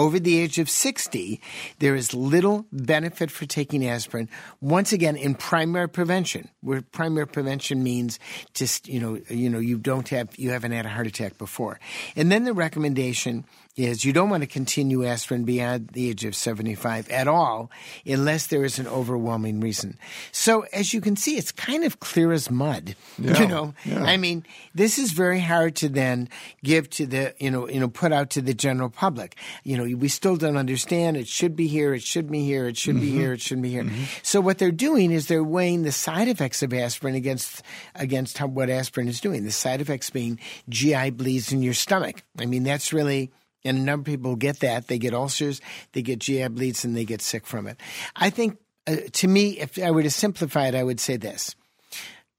over 0.00 0.18
the 0.18 0.38
age 0.38 0.58
of 0.58 0.70
60, 0.70 1.42
there 1.78 1.94
is 1.94 2.14
little 2.14 2.64
benefit 2.72 3.30
for 3.30 3.44
taking 3.44 3.86
aspirin. 3.86 4.30
Once 4.62 4.94
again, 4.94 5.14
in 5.14 5.34
primary 5.34 5.90
prevention, 5.90 6.48
where 6.62 6.80
primary 6.80 7.26
prevention 7.26 7.82
means 7.82 8.18
just, 8.54 8.88
you 8.88 8.98
know, 8.98 9.20
you 9.28 9.50
know, 9.50 9.58
you 9.58 9.76
don't 9.76 10.08
have, 10.08 10.30
you 10.38 10.52
haven't 10.52 10.72
had 10.72 10.86
a 10.86 10.88
heart 10.88 11.06
attack 11.06 11.36
before. 11.36 11.78
And 12.16 12.32
then 12.32 12.44
the 12.44 12.54
recommendation 12.54 13.44
is 13.80 14.04
you 14.04 14.12
don't 14.12 14.30
want 14.30 14.42
to 14.42 14.46
continue 14.46 15.04
aspirin 15.06 15.44
beyond 15.44 15.88
the 15.88 16.10
age 16.10 16.24
of 16.24 16.34
75 16.34 17.08
at 17.10 17.28
all 17.28 17.70
unless 18.06 18.46
there 18.48 18.64
is 18.64 18.78
an 18.78 18.86
overwhelming 18.86 19.60
reason. 19.60 19.98
So 20.32 20.62
as 20.72 20.92
you 20.92 21.00
can 21.00 21.16
see, 21.16 21.36
it's 21.36 21.52
kind 21.52 21.84
of 21.84 22.00
clear 22.00 22.32
as 22.32 22.50
mud. 22.50 22.94
Yeah, 23.20 23.40
you 23.40 23.48
know, 23.48 23.74
yeah. 23.84 24.04
I 24.04 24.16
mean, 24.16 24.46
this 24.74 24.98
is 24.98 25.12
very 25.12 25.40
hard 25.40 25.76
to 25.76 25.90
then 25.90 26.30
give 26.64 26.88
to 26.90 27.06
the, 27.06 27.34
you 27.38 27.50
know, 27.50 27.68
you 27.68 27.78
know, 27.78 27.88
put 27.88 28.12
out 28.12 28.30
to 28.30 28.40
the 28.40 28.54
general 28.54 28.88
public. 28.88 29.36
You 29.62 29.76
know, 29.76 29.96
we 29.96 30.08
still 30.08 30.36
don't 30.36 30.56
understand. 30.56 31.18
It 31.18 31.28
should 31.28 31.54
be 31.54 31.66
here. 31.66 31.92
It 31.92 32.02
should 32.02 32.30
be 32.30 32.44
here. 32.44 32.66
It 32.66 32.78
should 32.78 32.96
mm-hmm. 32.96 33.04
be 33.04 33.10
here. 33.10 33.32
It 33.34 33.42
should 33.42 33.60
be 33.60 33.68
here. 33.68 33.84
Mm-hmm. 33.84 34.04
So 34.22 34.40
what 34.40 34.56
they're 34.56 34.70
doing 34.70 35.10
is 35.10 35.26
they're 35.26 35.44
weighing 35.44 35.82
the 35.82 35.92
side 35.92 36.28
effects 36.28 36.62
of 36.62 36.72
aspirin 36.72 37.14
against 37.14 37.62
against 37.94 38.38
how, 38.38 38.46
what 38.46 38.70
aspirin 38.70 39.08
is 39.08 39.20
doing. 39.20 39.44
The 39.44 39.52
side 39.52 39.82
effects 39.82 40.08
being 40.08 40.40
GI 40.70 41.10
bleeds 41.10 41.52
in 41.52 41.62
your 41.62 41.74
stomach. 41.74 42.22
I 42.38 42.46
mean, 42.46 42.62
that's 42.62 42.92
really 42.92 43.32
and 43.64 43.78
a 43.78 43.80
number 43.82 44.10
of 44.10 44.16
people 44.16 44.36
get 44.36 44.60
that. 44.60 44.88
They 44.88 44.98
get 44.98 45.14
ulcers, 45.14 45.60
they 45.92 46.02
get 46.02 46.18
GI 46.20 46.48
bleeds, 46.48 46.84
and 46.84 46.96
they 46.96 47.04
get 47.04 47.22
sick 47.22 47.46
from 47.46 47.66
it. 47.66 47.78
I 48.16 48.30
think, 48.30 48.58
uh, 48.86 48.96
to 49.12 49.28
me, 49.28 49.58
if 49.58 49.78
I 49.78 49.90
were 49.90 50.02
to 50.02 50.10
simplify 50.10 50.66
it, 50.68 50.74
I 50.74 50.82
would 50.82 51.00
say 51.00 51.16
this 51.16 51.54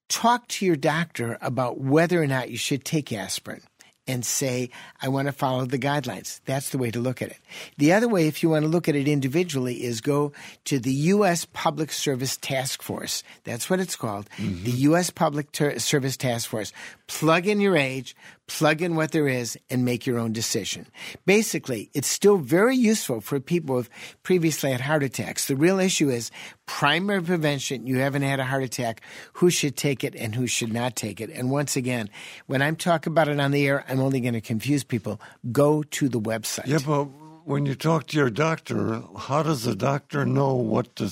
talk 0.10 0.48
to 0.50 0.66
your 0.66 0.76
doctor 0.76 1.38
about 1.42 1.80
whether 1.80 2.22
or 2.22 2.28
not 2.28 2.50
you 2.52 2.58
should 2.58 2.84
take 2.84 3.14
aspirin. 3.14 3.62
and 4.08 4.26
say, 4.26 4.72
I 5.00 5.08
want 5.10 5.28
to 5.28 5.32
follow 5.32 5.64
the 5.66 5.78
guidelines. 5.78 6.42
That's 6.46 6.72
the 6.72 6.80
way 6.80 6.90
to 6.90 7.00
look 7.00 7.22
at 7.22 7.30
it. 7.30 7.38
The 7.78 7.94
other 7.94 8.08
way, 8.10 8.28
if 8.28 8.42
you 8.42 8.50
want 8.50 8.64
to 8.64 8.68
look 8.68 8.90
at 8.90 8.96
it 8.96 9.08
individually, 9.08 9.84
is 9.84 10.02
go 10.02 10.34
to 10.66 10.80
the 10.80 10.92
U.S. 11.14 11.46
Public 11.54 11.92
Service 11.92 12.36
Task 12.36 12.82
Force. 12.82 13.22
That's 13.44 13.70
what 13.70 13.80
it's 13.80 13.96
called. 13.96 14.28
Mm-hmm. 14.38 14.64
The 14.64 14.72
U.S. 14.90 15.12
Public 15.12 15.52
Ter- 15.52 15.78
Service 15.78 16.18
Task 16.18 16.50
Force. 16.50 16.74
Plug 17.06 17.46
in 17.46 17.62
your 17.62 17.78
age, 17.78 18.16
plug 18.58 18.82
in 18.82 18.96
what 18.96 19.12
there 19.12 19.28
is, 19.28 19.58
and 19.70 19.86
make 19.86 20.06
your 20.06 20.20
own 20.20 20.34
decision. 20.34 20.88
Basically, 21.26 21.90
it's 21.94 22.08
still 22.08 22.38
very 22.38 22.76
useful 22.76 23.22
for 23.22 23.40
people 23.40 23.76
who've 23.76 23.90
previously 24.24 24.72
had 24.72 24.82
heart 24.82 25.04
attacks. 25.04 25.46
The 25.46 25.56
real 25.56 25.80
issue 25.80 26.10
is 26.10 26.32
primary 26.66 27.22
prevention. 27.22 27.88
You 27.88 27.98
haven't 27.98 28.24
had 28.24 28.40
a 28.40 28.46
heart 28.46 28.64
attack. 28.64 29.02
Who 29.34 29.50
should 29.50 29.76
take 29.76 30.04
it 30.04 30.16
and 30.16 30.36
who 30.36 30.48
should 30.48 30.72
not 30.72 30.96
take 30.96 31.22
it? 31.22 31.30
And 31.30 31.50
once 31.50 31.76
again, 31.76 32.10
when 32.48 32.62
I'm 32.62 32.76
talking 32.76 33.12
about 33.12 33.28
it 33.28 33.40
on 33.40 33.52
the 33.52 33.68
air, 33.68 33.86
I'm 33.88 34.00
only 34.00 34.22
going 34.22 34.34
to 34.34 34.42
confuse 34.42 34.84
people. 34.84 35.20
Go 35.52 35.84
to 35.84 36.10
the 36.10 36.20
website. 36.20 36.68
Yeah, 36.68 36.80
but 36.86 37.08
when 37.52 37.66
you 37.66 37.76
talk 37.76 38.08
to 38.08 38.18
your 38.18 38.30
doctor, 38.30 39.02
how 39.18 39.44
does 39.44 39.64
the 39.64 39.76
doctor 39.76 40.26
know 40.26 40.56
what 40.56 40.96
to? 40.96 41.06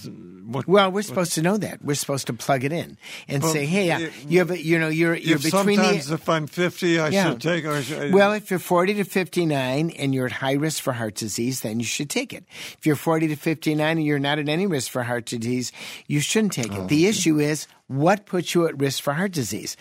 What, 0.50 0.68
Well, 0.68 0.92
we're 0.92 1.04
supposed 1.04 1.34
to 1.34 1.44
know 1.44 1.58
that. 1.58 1.84
We're 1.86 1.94
supposed 1.96 2.26
to 2.28 2.34
plug 2.34 2.64
it 2.64 2.72
in 2.72 2.98
and 3.28 3.44
say, 3.44 3.66
"Hey, 3.68 3.92
uh, 3.92 4.00
it- 4.00 4.14
you 4.28 4.40
have, 4.40 4.50
a, 4.50 4.58
you 4.60 4.80
know, 4.80 4.88
you're 4.88 5.14
you're 5.16 5.36
if 5.36 5.44
between 5.44 5.78
sometimes 5.78 6.08
the." 6.08 6.16
if 6.16 6.28
I'm 6.28 6.48
50, 6.48 7.00
I 7.00 7.10
Yeah. 7.10 7.30
should 7.30 7.42
take. 7.42 7.66
Or 7.66 7.82
should, 7.84 8.14
Well, 8.14 8.34
if 8.34 8.50
you're 8.50 8.58
40 8.60 8.96
to 8.96 9.04
59 9.04 9.92
and 9.92 10.16
you're 10.16 10.26
at 10.26 10.32
high 10.32 10.54
risk 10.54 10.82
for 10.82 10.94
heart 10.94 11.14
disease, 11.16 11.62
then 11.62 11.80
you 11.80 11.86
should 11.86 12.10
take 12.10 12.34
it. 12.34 12.46
If 12.80 12.86
you're 12.88 12.96
40 12.96 13.28
to 13.28 13.36
59 13.36 13.98
and 13.98 14.06
you're 14.08 14.18
not 14.18 14.40
at 14.40 14.50
any 14.50 14.66
risk 14.66 14.90
for 14.90 15.04
heart 15.04 15.26
disease, 15.28 15.72
you 16.08 16.20
shouldn't 16.20 16.54
take 16.54 16.74
it. 16.74 16.88
The 16.88 17.06
issue 17.06 17.38
is 17.40 17.68
what 17.88 18.26
puts 18.26 18.56
you 18.56 18.66
at 18.68 18.80
risk 18.80 19.04
for 19.04 19.14
heart 19.14 19.32
disease? 19.34 19.76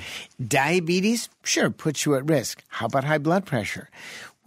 Diabetes, 0.46 1.28
sure, 1.44 1.70
puts 1.70 2.04
you 2.04 2.14
at 2.14 2.28
risk. 2.28 2.62
How 2.68 2.86
about 2.86 3.04
high 3.04 3.18
blood 3.18 3.44
pressure? 3.46 3.88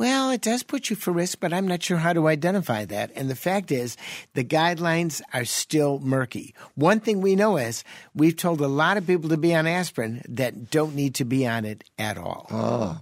Well, 0.01 0.31
it 0.31 0.41
does 0.41 0.63
put 0.63 0.89
you 0.89 0.95
for 0.95 1.11
risk, 1.11 1.39
but 1.39 1.53
I'm 1.53 1.67
not 1.67 1.83
sure 1.83 1.97
how 1.97 2.13
to 2.13 2.27
identify 2.27 2.85
that. 2.85 3.11
And 3.15 3.29
the 3.29 3.35
fact 3.35 3.71
is, 3.71 3.97
the 4.33 4.43
guidelines 4.43 5.21
are 5.31 5.45
still 5.45 5.99
murky. 5.99 6.55
One 6.73 6.99
thing 6.99 7.21
we 7.21 7.35
know 7.35 7.57
is 7.57 7.83
we've 8.15 8.35
told 8.35 8.61
a 8.61 8.67
lot 8.67 8.97
of 8.97 9.05
people 9.05 9.29
to 9.29 9.37
be 9.37 9.53
on 9.53 9.67
aspirin 9.67 10.23
that 10.27 10.71
don't 10.71 10.95
need 10.95 11.13
to 11.15 11.23
be 11.23 11.45
on 11.45 11.65
it 11.65 11.83
at 11.99 12.17
all. 12.17 12.47
Ah. 12.49 13.01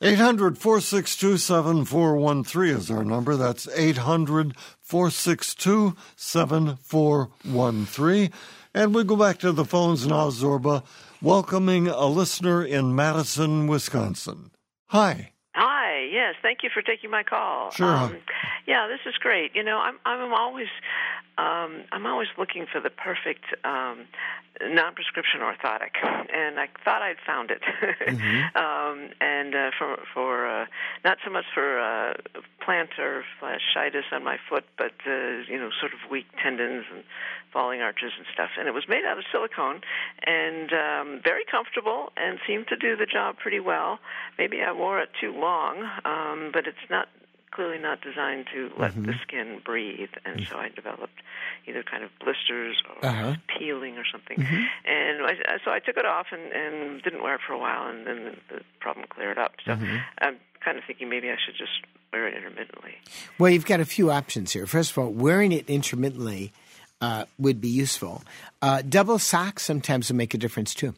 800 0.00 0.56
462 0.56 1.36
7413 1.36 2.76
is 2.76 2.92
our 2.92 3.04
number. 3.04 3.34
That's 3.34 3.66
800 3.76 4.56
462 4.82 5.96
7413. 6.14 8.30
And 8.72 8.94
we 8.94 9.02
go 9.02 9.16
back 9.16 9.40
to 9.40 9.50
the 9.50 9.64
phones 9.64 10.06
now, 10.06 10.30
Zorba, 10.30 10.84
welcoming 11.20 11.88
a 11.88 12.06
listener 12.06 12.64
in 12.64 12.94
Madison, 12.94 13.66
Wisconsin. 13.66 14.52
Hi. 14.90 15.32
Thank 16.54 16.62
you 16.62 16.70
for 16.72 16.82
taking 16.82 17.10
my 17.10 17.24
call. 17.24 17.72
Sure. 17.72 17.84
Um, 17.84 18.16
yeah, 18.64 18.86
this 18.86 19.00
is 19.12 19.18
great. 19.18 19.56
You 19.56 19.64
know, 19.64 19.78
I'm 19.78 19.98
I'm 20.06 20.32
always 20.32 20.68
um, 21.36 21.82
I'm 21.90 22.06
always 22.06 22.28
looking 22.38 22.64
for 22.72 22.80
the 22.80 22.90
perfect 22.90 23.42
um, 23.64 24.06
non-prescription 24.62 25.40
orthotic, 25.40 25.98
and 26.32 26.60
I 26.60 26.68
thought 26.84 27.02
I'd 27.02 27.18
found 27.26 27.50
it. 27.50 27.60
um, 28.54 29.10
and 29.20 29.33
uh, 29.52 29.70
for 29.76 29.98
for 30.14 30.46
uh, 30.46 30.66
not 31.04 31.18
so 31.24 31.30
much 31.30 31.46
for 31.52 31.80
uh, 31.80 32.14
plantar 32.64 33.22
fasciitis 33.42 34.12
on 34.12 34.22
my 34.22 34.36
foot, 34.48 34.64
but 34.78 34.92
uh, 35.06 35.42
you 35.50 35.58
know, 35.58 35.70
sort 35.80 35.92
of 35.92 35.98
weak 36.08 36.26
tendons 36.40 36.84
and 36.94 37.02
falling 37.52 37.80
arches 37.80 38.12
and 38.16 38.26
stuff. 38.32 38.50
And 38.58 38.68
it 38.68 38.74
was 38.74 38.84
made 38.88 39.04
out 39.04 39.18
of 39.18 39.24
silicone 39.32 39.80
and 40.24 40.70
um, 40.72 41.20
very 41.22 41.44
comfortable 41.50 42.12
and 42.16 42.38
seemed 42.46 42.68
to 42.68 42.76
do 42.76 42.96
the 42.96 43.06
job 43.06 43.38
pretty 43.38 43.60
well. 43.60 43.98
Maybe 44.38 44.60
I 44.62 44.72
wore 44.72 45.00
it 45.00 45.10
too 45.20 45.32
long, 45.32 45.82
um, 46.04 46.50
but 46.52 46.66
it's 46.66 46.86
not 46.90 47.08
clearly 47.54 47.78
not 47.78 48.00
designed 48.02 48.46
to 48.52 48.70
let 48.78 48.94
the 48.94 49.14
skin 49.22 49.60
breathe, 49.64 50.10
and 50.24 50.46
so 50.50 50.56
I 50.58 50.68
developed 50.68 51.18
either 51.66 51.82
kind 51.82 52.02
of 52.04 52.10
blisters 52.18 52.76
or 52.88 53.06
Uh-huh. 53.08 53.34
peeling 53.58 53.96
or 53.96 54.04
something. 54.10 54.38
And 54.84 55.22
I, 55.22 55.32
I- 55.54 55.58
so 55.64 55.70
I 55.70 55.78
took 55.78 55.96
it 55.96 56.04
off 56.04 56.26
and, 56.32 56.52
and 56.52 57.02
didn't 57.02 57.22
wear 57.22 57.36
it 57.36 57.40
for 57.46 57.52
a 57.54 57.58
while, 57.58 57.88
and 57.88 58.06
then 58.06 58.24
the, 58.50 58.56
the 58.56 58.60
problem 58.80 59.06
cleared 59.08 59.38
up. 59.38 59.52
So 59.64 59.72
I'm 59.72 60.36
kind 60.64 60.78
of 60.78 60.84
thinking 60.86 61.08
maybe 61.08 61.30
I 61.30 61.36
should 61.44 61.56
just 61.56 61.72
wear 62.12 62.26
it 62.28 62.34
intermittently. 62.36 62.94
Well, 63.38 63.50
you've 63.50 63.66
got 63.66 63.80
a 63.80 63.84
few 63.84 64.10
options 64.10 64.52
here. 64.52 64.66
First 64.66 64.90
of 64.92 64.98
all, 64.98 65.10
wearing 65.10 65.52
it 65.52 65.68
intermittently 65.70 66.52
uh, 67.00 67.24
would 67.38 67.60
be 67.60 67.68
useful. 67.68 68.22
Uh, 68.62 68.82
double 68.82 69.18
socks 69.18 69.62
sometimes 69.62 70.08
will 70.10 70.16
make 70.16 70.32
a 70.34 70.38
difference 70.38 70.74
too. 70.74 70.94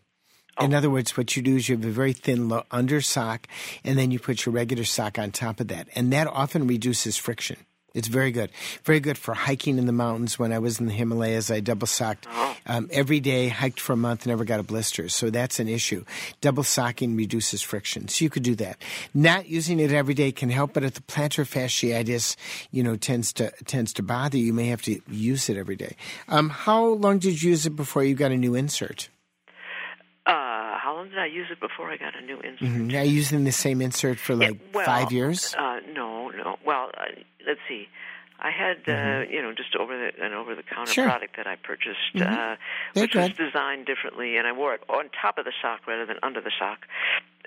In 0.61 0.75
other 0.75 0.89
words, 0.89 1.17
what 1.17 1.37
you 1.37 1.43
do 1.43 1.57
is 1.57 1.69
you 1.69 1.77
have 1.77 1.85
a 1.85 1.91
very 1.91 2.13
thin 2.13 2.49
lo- 2.49 2.65
under 2.71 3.01
sock, 3.01 3.47
and 3.85 3.99
then 3.99 4.11
you 4.11 4.19
put 4.19 4.47
your 4.47 4.55
regular 4.55 4.85
sock 4.85 5.19
on 5.19 5.31
top 5.31 5.61
of 5.61 5.69
that, 5.69 5.89
and 5.95 6.13
that 6.13 6.27
often 6.27 6.67
reduces 6.67 7.17
friction. 7.17 7.57
It's 7.97 8.09
very 8.09 8.31
good, 8.31 8.51
very 8.85 9.01
good 9.01 9.17
for 9.17 9.33
hiking 9.33 9.79
in 9.79 9.87
the 9.87 9.93
mountains. 9.93 10.39
When 10.39 10.53
I 10.53 10.59
was 10.59 10.81
in 10.81 10.87
the 10.87 10.93
Himalayas, 10.93 11.51
I 11.51 11.61
double 11.61 11.87
socked 11.87 12.27
um, 12.67 12.91
every 12.93 13.21
day, 13.21 13.49
hiked 13.49 13.81
for 13.81 13.95
a 13.95 13.97
month, 13.97 14.27
never 14.27 14.45
got 14.45 14.61
a 14.61 14.63
blister. 14.63 15.09
So 15.09 15.31
that's 15.31 15.59
an 15.61 15.69
issue. 15.69 16.05
Double 16.43 16.63
socking 16.63 17.17
reduces 17.17 17.63
friction, 17.63 18.09
so 18.09 18.23
you 18.23 18.29
could 18.29 18.43
do 18.43 18.55
that. 18.57 18.77
Not 19.15 19.49
using 19.49 19.81
it 19.81 19.93
every 19.93 20.13
day 20.13 20.31
can 20.31 20.51
help, 20.51 20.75
but 20.75 20.85
if 20.85 20.93
the 20.93 21.01
plantar 21.01 21.49
fasciitis, 21.49 22.37
you 22.71 22.83
know, 22.83 22.97
tends 22.97 23.33
to 23.35 23.51
tends 23.65 23.95
to 23.95 24.03
bother 24.03 24.37
you, 24.37 24.47
you 24.47 24.53
may 24.53 24.67
have 24.67 24.83
to 24.83 25.01
use 25.09 25.49
it 25.49 25.57
every 25.57 25.77
day. 25.77 25.97
Um, 26.29 26.51
how 26.51 26.85
long 26.85 27.19
did 27.19 27.43
you 27.43 27.51
use 27.51 27.65
it 27.65 27.77
before 27.77 28.05
you 28.05 28.15
got 28.15 28.31
a 28.31 28.37
new 28.37 28.55
insert? 28.55 29.09
Uh, 31.07 31.09
long 31.09 31.11
did 31.11 31.19
I 31.19 31.27
use 31.27 31.49
it 31.51 31.61
before 31.61 31.91
I 31.91 31.97
got 31.97 32.17
a 32.17 32.25
new 32.25 32.41
insert? 32.41 32.69
Mhm. 32.69 33.01
Are 33.01 33.05
you 33.05 33.13
using 33.13 33.45
the 33.45 33.53
same 33.53 33.81
insert 33.81 34.19
for 34.19 34.35
like 34.35 34.59
well, 34.73 34.85
five 34.85 35.13
years? 35.13 35.55
Uh, 35.55 35.81
no, 35.95 36.29
no. 36.31 36.57
Well, 36.65 36.91
uh, 36.97 37.05
let's 37.47 37.61
see. 37.69 37.89
I 38.39 38.51
had, 38.51 38.87
uh, 38.87 39.25
you 39.31 39.41
know, 39.41 39.53
just 39.55 39.75
over 39.77 39.97
the 39.97 40.23
an 40.23 40.35
over 40.35 40.55
the 40.55 40.63
counter 40.63 40.83
Mm-hmm. 40.83 40.93
Sure. 40.93 41.05
Mm-hmm. 41.05 41.11
product 41.11 41.37
that 41.37 41.47
I 41.47 41.57
purchased, 41.57 41.99
uh, 42.17 42.57
They're 42.93 43.05
which 43.05 43.15
was 43.15 43.31
designed 43.31 43.87
differently, 43.87 44.37
and 44.37 44.47
I 44.47 44.53
wore 44.53 44.75
it 44.75 44.83
on 44.91 45.09
top 45.21 45.39
of 45.39 45.47
the 45.47 45.53
sock 45.63 45.87
rather 45.87 46.05
than 46.05 46.19
under 46.23 46.43
the 46.43 46.53
sock. 46.59 46.87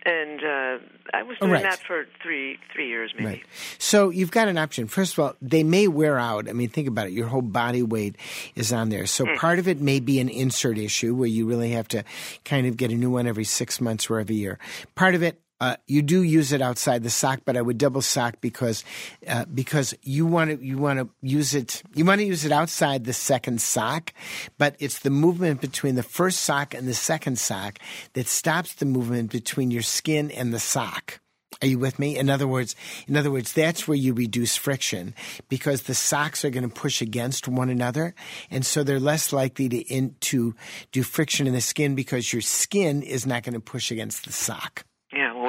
And 0.06 0.40
uh, 0.44 0.78
I 1.14 1.24
was 1.24 1.38
Oh, 1.42 1.48
doing 1.48 1.54
right. 1.62 1.64
that 1.64 1.80
for 1.80 2.06
three 2.24 2.58
three 2.74 2.88
years, 2.88 3.12
maybe. 3.16 3.26
Right. 3.28 3.44
So 3.78 4.10
you've 4.10 4.32
got 4.32 4.48
an 4.48 4.58
option. 4.58 4.88
First 4.88 5.14
of 5.14 5.20
all, 5.20 5.34
they 5.42 5.64
may 5.64 5.88
wear 5.88 6.18
out. 6.18 6.48
I 6.50 6.54
mean, 6.54 6.70
think 6.70 6.88
about 6.88 7.08
it. 7.08 7.14
Your 7.14 7.28
whole 7.28 7.42
body 7.42 7.84
weight 7.84 8.16
is 8.56 8.72
on 8.72 8.90
there. 8.90 9.06
So 9.06 9.26
part 9.36 9.60
of 9.60 9.68
it 9.68 9.82
may 9.82 10.00
be 10.00 10.20
an 10.20 10.30
insert 10.30 10.78
issue 10.78 11.14
where 11.16 11.28
you 11.28 11.46
really 11.48 11.72
have 11.72 11.88
to 11.90 12.04
kind 12.46 12.66
of 12.68 12.78
get 12.78 12.92
a 12.92 12.96
new 12.96 13.10
one 13.10 13.28
every 13.28 13.44
six 13.44 13.82
months 13.82 14.10
or 14.10 14.20
every 14.20 14.36
year. 14.36 14.58
Part 14.96 15.16
of 15.16 15.24
it. 15.24 15.42
Uh, 15.60 15.76
you 15.88 16.02
do 16.02 16.24
use 16.24 16.54
it 16.54 16.62
outside 16.62 17.04
the 17.04 17.10
sock, 17.10 17.42
but 17.46 17.58
I 17.58 17.62
would 17.62 17.78
double 17.78 18.02
sock 18.02 18.40
because 18.40 18.84
uh, 19.28 19.46
because 19.46 19.94
you 20.04 20.26
want 20.26 20.52
to 20.52 20.66
you 20.66 20.78
want 20.78 21.00
to 21.00 21.10
use 21.22 21.54
it 21.54 21.84
you 21.94 22.06
want 22.06 22.22
to 22.22 22.26
use 22.26 22.46
it 22.46 22.52
outside 22.52 23.04
the 23.04 23.14
second 23.14 23.62
sock, 23.62 24.14
but 24.58 24.76
it's 24.80 25.00
the 25.00 25.10
movement 25.10 25.60
between 25.60 25.96
the 25.96 26.04
first 26.04 26.42
sock 26.42 26.74
and 26.74 26.88
the 26.88 26.94
second 26.94 27.38
sock 27.40 27.80
that 28.14 28.28
stops 28.28 28.74
the 28.76 28.86
movement 28.86 29.32
between 29.32 29.70
your 29.70 29.82
skin 29.82 30.32
and 30.32 30.54
the 30.54 30.60
sock. 30.60 31.20
Are 31.62 31.68
you 31.68 31.78
with 31.78 32.00
me? 32.00 32.18
In 32.18 32.30
other 32.30 32.48
words, 32.48 32.74
in 33.06 33.18
other 33.18 33.32
words, 33.32 33.52
that's 33.52 33.86
where 33.86 33.98
you 33.98 34.14
reduce 34.14 34.56
friction 34.56 35.14
because 35.50 35.84
the 35.84 35.96
socks 35.96 36.46
are 36.46 36.50
going 36.50 36.68
to 36.68 36.74
push 36.74 37.02
against 37.02 37.50
one 37.50 37.70
another, 37.70 38.16
and 38.50 38.66
so 38.66 38.82
they're 38.82 39.00
less 39.00 39.34
likely 39.34 39.68
to 39.68 39.78
in, 39.78 40.16
to 40.22 40.56
do 40.94 41.04
friction 41.04 41.48
in 41.48 41.54
the 41.54 41.60
skin 41.60 41.96
because 41.96 42.32
your 42.32 42.42
skin 42.42 43.02
is 43.02 43.26
not 43.26 43.44
going 43.44 43.56
to 43.56 43.60
push 43.60 43.92
against 43.92 44.26
the 44.26 44.32
sock. 44.32 44.86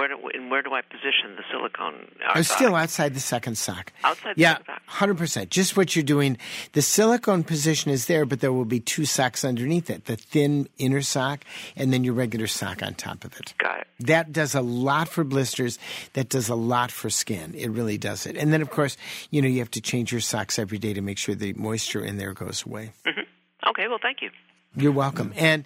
Where 0.00 0.08
do 0.08 0.16
and 0.32 0.50
where 0.50 0.62
do 0.62 0.72
I 0.72 0.80
position 0.80 1.36
the 1.36 1.42
silicone? 1.52 2.06
Oh, 2.22 2.24
Are 2.28 2.36
orthotic? 2.36 2.44
still 2.46 2.74
outside 2.74 3.12
the 3.12 3.20
second 3.20 3.58
sock. 3.58 3.92
Outside 4.02 4.34
the 4.34 4.40
yeah, 4.40 4.52
second 4.52 4.64
sock. 4.66 4.82
hundred 4.86 5.18
percent. 5.18 5.50
Just 5.50 5.76
what 5.76 5.94
you're 5.94 6.02
doing. 6.02 6.38
The 6.72 6.80
silicone 6.80 7.44
position 7.44 7.90
is 7.90 8.06
there, 8.06 8.24
but 8.24 8.40
there 8.40 8.50
will 8.50 8.64
be 8.64 8.80
two 8.80 9.04
socks 9.04 9.44
underneath 9.44 9.90
it: 9.90 10.06
the 10.06 10.16
thin 10.16 10.70
inner 10.78 11.02
sock, 11.02 11.44
and 11.76 11.92
then 11.92 12.02
your 12.02 12.14
regular 12.14 12.46
sock 12.46 12.82
on 12.82 12.94
top 12.94 13.26
of 13.26 13.38
it. 13.38 13.52
Got 13.58 13.80
it. 13.80 13.86
That 14.06 14.32
does 14.32 14.54
a 14.54 14.62
lot 14.62 15.06
for 15.06 15.22
blisters. 15.22 15.78
That 16.14 16.30
does 16.30 16.48
a 16.48 16.54
lot 16.54 16.90
for 16.90 17.10
skin. 17.10 17.52
It 17.54 17.68
really 17.68 17.98
does 17.98 18.24
it. 18.24 18.38
And 18.38 18.54
then, 18.54 18.62
of 18.62 18.70
course, 18.70 18.96
you 19.30 19.42
know 19.42 19.48
you 19.48 19.58
have 19.58 19.70
to 19.72 19.82
change 19.82 20.12
your 20.12 20.22
socks 20.22 20.58
every 20.58 20.78
day 20.78 20.94
to 20.94 21.02
make 21.02 21.18
sure 21.18 21.34
the 21.34 21.52
moisture 21.52 22.02
in 22.02 22.16
there 22.16 22.32
goes 22.32 22.64
away. 22.64 22.94
Mm-hmm. 23.06 23.68
Okay. 23.68 23.86
Well, 23.86 23.98
thank 24.00 24.22
you. 24.22 24.30
You're 24.76 24.92
welcome. 24.92 25.32
And 25.36 25.64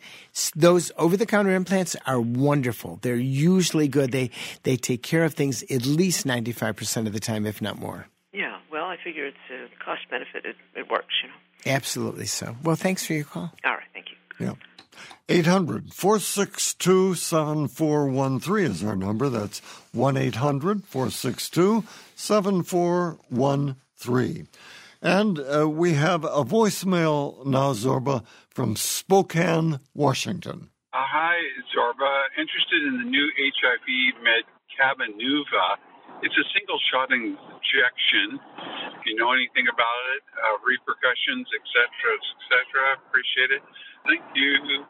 those 0.57 0.91
over-the-counter 0.97 1.55
implants 1.55 1.95
are 2.07 2.21
wonderful. 2.21 2.99
They're 3.03 3.17
usually 3.17 3.87
good. 3.87 4.13
They 4.13 4.31
they 4.63 4.77
take 4.77 5.03
care 5.03 5.25
of 5.25 5.35
things 5.35 5.63
at 5.65 5.85
least 5.85 6.27
95% 6.27 7.07
of 7.07 7.13
the 7.13 7.21
time, 7.21 7.45
if 7.45 7.61
not 7.61 7.79
more. 7.79 8.07
Yeah. 8.33 8.57
Well, 8.73 8.87
I 8.87 8.97
figure 8.97 9.27
it's 9.27 9.37
a 9.51 9.69
cost 9.85 10.09
benefit. 10.11 10.47
It 10.47 10.57
it 10.75 10.91
works. 10.91 11.13
You 11.23 11.29
know. 11.29 11.35
Absolutely 11.77 12.27
so. 12.27 12.57
Well, 12.63 12.77
thanks 12.77 13.07
for 13.07 13.13
your 13.13 13.25
call. 13.25 13.53
All 13.65 13.73
right. 13.73 13.83
Thank 13.93 14.07
you. 14.11 14.47
Yeah. 14.47 14.55
800 15.29 15.93
462 15.93 17.15
7413 17.15 18.71
is 18.71 18.85
our 18.85 18.97
number. 18.97 19.29
That's 19.29 19.61
1 19.93 20.17
800 20.17 20.85
462 20.85 21.85
7413. 22.15 24.49
And 25.01 25.39
uh, 25.39 25.69
we 25.69 25.95
have 25.95 26.25
a 26.25 26.45
voicemail 26.45 27.45
now, 27.45 27.73
Zorba, 27.75 28.25
from 28.55 28.77
Spokane, 28.79 29.81
Washington. 29.93 30.71
Uh, 30.95 31.03
hi, 31.03 31.35
Zorba. 31.75 32.31
Interested 32.39 32.87
in 32.87 33.03
the 33.03 33.09
new 33.11 33.27
HIV 33.35 34.23
med 34.23 34.47
Cabenuva. 34.79 35.83
It's 36.23 36.39
a 36.39 36.47
single 36.55 36.79
shot 36.89 37.11
injection. 37.11 38.39
If 38.95 39.03
you 39.11 39.19
know 39.19 39.35
anything 39.35 39.67
about 39.67 40.03
it, 40.15 40.23
uh, 40.39 40.57
repercussions, 40.63 41.51
etc., 41.51 41.83
etc., 42.15 43.03
appreciate 43.03 43.51
it. 43.51 43.63
Thank 44.07 44.23
you. 44.39 44.87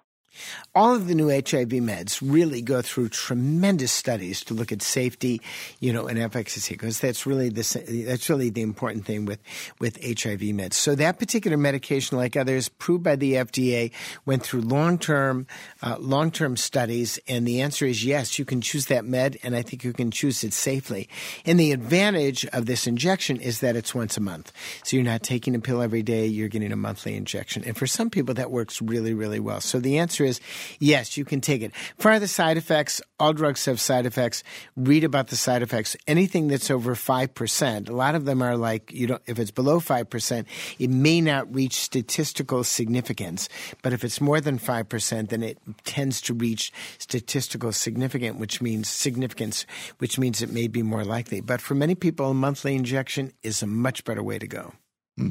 All 0.75 0.95
of 0.95 1.07
the 1.07 1.15
new 1.15 1.29
HIV 1.29 1.69
meds 1.69 2.21
really 2.23 2.63
go 2.63 2.83
through 2.83 3.11
tremendous 3.11 3.93
studies 3.93 4.43
to 4.45 4.55
look 4.55 4.73
at 4.73 4.83
safety, 4.83 5.41
you 5.81 5.93
know, 5.93 6.07
and 6.07 6.19
efficacy 6.19 6.75
because 6.75 7.01
that's 7.01 7.27
really 7.27 7.49
the 7.49 8.05
that's 8.07 8.29
really 8.29 8.51
the 8.51 8.63
important 8.63 9.05
thing 9.05 9.25
with 9.25 9.41
with 9.79 9.97
HIV 10.03 10.41
meds. 10.41 10.75
So 10.75 10.95
that 10.95 11.19
particular 11.19 11.57
medication, 11.57 12.19
like 12.19 12.37
others, 12.37 12.69
approved 12.69 13.05
by 13.05 13.17
the 13.17 13.35
FDA, 13.35 13.93
went 14.27 14.43
through 14.43 14.63
long 14.63 14.99
term 14.99 15.47
uh, 15.83 15.97
long 15.99 16.31
term 16.31 16.57
studies, 16.57 17.19
and 17.29 17.47
the 17.47 17.61
answer 17.61 17.87
is 17.87 18.05
yes. 18.05 18.39
You 18.39 18.45
can 18.45 18.61
choose 18.61 18.87
that 18.87 19.05
med, 19.05 19.39
and 19.43 19.55
I 19.55 19.63
think 19.63 19.85
you 19.85 19.93
can 19.93 20.11
choose 20.11 20.45
it 20.45 20.53
safely. 20.53 21.09
And 21.47 21.59
the 21.59 21.73
advantage 21.73 22.47
of 22.47 22.67
this 22.67 22.87
injection 22.87 23.41
is 23.41 23.61
that 23.61 23.77
it's 23.77 23.95
once 23.95 24.17
a 24.17 24.21
month, 24.21 24.53
so 24.83 24.97
you're 24.97 25.05
not 25.05 25.23
taking 25.23 25.55
a 25.55 25.61
pill 25.61 25.83
every 25.83 26.03
day. 26.03 26.27
You're 26.27 26.49
getting 26.49 26.73
a 26.73 26.77
monthly 26.77 27.17
injection, 27.17 27.65
and 27.65 27.77
for 27.77 27.87
some 27.87 28.11
people 28.11 28.35
that 28.35 28.51
works 28.51 28.83
really 28.83 29.15
really 29.15 29.41
well. 29.41 29.61
So 29.61 29.79
the 29.79 29.99
answer 29.99 30.24
is 30.25 30.41
yes, 30.81 31.17
you 31.17 31.25
can 31.25 31.41
take 31.41 31.63
it. 31.63 31.73
For 31.99 32.19
the 32.19 32.29
side 32.29 32.57
effects, 32.57 33.01
all 33.19 33.33
drugs 33.33 33.65
have 33.67 33.81
side 33.81 34.07
effects. 34.07 34.43
Read 34.77 35.05
about 35.05 35.29
the 35.29 35.37
side 35.37 35.63
effects. 35.63 35.97
Anything 36.07 36.49
that's 36.49 36.71
over 36.71 36.95
5%, 36.95 37.89
a 37.89 37.93
lot 37.93 38.15
of 38.15 38.25
them 38.25 38.43
are 38.43 38.57
like, 38.57 38.93
you 38.93 39.07
don't, 39.07 39.23
if 39.27 39.39
it's 39.39 39.51
below 39.51 39.81
5%, 39.81 40.45
it 40.79 40.91
may 40.91 41.21
not 41.21 41.53
reach 41.55 41.75
statistical 41.75 42.65
significance. 42.65 43.49
But 43.83 43.93
if 43.93 44.05
it's 44.05 44.21
more 44.21 44.41
than 44.41 44.59
5%, 44.59 45.29
then 45.29 45.43
it 45.43 45.59
tends 45.85 46.21
to 46.23 46.35
reach 46.35 46.73
statistical 46.99 47.73
significance, 47.73 48.39
which 48.39 48.61
means 48.61 48.89
significance, 48.89 49.67
which 49.99 50.19
means 50.19 50.43
it 50.43 50.53
may 50.53 50.67
be 50.67 50.83
more 50.83 51.05
likely. 51.05 51.41
But 51.41 51.61
for 51.61 51.75
many 51.75 51.95
people, 51.95 52.31
a 52.31 52.35
monthly 52.35 52.75
injection 52.75 53.33
is 53.43 53.63
a 53.63 53.67
much 53.67 54.05
better 54.05 54.23
way 54.23 54.39
to 54.39 54.47
go. 54.47 54.73
Hmm. 55.17 55.31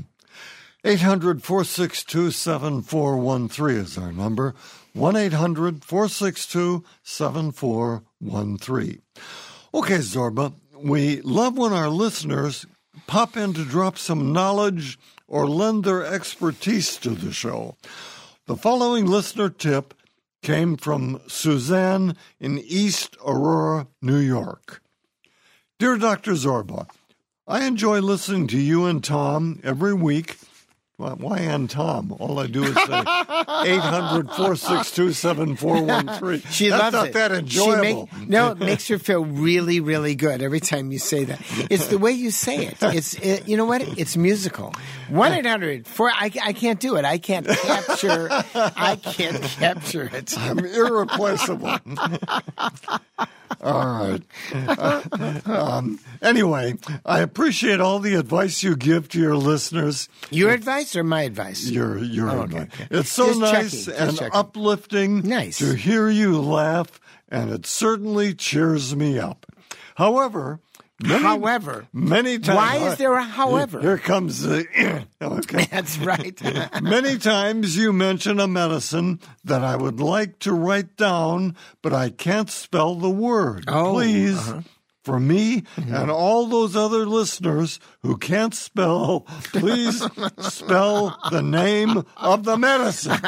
800 0.85 1.41
462 1.41 2.31
7413 2.31 3.77
is 3.77 3.97
our 3.97 4.11
number. 4.11 4.53
1 4.91 5.15
800 5.15 5.85
462 5.85 6.83
7413. 7.03 9.01
Okay, 9.73 9.97
Zorba, 9.99 10.53
we 10.75 11.21
love 11.21 11.57
when 11.57 11.71
our 11.71 11.87
listeners 11.87 12.65
pop 13.07 13.37
in 13.37 13.53
to 13.53 13.63
drop 13.63 13.97
some 13.97 14.33
knowledge 14.33 14.99
or 15.25 15.47
lend 15.47 15.85
their 15.85 16.05
expertise 16.05 16.97
to 16.97 17.11
the 17.11 17.31
show. 17.31 17.77
The 18.47 18.57
following 18.57 19.05
listener 19.05 19.47
tip 19.47 19.93
came 20.41 20.75
from 20.75 21.21
Suzanne 21.29 22.17
in 22.41 22.59
East 22.59 23.15
Aurora, 23.25 23.87
New 24.01 24.19
York. 24.19 24.81
Dear 25.79 25.95
Dr. 25.97 26.33
Zorba, 26.33 26.89
I 27.47 27.65
enjoy 27.65 28.01
listening 28.01 28.47
to 28.47 28.59
you 28.59 28.83
and 28.83 29.01
Tom 29.01 29.61
every 29.63 29.93
week 29.93 30.35
why 30.97 31.39
and 31.39 31.69
Tom? 31.69 32.15
All 32.19 32.39
I 32.39 32.47
do 32.47 32.63
is 32.63 32.75
say 32.75 32.83
800 32.83 34.27
462 34.27 35.13
7413. 35.13 36.51
She 36.51 36.69
That's 36.69 36.81
loves 36.81 36.93
not 36.93 37.07
it. 37.07 37.13
that 37.13 37.31
enjoyable. 37.31 38.09
Make, 38.13 38.29
no, 38.29 38.51
it 38.51 38.59
makes 38.59 38.87
her 38.89 38.99
feel 38.99 39.25
really, 39.25 39.79
really 39.79 40.15
good 40.15 40.41
every 40.41 40.59
time 40.59 40.91
you 40.91 40.99
say 40.99 41.23
that. 41.25 41.41
It's 41.69 41.87
the 41.87 41.97
way 41.97 42.11
you 42.11 42.29
say 42.31 42.67
it. 42.67 42.77
It's 42.81 43.15
it, 43.15 43.47
You 43.47 43.57
know 43.57 43.65
what? 43.65 43.81
It's 43.97 44.15
musical. 44.15 44.73
1 45.09 45.33
800 45.33 45.87
I, 45.99 46.31
I 46.43 46.53
can't 46.53 46.79
do 46.79 46.95
it. 46.95 47.05
I 47.05 47.17
can't 47.17 47.47
capture 47.47 48.27
I 48.53 48.95
can't 48.95 49.41
capture 49.41 50.09
it. 50.13 50.37
I'm 50.37 50.59
irreplaceable. 50.59 51.77
All 53.63 54.09
right. 54.09 54.21
Uh, 54.53 55.39
um, 55.45 55.99
anyway, 56.21 56.75
I 57.05 57.21
appreciate 57.21 57.79
all 57.79 57.99
the 57.99 58.15
advice 58.15 58.61
you 58.63 58.75
give 58.75 59.07
to 59.09 59.19
your 59.19 59.35
listeners. 59.35 60.09
Your 60.29 60.51
advice 60.51 60.95
or 60.95 61.03
my 61.03 61.21
advice? 61.23 61.69
Your 61.69 61.97
your 61.97 62.29
Oh, 62.29 62.41
advice. 62.43 62.63
okay, 62.73 62.83
okay. 62.83 62.87
It's 62.99 63.11
so 63.11 63.27
Just 63.27 63.39
nice 63.39 63.85
checking, 63.85 64.01
and 64.07 64.17
checking. 64.17 64.33
uplifting 64.33 65.21
Nice. 65.27 65.57
to 65.59 65.75
hear 65.75 66.09
you 66.09 66.39
laugh, 66.41 66.99
and 67.29 67.51
it 67.51 67.65
certainly 67.65 68.33
cheers 68.33 68.95
me 68.95 69.17
up. 69.19 69.45
However, 69.95 70.59
many, 71.01 71.23
However, 71.23 71.87
many 71.93 72.39
times. 72.39 72.55
why 72.55 72.87
is 72.91 72.97
there 72.97 73.13
a 73.13 73.23
however? 73.23 73.79
Here 73.79 73.97
comes 73.97 74.41
the. 74.41 74.65
okay. 75.21 75.65
That's 75.71 75.97
right. 75.97 76.39
Many 76.81 77.17
times 77.17 77.77
you 77.77 77.93
mention 77.93 78.39
a 78.39 78.47
medicine 78.47 79.19
that 79.43 79.63
I 79.63 79.75
would 79.75 79.99
like 79.99 80.39
to 80.39 80.53
write 80.53 80.95
down, 80.97 81.55
but 81.81 81.93
I 81.93 82.09
can't 82.09 82.49
spell 82.49 82.95
the 82.95 83.09
word. 83.09 83.65
Oh, 83.67 83.93
Please, 83.93 84.37
uh-huh. 84.37 84.61
for 85.03 85.19
me 85.19 85.63
and 85.75 86.09
all 86.09 86.47
those 86.47 86.75
other 86.75 87.05
listeners 87.05 87.79
who 88.01 88.17
can't 88.17 88.53
spell, 88.53 89.21
please 89.51 90.01
spell 90.39 91.17
the 91.31 91.41
name 91.41 92.03
of 92.17 92.43
the 92.45 92.57
medicine. 92.57 93.19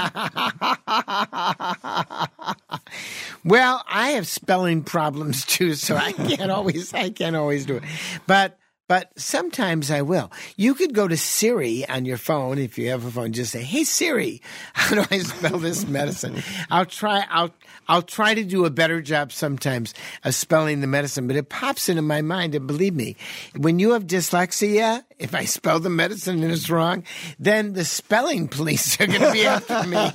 Well, 3.45 3.83
I 3.87 4.11
have 4.11 4.25
spelling 4.25 4.83
problems 4.83 5.45
too, 5.45 5.75
so 5.75 5.95
I 5.95 6.11
can't 6.13 6.49
always 6.49 6.93
I 6.93 7.11
can't 7.11 7.35
always 7.35 7.65
do 7.65 7.77
it. 7.77 7.83
But 8.25 8.57
but 8.87 9.11
sometimes 9.17 9.89
I 9.91 10.01
will. 10.01 10.31
You 10.57 10.73
could 10.73 10.93
go 10.93 11.07
to 11.07 11.15
Siri 11.15 11.87
on 11.87 12.05
your 12.05 12.17
phone 12.17 12.57
if 12.57 12.77
you 12.77 12.89
have 12.89 13.05
a 13.05 13.11
phone. 13.11 13.33
Just 13.33 13.51
say, 13.51 13.61
"Hey 13.61 13.83
Siri, 13.83 14.41
how 14.73 14.95
do 14.95 15.05
I 15.11 15.19
spell 15.19 15.59
this 15.59 15.87
medicine?" 15.87 16.41
I'll 16.71 16.85
try. 16.87 17.25
I'll 17.29 17.53
I'll 17.87 18.01
try 18.01 18.33
to 18.33 18.43
do 18.43 18.65
a 18.65 18.69
better 18.69 19.01
job 19.01 19.31
sometimes 19.31 19.93
of 20.23 20.35
spelling 20.35 20.81
the 20.81 20.87
medicine, 20.87 21.27
but 21.27 21.35
it 21.35 21.49
pops 21.49 21.89
into 21.89 22.01
my 22.01 22.21
mind. 22.21 22.55
And 22.55 22.67
believe 22.67 22.95
me, 22.95 23.15
when 23.55 23.79
you 23.79 23.91
have 23.91 24.05
dyslexia, 24.05 25.03
if 25.19 25.35
I 25.35 25.45
spell 25.45 25.79
the 25.79 25.89
medicine 25.89 26.43
and 26.43 26.51
it's 26.51 26.69
wrong, 26.69 27.03
then 27.39 27.73
the 27.73 27.85
spelling 27.85 28.47
police 28.47 28.99
are 28.99 29.07
going 29.07 29.21
to 29.21 29.31
be 29.31 29.45
after 29.45 29.87
me. 29.87 30.11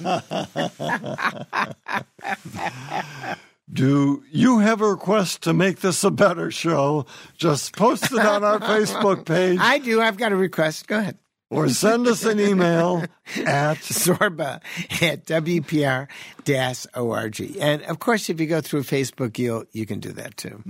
Do 3.73 4.25
you 4.33 4.59
have 4.59 4.81
a 4.81 4.89
request 4.89 5.43
to 5.43 5.53
make 5.53 5.79
this 5.79 6.03
a 6.03 6.11
better 6.11 6.51
show? 6.51 7.07
Just 7.37 7.77
post 7.77 8.11
it 8.13 8.19
on 8.19 8.43
our 8.43 8.59
Facebook 8.61 9.25
page 9.25 9.61
I 9.61 9.79
do. 9.79 10.01
I've 10.01 10.17
got 10.17 10.33
a 10.33 10.37
request. 10.37 10.89
Go 10.89 10.99
ahead. 10.99 11.19
Or 11.51 11.69
send 11.69 12.07
us 12.07 12.25
an 12.25 12.41
email 12.41 13.05
at 13.37 13.79
Zorba 13.79 14.61
at 15.03 15.27
WPR 15.27 16.09
org. 16.97 17.57
And 17.61 17.83
of 17.83 17.99
course, 17.99 18.31
if 18.31 18.41
you 18.41 18.47
go 18.47 18.61
through 18.61 18.85
Facebook, 18.85 19.39
you'll, 19.39 19.65
you 19.73 19.85
can 19.85 20.01
do 20.01 20.13
that 20.13 20.37
too. 20.37 20.63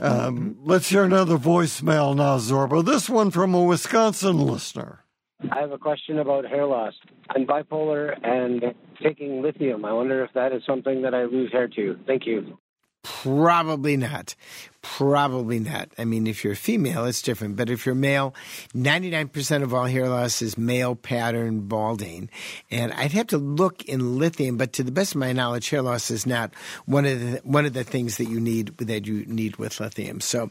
Um, 0.00 0.56
let's 0.62 0.88
hear 0.88 1.04
another 1.04 1.36
voicemail 1.36 2.16
now, 2.16 2.38
Zorba. 2.38 2.84
This 2.84 3.08
one 3.08 3.30
from 3.30 3.54
a 3.54 3.62
Wisconsin 3.62 4.38
listener. 4.38 5.04
I 5.50 5.60
have 5.60 5.72
a 5.72 5.78
question 5.78 6.18
about 6.18 6.44
hair 6.44 6.66
loss. 6.66 6.94
I'm 7.30 7.46
bipolar 7.46 8.14
and 8.22 8.74
taking 9.02 9.42
lithium. 9.42 9.84
I 9.84 9.92
wonder 9.92 10.22
if 10.24 10.32
that 10.34 10.52
is 10.52 10.62
something 10.66 11.02
that 11.02 11.14
I 11.14 11.24
lose 11.24 11.50
hair 11.52 11.68
to. 11.68 11.98
Thank 12.06 12.26
you. 12.26 12.58
Probably 13.02 13.96
not. 13.96 14.34
Probably 14.82 15.58
not. 15.58 15.90
I 15.98 16.04
mean, 16.04 16.26
if 16.26 16.42
you're 16.42 16.54
a 16.54 16.56
female, 16.56 17.04
it's 17.04 17.22
different. 17.22 17.56
But 17.56 17.70
if 17.70 17.84
you're 17.84 17.94
male, 17.94 18.34
99% 18.74 19.62
of 19.62 19.74
all 19.74 19.84
hair 19.84 20.08
loss 20.08 20.40
is 20.42 20.58
male 20.58 20.94
pattern 20.94 21.60
balding. 21.68 22.30
And 22.70 22.92
I'd 22.92 23.12
have 23.12 23.28
to 23.28 23.38
look 23.38 23.84
in 23.84 24.18
lithium, 24.18 24.56
but 24.56 24.74
to 24.74 24.82
the 24.82 24.92
best 24.92 25.14
of 25.14 25.18
my 25.18 25.32
knowledge, 25.32 25.68
hair 25.70 25.82
loss 25.82 26.10
is 26.10 26.26
not 26.26 26.52
one 26.86 27.06
of 27.06 27.20
the, 27.20 27.40
one 27.44 27.66
of 27.66 27.72
the 27.72 27.84
things 27.84 28.16
that 28.18 28.26
you 28.26 28.40
need, 28.40 28.76
that 28.78 29.06
you 29.06 29.24
need 29.26 29.56
with 29.56 29.80
lithium. 29.80 30.20
So, 30.20 30.50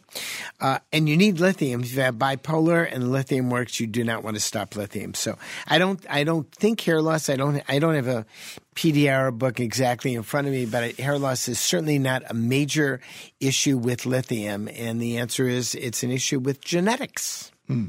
uh, 0.60 0.80
and 0.91 1.10
you 1.10 1.18
need 1.18 1.39
lithium. 1.39 1.82
If 1.82 1.93
you 1.95 2.02
have 2.02 2.16
bipolar 2.16 2.88
and 2.91 3.12
lithium 3.12 3.50
works, 3.50 3.80
you 3.80 3.88
do 3.88 4.04
not 4.04 4.24
want 4.24 4.38
to 4.38 4.41
stop 4.41 4.76
lithium. 4.76 5.14
So 5.14 5.38
I 5.68 5.78
don't, 5.78 6.04
I 6.10 6.24
don't 6.24 6.52
think 6.52 6.82
hair 6.82 7.02
loss, 7.02 7.30
I 7.30 7.36
don't, 7.36 7.64
I 7.68 7.80
don't 7.80 7.95
have 7.95 8.08
a 8.08 8.26
PDR 8.80 9.38
book 9.38 9.60
exactly 9.60 10.16
in 10.16 10.24
front 10.24 10.48
of 10.48 10.54
me, 10.54 10.66
but 10.66 10.98
hair 10.98 11.20
loss 11.20 11.50
is 11.50 11.60
certainly 11.60 12.00
not 12.00 12.24
a 12.30 12.34
major 12.34 13.02
issue 13.42 13.78
with 13.78 14.06
lithium. 14.06 14.70
And 14.70 15.02
the 15.02 15.18
answer 15.18 15.50
is 15.50 15.76
it's 15.76 16.02
an 16.02 16.12
issue 16.12 16.40
with 16.40 16.64
genetics. 16.64 17.52
Hmm. 17.68 17.88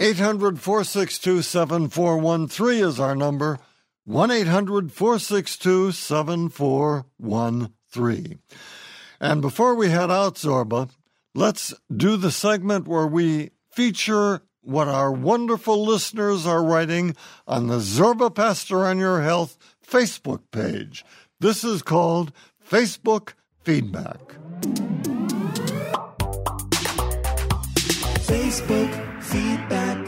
800 0.00 0.58
462 0.58 1.42
7413 1.42 2.84
is 2.84 2.98
our 2.98 3.14
number. 3.14 3.60
1 4.06 4.32
800 4.32 4.90
462 4.90 5.92
7413. 5.92 8.40
And 9.20 9.40
before 9.40 9.76
we 9.76 9.90
head 9.90 10.10
out, 10.10 10.34
Zorba, 10.34 10.90
let's 11.32 11.72
do 11.96 12.16
the 12.16 12.32
segment 12.32 12.88
where 12.88 13.06
we 13.06 13.50
feature 13.70 14.42
what 14.66 14.88
our 14.88 15.12
wonderful 15.12 15.84
listeners 15.84 16.44
are 16.44 16.62
writing 16.62 17.14
on 17.46 17.68
the 17.68 17.78
Zorba 17.78 18.34
Paster 18.34 18.84
on 18.84 18.98
Your 18.98 19.22
Health 19.22 19.56
Facebook 19.86 20.40
page. 20.50 21.04
This 21.40 21.62
is 21.64 21.82
called 21.82 22.32
Facebook 22.68 23.34
Feedback. 23.62 24.18
Facebook 28.26 29.22
feedback. 29.22 29.98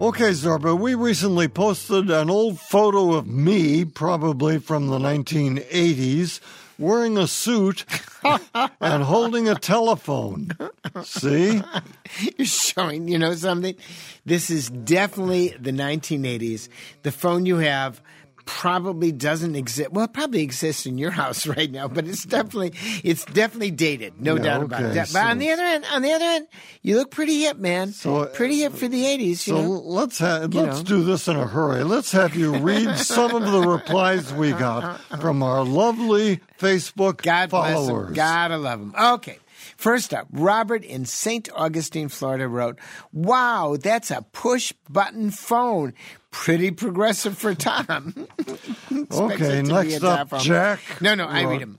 Okay, 0.00 0.30
Zorba, 0.30 0.78
we 0.78 0.94
recently 0.94 1.48
posted 1.48 2.10
an 2.10 2.30
old 2.30 2.58
photo 2.58 3.14
of 3.14 3.26
me, 3.26 3.84
probably 3.84 4.58
from 4.58 4.88
the 4.88 4.98
1980s, 4.98 6.40
wearing 6.78 7.18
a 7.18 7.26
suit 7.26 7.84
and 8.80 9.02
holding 9.02 9.48
a 9.48 9.54
telephone. 9.54 10.50
See? 11.02 11.62
You're 12.38 12.46
showing, 12.46 13.08
you 13.08 13.18
know 13.18 13.34
something? 13.34 13.76
This 14.24 14.50
is 14.50 14.70
definitely 14.70 15.54
the 15.60 15.72
1980s. 15.72 16.68
The 17.02 17.12
phone 17.12 17.46
you 17.46 17.58
have 17.58 18.02
probably 18.58 19.12
doesn't 19.12 19.54
exist. 19.54 19.92
Well, 19.92 20.04
it 20.06 20.12
probably 20.12 20.42
exists 20.42 20.84
in 20.84 20.98
your 20.98 21.10
house 21.12 21.46
right 21.56 21.70
now, 21.70 21.86
but 21.88 22.06
it's 22.06 22.24
definitely 22.24 22.72
it's 23.04 23.24
definitely 23.26 23.70
dated, 23.70 24.20
no 24.20 24.36
Yeah, 24.36 24.42
doubt 24.42 24.62
about 24.64 24.82
okay, 24.82 25.00
it. 25.00 25.08
But 25.12 25.24
on 25.24 25.38
the 25.38 25.50
other 25.50 25.62
end, 25.62 25.84
on 25.92 26.02
the 26.02 26.12
other 26.12 26.24
end, 26.24 26.46
you 26.82 26.96
look 26.96 27.10
pretty 27.10 27.40
hip, 27.40 27.56
man. 27.58 27.92
So, 27.92 28.26
pretty 28.26 28.58
hip 28.60 28.72
for 28.72 28.88
the 28.88 29.04
80s, 29.04 29.20
you 29.28 29.34
So 29.36 29.62
know. 29.62 29.68
let's 29.70 30.18
ha- 30.18 30.46
let's 30.50 30.78
know. 30.78 30.82
do 30.82 31.04
this 31.04 31.28
in 31.28 31.36
a 31.36 31.46
hurry. 31.46 31.84
Let's 31.84 32.12
have 32.12 32.34
you 32.34 32.56
read 32.58 32.96
some 32.98 33.34
of 33.34 33.50
the 33.50 33.60
replies 33.60 34.32
we 34.32 34.50
got 34.50 35.00
from 35.20 35.42
our 35.42 35.64
lovely 35.64 36.40
Facebook 36.58 37.22
God 37.22 37.50
bless 37.50 37.72
followers. 37.74 38.16
Gotta 38.16 38.58
love 38.58 38.80
them. 38.80 38.94
Okay. 39.14 39.38
First 39.76 40.12
up, 40.12 40.26
Robert 40.30 40.84
in 40.84 41.06
St. 41.06 41.48
Augustine, 41.54 42.08
Florida 42.08 42.46
wrote, 42.48 42.78
Wow, 43.14 43.78
that's 43.80 44.10
a 44.10 44.20
push 44.32 44.74
button 44.90 45.30
phone. 45.30 45.94
Pretty 46.30 46.70
progressive 46.70 47.36
for 47.36 47.54
Tom. 47.54 48.14
Okay, 49.12 49.62
to 49.62 49.62
next 49.62 50.04
up. 50.04 50.36
Jack 50.40 50.80
No, 51.00 51.14
no, 51.14 51.26
I 51.26 51.44
read 51.44 51.60
him. 51.60 51.78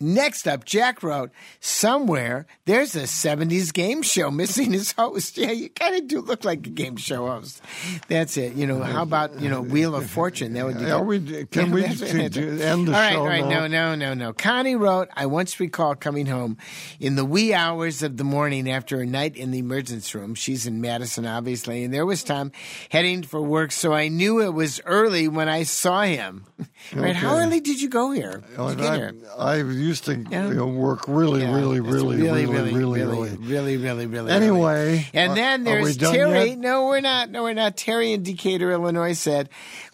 Next 0.00 0.48
up, 0.48 0.64
Jack 0.64 1.02
wrote, 1.02 1.30
Somewhere 1.60 2.46
there's 2.64 2.96
a 2.96 3.02
70s 3.02 3.72
game 3.72 4.02
show 4.02 4.30
missing 4.30 4.72
his 4.72 4.92
host. 4.92 5.38
Yeah, 5.42 5.50
you 5.52 5.68
kind 5.70 5.94
of 5.96 6.06
do 6.08 6.20
look 6.20 6.44
like 6.44 6.66
a 6.66 6.70
game 6.70 6.96
show 6.96 7.26
host. 7.26 7.60
That's 8.08 8.36
it. 8.36 8.54
You 8.54 8.66
know, 8.66 8.80
how 8.82 9.02
about, 9.02 9.40
you 9.40 9.48
know, 9.48 9.60
Wheel 9.60 9.94
of 9.94 10.08
Fortune? 10.08 10.52
That 10.54 10.66
would 10.66 10.78
be 10.78 10.90
Are 10.90 11.02
we- 11.02 11.44
can 11.46 11.70
we 11.72 11.84
end 11.84 11.98
the 11.98 12.86
all 12.86 12.92
right, 12.92 13.12
show 13.12 13.20
All 13.20 13.26
right, 13.26 13.44
now? 13.44 13.66
no, 13.66 13.94
no, 13.94 13.94
no, 13.94 14.14
no. 14.14 14.32
Connie 14.32 14.76
wrote, 14.76 15.08
I 15.14 15.26
once 15.26 15.58
recall 15.60 15.94
coming 15.94 16.26
home 16.26 16.56
in 17.00 17.14
the 17.16 17.24
wee 17.24 17.54
hours 17.54 18.02
of 18.02 18.16
the 18.16 18.24
morning 18.24 18.68
after 18.70 19.00
a 19.00 19.06
night 19.06 19.36
in 19.36 19.50
the 19.52 19.58
emergency 19.58 20.16
room. 20.18 20.34
She's 20.34 20.66
in 20.66 20.80
Madison, 20.80 21.26
obviously, 21.26 21.84
and 21.84 21.92
there 21.94 22.06
was 22.06 22.22
Tom 22.24 22.52
heading 22.90 23.22
for 23.22 23.40
work, 23.40 23.72
so 23.72 23.91
I 23.94 24.08
knew 24.08 24.40
it 24.40 24.52
was 24.52 24.80
early 24.84 25.28
when 25.28 25.48
I 25.48 25.62
saw 25.64 26.02
him. 26.02 26.44
right? 26.94 27.14
How 27.16 27.36
early 27.36 27.60
did 27.60 27.80
you 27.80 27.88
go 27.88 28.10
here? 28.10 28.42
You 28.58 28.74
get 28.74 28.92
I, 28.92 28.96
here? 28.96 29.14
I 29.38 29.56
used 29.56 30.04
to 30.06 30.16
Yeah. 30.16 30.48
you 30.48 30.54
know, 30.54 30.66
work 30.66 31.06
really, 31.08 31.42
Yeah, 31.42 31.54
really, 31.54 31.80
really, 31.80 32.20
really, 32.20 32.46
really, 32.46 32.72
really, 32.72 32.72
really, 32.74 33.36
really, 33.36 33.76
really, 33.76 34.06
really. 34.06 34.32
Anyway, 34.32 35.06
and 35.14 35.32
are- 35.32 35.34
then 35.34 35.64
there's 35.64 35.96
Terry. 35.96 36.50
yet? 36.50 36.58
No, 36.58 36.86
we're 36.86 37.00
not. 37.00 37.30
No, 37.30 37.42
we're 37.44 37.54
not. 37.54 37.76
Terry 37.76 38.12
in 38.12 38.22
Decatur, 38.22 38.70
Illinois 38.72 39.12
said, 39.14 39.48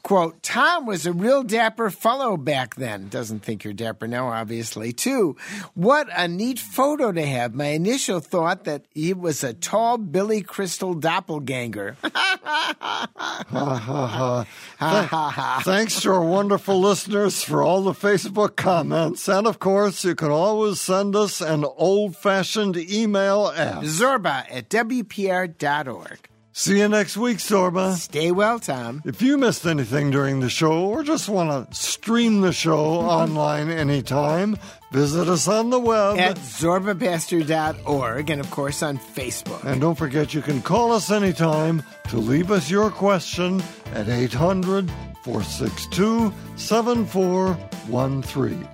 "quote 0.08 0.42
Tom 0.42 0.86
was 0.86 1.04
a 1.04 1.12
real 1.12 1.42
dapper 1.42 1.90
fellow 1.90 2.38
back 2.38 2.76
then. 2.76 3.08
Doesn't 3.08 3.40
think 3.40 3.62
you're 3.62 3.74
dapper 3.74 4.08
now, 4.08 4.28
obviously. 4.28 4.94
Too. 4.94 5.36
What 5.74 6.08
a 6.16 6.26
neat 6.26 6.58
photo 6.58 7.12
to 7.12 7.26
have. 7.26 7.54
My 7.54 7.66
initial 7.66 8.20
thought 8.20 8.64
that 8.64 8.86
he 8.94 9.12
was 9.12 9.44
a 9.44 9.52
tall 9.52 9.98
Billy 9.98 10.40
Crystal 10.40 10.94
doppelganger. 10.94 11.96
Ha, 12.48 13.76
ha, 13.76 14.06
ha. 14.06 14.46
Ha, 14.78 15.02
ha, 15.02 15.30
ha. 15.30 15.62
Thanks 15.64 16.00
to 16.00 16.12
our 16.12 16.24
wonderful 16.24 16.80
listeners 16.80 17.42
for 17.42 17.62
all 17.62 17.82
the 17.82 17.92
Facebook 17.92 18.56
comments. 18.56 19.28
And 19.28 19.46
of 19.46 19.58
course, 19.58 20.04
you 20.04 20.14
can 20.14 20.30
always 20.30 20.80
send 20.80 21.14
us 21.14 21.40
an 21.42 21.64
old 21.64 22.16
fashioned 22.16 22.76
email 22.76 23.52
at 23.54 23.82
Zorba 23.84 24.46
at 24.50 24.70
wpr.org. 24.70 26.28
See 26.58 26.80
you 26.80 26.88
next 26.88 27.16
week, 27.16 27.38
Zorba. 27.38 27.94
Stay 27.94 28.32
well, 28.32 28.58
Tom. 28.58 29.00
If 29.04 29.22
you 29.22 29.38
missed 29.38 29.64
anything 29.64 30.10
during 30.10 30.40
the 30.40 30.50
show 30.50 30.86
or 30.86 31.04
just 31.04 31.28
want 31.28 31.70
to 31.70 31.72
stream 31.72 32.40
the 32.40 32.52
show 32.52 32.76
online 32.78 33.70
anytime, 33.70 34.56
visit 34.90 35.28
us 35.28 35.46
on 35.46 35.70
the 35.70 35.78
web. 35.78 36.18
At 36.18 36.34
zorbapaster.org 36.36 38.30
and, 38.30 38.40
of 38.40 38.50
course, 38.50 38.82
on 38.82 38.98
Facebook. 38.98 39.62
and 39.62 39.80
don't 39.80 39.94
forget 39.94 40.34
you 40.34 40.42
can 40.42 40.60
call 40.60 40.90
us 40.90 41.12
anytime 41.12 41.80
to 42.08 42.16
leave 42.16 42.50
us 42.50 42.68
your 42.68 42.90
question 42.90 43.62
at 43.92 44.08
800 44.08 44.90
462 45.22 46.32
7413. 46.56 48.68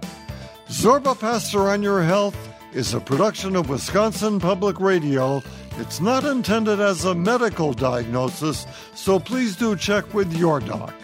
Zorba 0.69 1.21
Paster 1.21 1.69
on 1.69 1.83
Your 1.83 2.03
Health 2.03 2.35
is 2.73 2.95
a 2.95 3.01
production 3.01 3.55
of 3.55 3.69
Wisconsin 3.69 4.41
Public 4.41 4.81
Radio. 4.81 5.43
It's 5.79 6.01
not 6.01 6.25
intended 6.25 6.81
as 6.81 7.05
a 7.05 7.15
medical 7.15 7.73
diagnosis, 7.73 8.67
so 8.95 9.19
please 9.19 9.57
do 9.57 9.75
check 9.77 10.15
with 10.15 10.33
your 10.33 10.61
doc. 10.61 10.95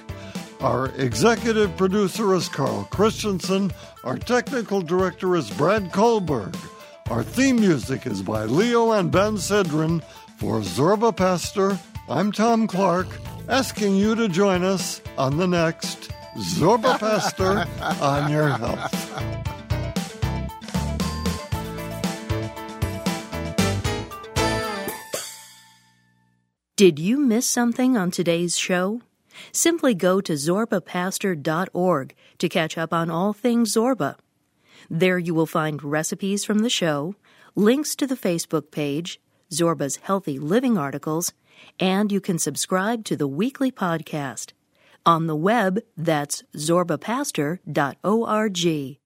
Our 0.60 0.90
executive 0.96 1.76
producer 1.76 2.34
is 2.34 2.48
Carl 2.48 2.86
Christensen. 2.90 3.72
Our 4.04 4.18
technical 4.18 4.80
director 4.80 5.34
is 5.34 5.50
Brad 5.50 5.90
Kohlberg. 5.90 6.56
Our 7.10 7.24
theme 7.24 7.56
music 7.56 8.06
is 8.06 8.22
by 8.22 8.44
Leo 8.44 8.92
and 8.92 9.10
Ben 9.10 9.36
Sidran. 9.36 10.02
For 10.36 10.60
Zorba 10.60 11.14
Paster, 11.14 11.78
I'm 12.08 12.30
Tom 12.32 12.66
Clark, 12.66 13.08
asking 13.48 13.96
you 13.96 14.14
to 14.14 14.28
join 14.28 14.62
us 14.62 15.02
on 15.18 15.36
the 15.36 15.46
next 15.46 16.10
Zorba 16.36 16.98
Paster 16.98 17.66
on 18.02 18.30
Your 18.30 18.48
Health. 18.48 19.59
Did 26.80 26.96
you 26.98 27.20
miss 27.20 27.46
something 27.46 27.98
on 27.98 28.10
today's 28.10 28.56
show? 28.56 29.02
Simply 29.52 29.92
go 29.92 30.22
to 30.22 30.32
zorbapaster.org 30.32 32.14
to 32.38 32.48
catch 32.48 32.78
up 32.78 32.94
on 32.94 33.10
all 33.10 33.34
things 33.34 33.74
Zorba. 33.74 34.16
There 34.88 35.18
you 35.18 35.34
will 35.34 35.44
find 35.44 35.84
recipes 35.84 36.42
from 36.42 36.60
the 36.60 36.70
show, 36.70 37.16
links 37.54 37.94
to 37.96 38.06
the 38.06 38.16
Facebook 38.16 38.70
page, 38.70 39.20
Zorba's 39.52 39.96
healthy 39.96 40.38
living 40.38 40.78
articles, 40.78 41.34
and 41.78 42.10
you 42.10 42.18
can 42.18 42.38
subscribe 42.38 43.04
to 43.04 43.14
the 43.14 43.28
weekly 43.28 43.70
podcast. 43.70 44.52
On 45.04 45.26
the 45.26 45.36
web, 45.36 45.80
that's 45.98 46.44
zorbapaster.org. 46.56 48.99